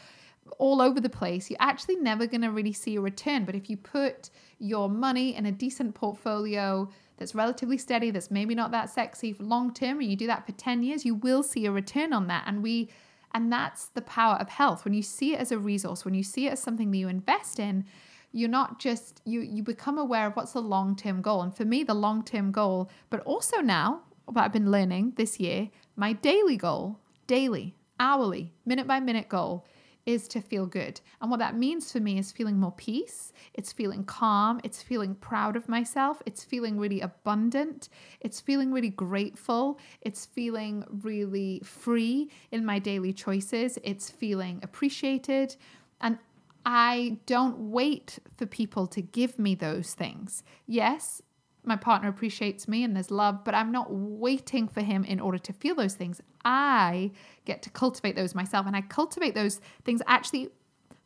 all 0.59 0.83
over 0.83 1.01
the 1.01 1.09
place, 1.09 1.49
you're 1.49 1.57
actually 1.61 1.97
never 1.97 2.27
going 2.27 2.43
to 2.43 2.51
really 2.51 2.73
see 2.73 2.97
a 2.97 3.01
return. 3.01 3.45
But 3.45 3.55
if 3.55 3.71
you 3.71 3.77
put 3.77 4.31
your 4.59 4.89
money 4.89 5.35
in 5.35 5.47
a 5.47 5.53
decent 5.53 5.95
portfolio 5.95 6.89
that's 7.16 7.35
relatively 7.35 7.79
steady, 7.79 8.11
that's 8.11 8.31
maybe 8.31 8.55
not 8.55 8.70
that 8.72 8.90
sexy 8.90 9.33
for 9.33 9.44
long 9.44 9.72
term, 9.72 10.00
and 10.00 10.11
you 10.11 10.16
do 10.16 10.27
that 10.27 10.46
for 10.46 10.53
10 10.53 10.83
years, 10.83 11.05
you 11.05 11.14
will 11.14 11.42
see 11.42 11.66
a 11.66 11.70
return 11.70 12.12
on 12.12 12.27
that. 12.29 12.44
And 12.46 12.62
we 12.62 12.90
and 13.33 13.53
that's 13.53 13.87
the 13.87 14.03
power 14.03 14.37
of 14.37 14.48
health. 14.48 14.85
When 14.85 14.94
you 14.94 15.03
see 15.03 15.35
it 15.35 15.40
as 15.40 15.50
a 15.50 15.59
resource, 15.59 16.05
when 16.05 16.14
you 16.14 16.22
see 16.22 16.46
it 16.46 16.53
as 16.53 16.62
something 16.62 16.92
that 16.92 16.98
you 16.98 17.09
invest 17.09 17.59
in, 17.59 17.85
you're 18.33 18.48
not 18.48 18.79
just 18.79 19.20
you 19.24 19.40
you 19.40 19.62
become 19.62 19.98
aware 19.98 20.27
of 20.27 20.35
what's 20.35 20.53
the 20.53 20.61
long-term 20.61 21.22
goal. 21.22 21.42
And 21.42 21.55
for 21.55 21.64
me, 21.64 21.83
the 21.83 21.94
long-term 21.94 22.53
goal, 22.53 22.90
but 23.11 23.20
also 23.20 23.59
now, 23.61 24.03
what 24.27 24.42
I've 24.42 24.53
been 24.53 24.70
learning 24.70 25.14
this 25.16 25.38
year, 25.40 25.70
my 25.96 26.12
daily 26.12 26.57
goal, 26.57 26.98
daily, 27.27 27.74
hourly, 27.98 28.53
minute 28.64 28.87
by 28.87 29.00
minute 29.00 29.29
goal 29.29 29.66
is 30.07 30.29
to 30.29 30.40
feel 30.40 30.67
good. 30.67 31.01
And 31.21 31.31
what 31.31 31.40
that 31.40 31.57
means 31.57 31.90
for 31.90 32.01
me 32.01 32.19
is 32.19 32.33
feeling 32.33 32.59
more 32.59 32.73
peace, 32.73 33.33
it's 33.55 33.73
feeling 33.73 34.05
calm, 34.05 34.61
it's 34.64 34.83
feeling 34.83 35.14
proud 35.14 35.57
of 35.57 35.68
myself, 35.68 36.22
it's 36.26 36.45
feeling 36.45 36.78
really 36.78 37.01
abundant, 37.01 37.89
it's 38.20 38.41
feeling 38.41 38.72
really 38.72 38.91
grateful, 38.91 39.78
it's 40.01 40.26
feeling 40.26 40.85
really 41.03 41.61
free 41.64 42.31
in 42.51 42.64
my 42.64 42.78
daily 42.78 43.12
choices, 43.12 43.78
it's 43.83 44.11
feeling 44.11 44.61
appreciated. 44.62 45.57
And 46.01 46.18
I 46.66 47.18
don't 47.26 47.70
wait 47.70 48.18
for 48.37 48.47
people 48.47 48.87
to 48.89 49.03
give 49.03 49.39
me 49.39 49.55
those 49.55 49.95
things. 49.95 50.43
Yes, 50.66 51.20
my 51.67 51.77
partner 51.77 52.09
appreciates 52.09 52.69
me 52.69 52.85
and 52.85 52.95
there's 52.95 53.11
love, 53.11 53.45
but 53.45 53.55
I'm 53.55 53.73
not 53.73 53.89
waiting 53.91 54.69
for 54.69 54.81
him 54.81 55.05
in 55.05 55.21
order 55.21 55.39
to 55.39 55.53
feel 55.53 55.75
those 55.75 55.95
things. 55.95 56.21
I 56.45 57.11
get 57.45 57.62
to 57.62 57.71
cultivate 57.71 58.17
those 58.17 58.35
myself 58.35 58.67
and 58.67 58.77
I 58.77 58.83
cultivate 58.83 59.35
those 59.35 59.61
things 59.85 60.03
actually 60.07 60.51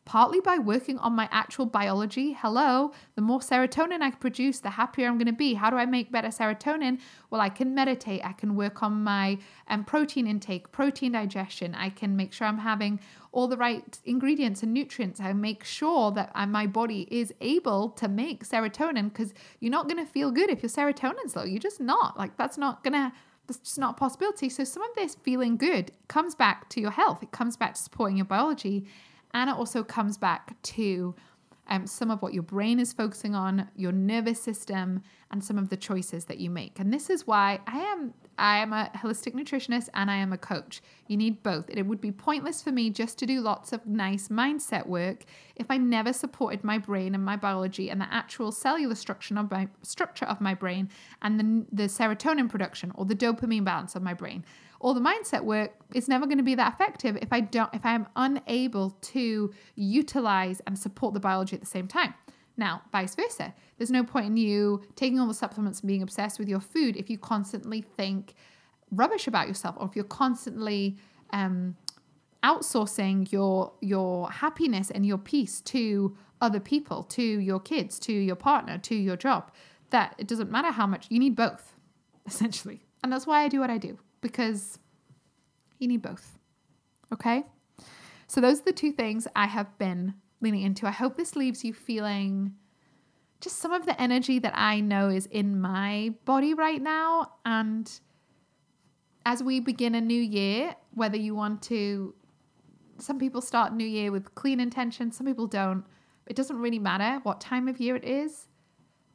partly 0.09 0.39
by 0.39 0.57
working 0.57 0.97
on 0.97 1.13
my 1.13 1.29
actual 1.31 1.67
biology. 1.67 2.33
Hello, 2.33 2.91
the 3.13 3.21
more 3.21 3.41
serotonin 3.41 4.01
I 4.01 4.09
produce, 4.09 4.59
the 4.59 4.71
happier 4.71 5.07
I'm 5.07 5.19
going 5.19 5.27
to 5.27 5.31
be. 5.31 5.53
How 5.53 5.69
do 5.69 5.75
I 5.75 5.85
make 5.85 6.11
better 6.11 6.29
serotonin? 6.29 6.99
Well, 7.29 7.39
I 7.39 7.49
can 7.49 7.75
meditate, 7.75 8.25
I 8.25 8.31
can 8.31 8.55
work 8.55 8.81
on 8.81 9.03
my 9.03 9.37
um, 9.67 9.85
protein 9.85 10.25
intake, 10.25 10.71
protein 10.71 11.11
digestion, 11.11 11.75
I 11.75 11.91
can 11.91 12.15
make 12.15 12.33
sure 12.33 12.47
I'm 12.47 12.57
having 12.57 12.99
all 13.31 13.47
the 13.47 13.55
right 13.55 13.99
ingredients 14.03 14.63
and 14.63 14.73
nutrients. 14.73 15.19
I 15.19 15.31
make 15.33 15.63
sure 15.63 16.11
that 16.13 16.31
uh, 16.33 16.47
my 16.47 16.65
body 16.65 17.07
is 17.11 17.31
able 17.39 17.89
to 17.89 18.07
make 18.07 18.43
serotonin 18.43 19.13
because 19.13 19.35
you're 19.59 19.69
not 19.69 19.87
going 19.87 20.03
to 20.03 20.11
feel 20.11 20.31
good 20.31 20.49
if 20.49 20.63
your 20.63 20.71
serotonin's 20.71 21.35
low. 21.35 21.43
You're 21.43 21.59
just 21.59 21.79
not. 21.79 22.17
Like, 22.17 22.35
that's 22.35 22.57
not 22.57 22.83
going 22.83 22.93
to 22.93 23.13
that's 23.45 23.59
just 23.59 23.79
not 23.79 23.95
a 23.95 23.97
possibility. 23.97 24.47
So 24.49 24.63
some 24.63 24.83
of 24.83 24.95
this 24.95 25.15
feeling 25.15 25.57
good 25.57 25.91
comes 26.07 26.35
back 26.35 26.69
to 26.69 26.81
your 26.81 26.91
health. 26.91 27.21
It 27.23 27.31
comes 27.31 27.57
back 27.57 27.73
to 27.75 27.81
supporting 27.81 28.17
your 28.17 28.25
biology. 28.25 28.85
And 29.33 29.49
it 29.49 29.55
also 29.55 29.83
comes 29.83 30.17
back 30.17 30.61
to 30.63 31.15
um, 31.69 31.85
some 31.85 32.09
of 32.09 32.21
what 32.21 32.33
your 32.33 32.43
brain 32.43 32.79
is 32.79 32.91
focusing 32.91 33.35
on, 33.35 33.69
your 33.75 33.91
nervous 33.91 34.41
system, 34.41 35.03
and 35.31 35.43
some 35.43 35.57
of 35.57 35.69
the 35.69 35.77
choices 35.77 36.25
that 36.25 36.39
you 36.39 36.49
make. 36.49 36.79
And 36.79 36.91
this 36.91 37.09
is 37.09 37.27
why 37.27 37.59
I 37.67 37.77
am 37.77 38.13
I 38.39 38.59
am 38.59 38.71
a 38.71 38.89
holistic 38.95 39.33
nutritionist 39.33 39.89
and 39.93 40.09
I 40.09 40.15
am 40.15 40.31
a 40.31 40.37
coach. 40.37 40.81
You 41.07 41.17
need 41.17 41.43
both. 41.43 41.69
It 41.69 41.85
would 41.85 41.99
be 41.99 42.11
pointless 42.11 42.61
for 42.61 42.71
me 42.71 42.89
just 42.89 43.19
to 43.19 43.25
do 43.25 43.41
lots 43.41 43.73
of 43.73 43.85
nice 43.85 44.29
mindset 44.29 44.87
work 44.87 45.25
if 45.57 45.69
I 45.69 45.77
never 45.77 46.13
supported 46.13 46.63
my 46.63 46.77
brain 46.77 47.13
and 47.15 47.23
my 47.23 47.35
biology 47.35 47.89
and 47.89 47.99
the 47.99 48.11
actual 48.11 48.53
cellular 48.53 48.95
structure 48.95 49.37
of 49.37 49.51
my 49.51 49.67
structure 49.83 50.25
of 50.25 50.39
my 50.39 50.53
brain 50.53 50.89
and 51.21 51.37
the, 51.37 51.65
the 51.73 51.89
serotonin 51.89 52.49
production 52.49 52.93
or 52.95 53.03
the 53.03 53.15
dopamine 53.15 53.65
balance 53.65 53.93
of 53.95 54.01
my 54.01 54.13
brain 54.13 54.45
all 54.79 54.93
the 54.93 55.01
mindset 55.01 55.43
work 55.43 55.71
is 55.93 56.07
never 56.07 56.25
going 56.25 56.37
to 56.37 56.43
be 56.43 56.55
that 56.55 56.73
effective 56.73 57.17
if 57.21 57.33
I 57.33 57.41
don't 57.41 57.73
if 57.73 57.85
I 57.85 57.93
am 57.93 58.07
unable 58.15 58.91
to 58.91 59.53
utilize 59.75 60.61
and 60.65 60.77
support 60.77 61.13
the 61.13 61.19
biology 61.19 61.55
at 61.55 61.59
the 61.59 61.67
same 61.67 61.87
time. 61.87 62.13
Now, 62.55 62.81
vice 62.91 63.15
versa. 63.15 63.53
There's 63.77 63.91
no 63.91 64.03
point 64.03 64.27
in 64.27 64.37
you 64.37 64.81
taking 64.95 65.19
all 65.19 65.27
the 65.27 65.33
supplements 65.33 65.79
and 65.81 65.87
being 65.87 66.01
obsessed 66.01 66.39
with 66.39 66.49
your 66.49 66.59
food 66.59 66.97
if 66.97 67.09
you 67.09 67.17
constantly 67.17 67.81
think 67.81 68.35
rubbish 68.91 69.27
about 69.27 69.47
yourself 69.47 69.75
or 69.77 69.87
if 69.87 69.95
you're 69.95 70.05
constantly 70.05 70.97
um, 71.31 71.75
outsourcing 72.43 73.31
your 73.31 73.73
your 73.81 74.29
happiness 74.31 74.91
and 74.91 75.05
your 75.05 75.17
peace 75.17 75.61
to 75.61 76.15
other 76.41 76.59
people, 76.59 77.03
to 77.03 77.21
your 77.21 77.59
kids, 77.59 77.99
to 77.99 78.13
your 78.13 78.35
partner, 78.35 78.77
to 78.77 78.95
your 78.95 79.17
job. 79.17 79.51
That 79.89 80.15
it 80.17 80.27
doesn't 80.27 80.51
matter 80.51 80.71
how 80.71 80.87
much 80.87 81.07
you 81.09 81.19
need 81.19 81.35
both, 81.35 81.73
essentially. 82.25 82.85
And 83.03 83.11
that's 83.11 83.27
why 83.27 83.43
I 83.43 83.47
do 83.49 83.59
what 83.59 83.69
I 83.69 83.77
do 83.77 83.97
because 84.21 84.79
you 85.77 85.87
need 85.87 86.01
both. 86.01 86.37
Okay? 87.13 87.43
So, 88.27 88.41
those 88.41 88.61
are 88.61 88.65
the 88.65 88.73
two 88.73 88.91
things 88.91 89.27
I 89.35 89.47
have 89.47 89.77
been 89.77 90.13
leaning 90.41 90.61
into. 90.61 90.87
I 90.87 90.91
hope 90.91 91.17
this 91.17 91.35
leaves 91.35 91.63
you 91.63 91.73
feeling 91.73 92.53
just 93.41 93.57
some 93.57 93.71
of 93.71 93.85
the 93.85 93.99
energy 94.01 94.39
that 94.39 94.53
I 94.55 94.81
know 94.81 95.09
is 95.09 95.25
in 95.27 95.59
my 95.61 96.13
body 96.25 96.53
right 96.53 96.81
now. 96.81 97.31
And 97.45 97.89
as 99.25 99.41
we 99.41 99.59
begin 99.59 99.95
a 99.95 100.01
new 100.01 100.21
year, 100.21 100.75
whether 100.93 101.17
you 101.17 101.35
want 101.35 101.61
to, 101.63 102.13
some 102.97 103.17
people 103.17 103.41
start 103.41 103.73
new 103.73 103.87
year 103.87 104.11
with 104.11 104.35
clean 104.35 104.59
intentions, 104.59 105.15
some 105.17 105.25
people 105.25 105.47
don't. 105.47 105.85
It 106.27 106.35
doesn't 106.35 106.57
really 106.57 106.79
matter 106.79 107.19
what 107.23 107.41
time 107.41 107.67
of 107.67 107.79
year 107.79 107.95
it 107.95 108.03
is. 108.03 108.48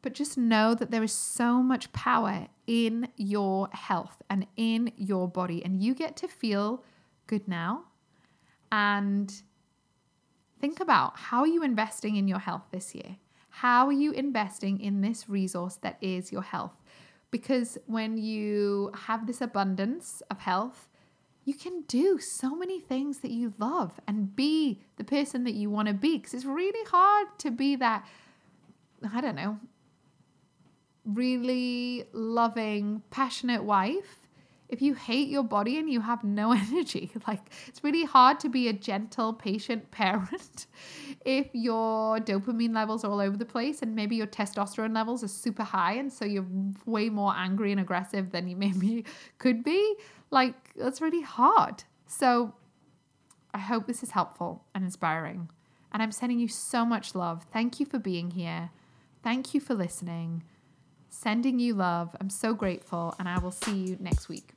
But 0.04 0.12
just 0.12 0.36
know 0.36 0.74
that 0.74 0.90
there 0.90 1.02
is 1.02 1.12
so 1.12 1.62
much 1.62 1.90
power 1.94 2.48
in 2.66 3.08
your 3.16 3.70
health 3.72 4.20
and 4.28 4.46
in 4.54 4.92
your 4.98 5.26
body, 5.26 5.64
and 5.64 5.82
you 5.82 5.94
get 5.94 6.14
to 6.18 6.28
feel 6.28 6.84
good 7.26 7.48
now. 7.48 7.84
And 8.70 9.32
think 10.60 10.78
about 10.78 11.16
how 11.16 11.40
are 11.40 11.46
you 11.46 11.62
investing 11.62 12.16
in 12.16 12.28
your 12.28 12.38
health 12.38 12.64
this 12.70 12.94
year? 12.94 13.16
How 13.48 13.86
are 13.86 13.92
you 13.92 14.12
investing 14.12 14.78
in 14.78 15.00
this 15.00 15.26
resource 15.26 15.76
that 15.76 15.96
is 16.02 16.30
your 16.30 16.42
health? 16.42 16.76
Because 17.30 17.78
when 17.86 18.18
you 18.18 18.90
have 19.06 19.26
this 19.26 19.40
abundance 19.40 20.22
of 20.30 20.40
health, 20.40 20.90
you 21.46 21.54
can 21.54 21.80
do 21.88 22.18
so 22.18 22.54
many 22.54 22.78
things 22.78 23.20
that 23.20 23.30
you 23.30 23.54
love 23.58 23.98
and 24.06 24.36
be 24.36 24.82
the 24.96 25.04
person 25.04 25.44
that 25.44 25.54
you 25.54 25.70
want 25.70 25.88
to 25.88 25.94
be. 25.94 26.18
Because 26.18 26.34
it's 26.34 26.44
really 26.44 26.84
hard 26.90 27.28
to 27.38 27.50
be 27.50 27.74
that, 27.76 28.06
I 29.14 29.22
don't 29.22 29.36
know, 29.36 29.58
really 31.04 32.04
loving, 32.12 33.02
passionate 33.10 33.64
wife 33.64 34.24
if 34.68 34.80
you 34.80 34.94
hate 34.94 35.28
your 35.28 35.44
body 35.44 35.78
and 35.78 35.90
you 35.90 36.00
have 36.00 36.24
no 36.24 36.52
energy. 36.64 37.10
Like, 37.26 37.40
it's 37.68 37.84
really 37.84 38.04
hard 38.04 38.40
to 38.40 38.48
be 38.48 38.68
a 38.68 38.72
gentle, 38.72 39.32
patient 39.32 39.90
parent 39.90 40.66
if 41.24 41.48
your 41.52 42.18
dopamine 42.18 42.74
levels 42.74 43.04
are 43.04 43.10
all 43.10 43.20
over 43.20 43.36
the 43.36 43.44
place 43.44 43.82
and 43.82 43.94
maybe 43.94 44.16
your 44.16 44.26
testosterone 44.26 44.94
levels 44.94 45.22
are 45.22 45.28
super 45.28 45.62
high. 45.62 45.94
And 45.94 46.12
so 46.12 46.24
you're 46.24 46.46
way 46.86 47.08
more 47.08 47.32
angry 47.36 47.70
and 47.70 47.80
aggressive 47.80 48.32
than 48.32 48.48
you 48.48 48.56
maybe 48.66 49.04
could 49.38 49.62
be. 49.62 49.96
Like, 50.30 50.74
that's 50.74 51.00
really 51.00 51.22
hard. 51.22 51.84
So, 52.06 52.54
I 53.52 53.58
hope 53.58 53.86
this 53.86 54.02
is 54.02 54.10
helpful 54.10 54.64
and 54.74 54.82
inspiring. 54.82 55.48
And 55.92 56.02
I'm 56.02 56.10
sending 56.10 56.40
you 56.40 56.48
so 56.48 56.84
much 56.84 57.14
love. 57.14 57.46
Thank 57.52 57.78
you 57.78 57.86
for 57.86 58.00
being 58.00 58.32
here. 58.32 58.70
Thank 59.22 59.54
you 59.54 59.60
for 59.60 59.74
listening 59.74 60.42
sending 61.14 61.58
you 61.58 61.74
love. 61.74 62.14
I'm 62.20 62.30
so 62.30 62.54
grateful, 62.54 63.14
and 63.18 63.28
I 63.28 63.38
will 63.38 63.52
see 63.52 63.74
you 63.74 63.96
next 64.00 64.28
week. 64.28 64.50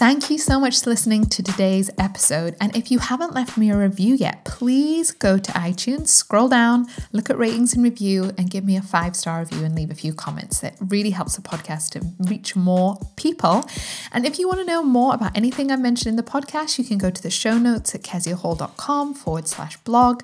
Thank 0.00 0.30
you 0.30 0.38
so 0.38 0.58
much 0.58 0.82
for 0.82 0.88
listening 0.88 1.26
to 1.26 1.42
today's 1.42 1.90
episode. 1.98 2.56
And 2.58 2.74
if 2.74 2.90
you 2.90 3.00
haven't 3.00 3.34
left 3.34 3.58
me 3.58 3.70
a 3.70 3.76
review 3.76 4.14
yet, 4.14 4.46
please 4.46 5.10
go 5.10 5.36
to 5.36 5.52
iTunes, 5.52 6.08
scroll 6.08 6.48
down, 6.48 6.86
look 7.12 7.28
at 7.28 7.36
ratings 7.36 7.74
and 7.74 7.84
review, 7.84 8.32
and 8.38 8.50
give 8.50 8.64
me 8.64 8.78
a 8.78 8.82
five 8.82 9.14
star 9.14 9.40
review 9.40 9.62
and 9.62 9.74
leave 9.74 9.90
a 9.90 9.94
few 9.94 10.14
comments. 10.14 10.60
That 10.60 10.74
really 10.80 11.10
helps 11.10 11.36
the 11.36 11.42
podcast 11.42 11.90
to 11.90 12.06
reach 12.30 12.56
more 12.56 12.98
people. 13.16 13.68
And 14.10 14.24
if 14.24 14.38
you 14.38 14.48
want 14.48 14.60
to 14.60 14.64
know 14.64 14.82
more 14.82 15.12
about 15.12 15.36
anything 15.36 15.70
I 15.70 15.76
mentioned 15.76 16.08
in 16.08 16.16
the 16.16 16.22
podcast, 16.22 16.78
you 16.78 16.84
can 16.84 16.96
go 16.96 17.10
to 17.10 17.22
the 17.22 17.28
show 17.28 17.58
notes 17.58 17.94
at 17.94 18.00
keziahall.com 18.00 19.12
forward 19.12 19.48
slash 19.48 19.76
blog 19.78 20.22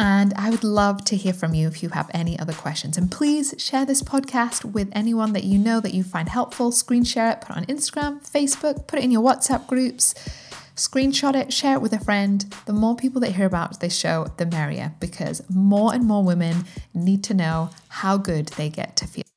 and 0.00 0.32
I 0.34 0.48
would 0.48 0.64
love 0.64 1.04
to 1.04 1.16
hear 1.16 1.34
from 1.34 1.52
you 1.52 1.68
if 1.68 1.82
you 1.82 1.90
have 1.90 2.10
any 2.14 2.38
other 2.38 2.54
questions. 2.54 2.96
And 2.96 3.10
please 3.10 3.54
share 3.58 3.84
this 3.84 4.02
podcast 4.02 4.64
with 4.64 4.88
anyone 4.92 5.34
that 5.34 5.44
you 5.44 5.58
know 5.58 5.78
that 5.78 5.92
you 5.92 6.02
find 6.02 6.30
helpful. 6.30 6.72
Screen 6.72 7.04
share 7.04 7.30
it, 7.30 7.42
put 7.42 7.50
it 7.50 7.56
on 7.58 7.66
Instagram, 7.66 8.26
Facebook, 8.26 8.86
put 8.86 8.98
it 8.98 9.04
in 9.04 9.10
your 9.10 9.22
WhatsApp 9.22 9.66
groups, 9.66 10.14
screenshot 10.74 11.34
it, 11.34 11.52
share 11.52 11.74
it 11.74 11.82
with 11.82 11.92
a 11.92 12.00
friend. 12.00 12.46
The 12.64 12.72
more 12.72 12.96
people 12.96 13.20
that 13.20 13.32
hear 13.32 13.44
about 13.44 13.80
this 13.80 13.94
show, 13.94 14.28
the 14.38 14.46
merrier, 14.46 14.94
because 15.00 15.42
more 15.50 15.92
and 15.92 16.06
more 16.06 16.24
women 16.24 16.64
need 16.94 17.22
to 17.24 17.34
know 17.34 17.68
how 17.88 18.16
good 18.16 18.46
they 18.48 18.70
get 18.70 18.96
to 18.96 19.06
feel. 19.06 19.29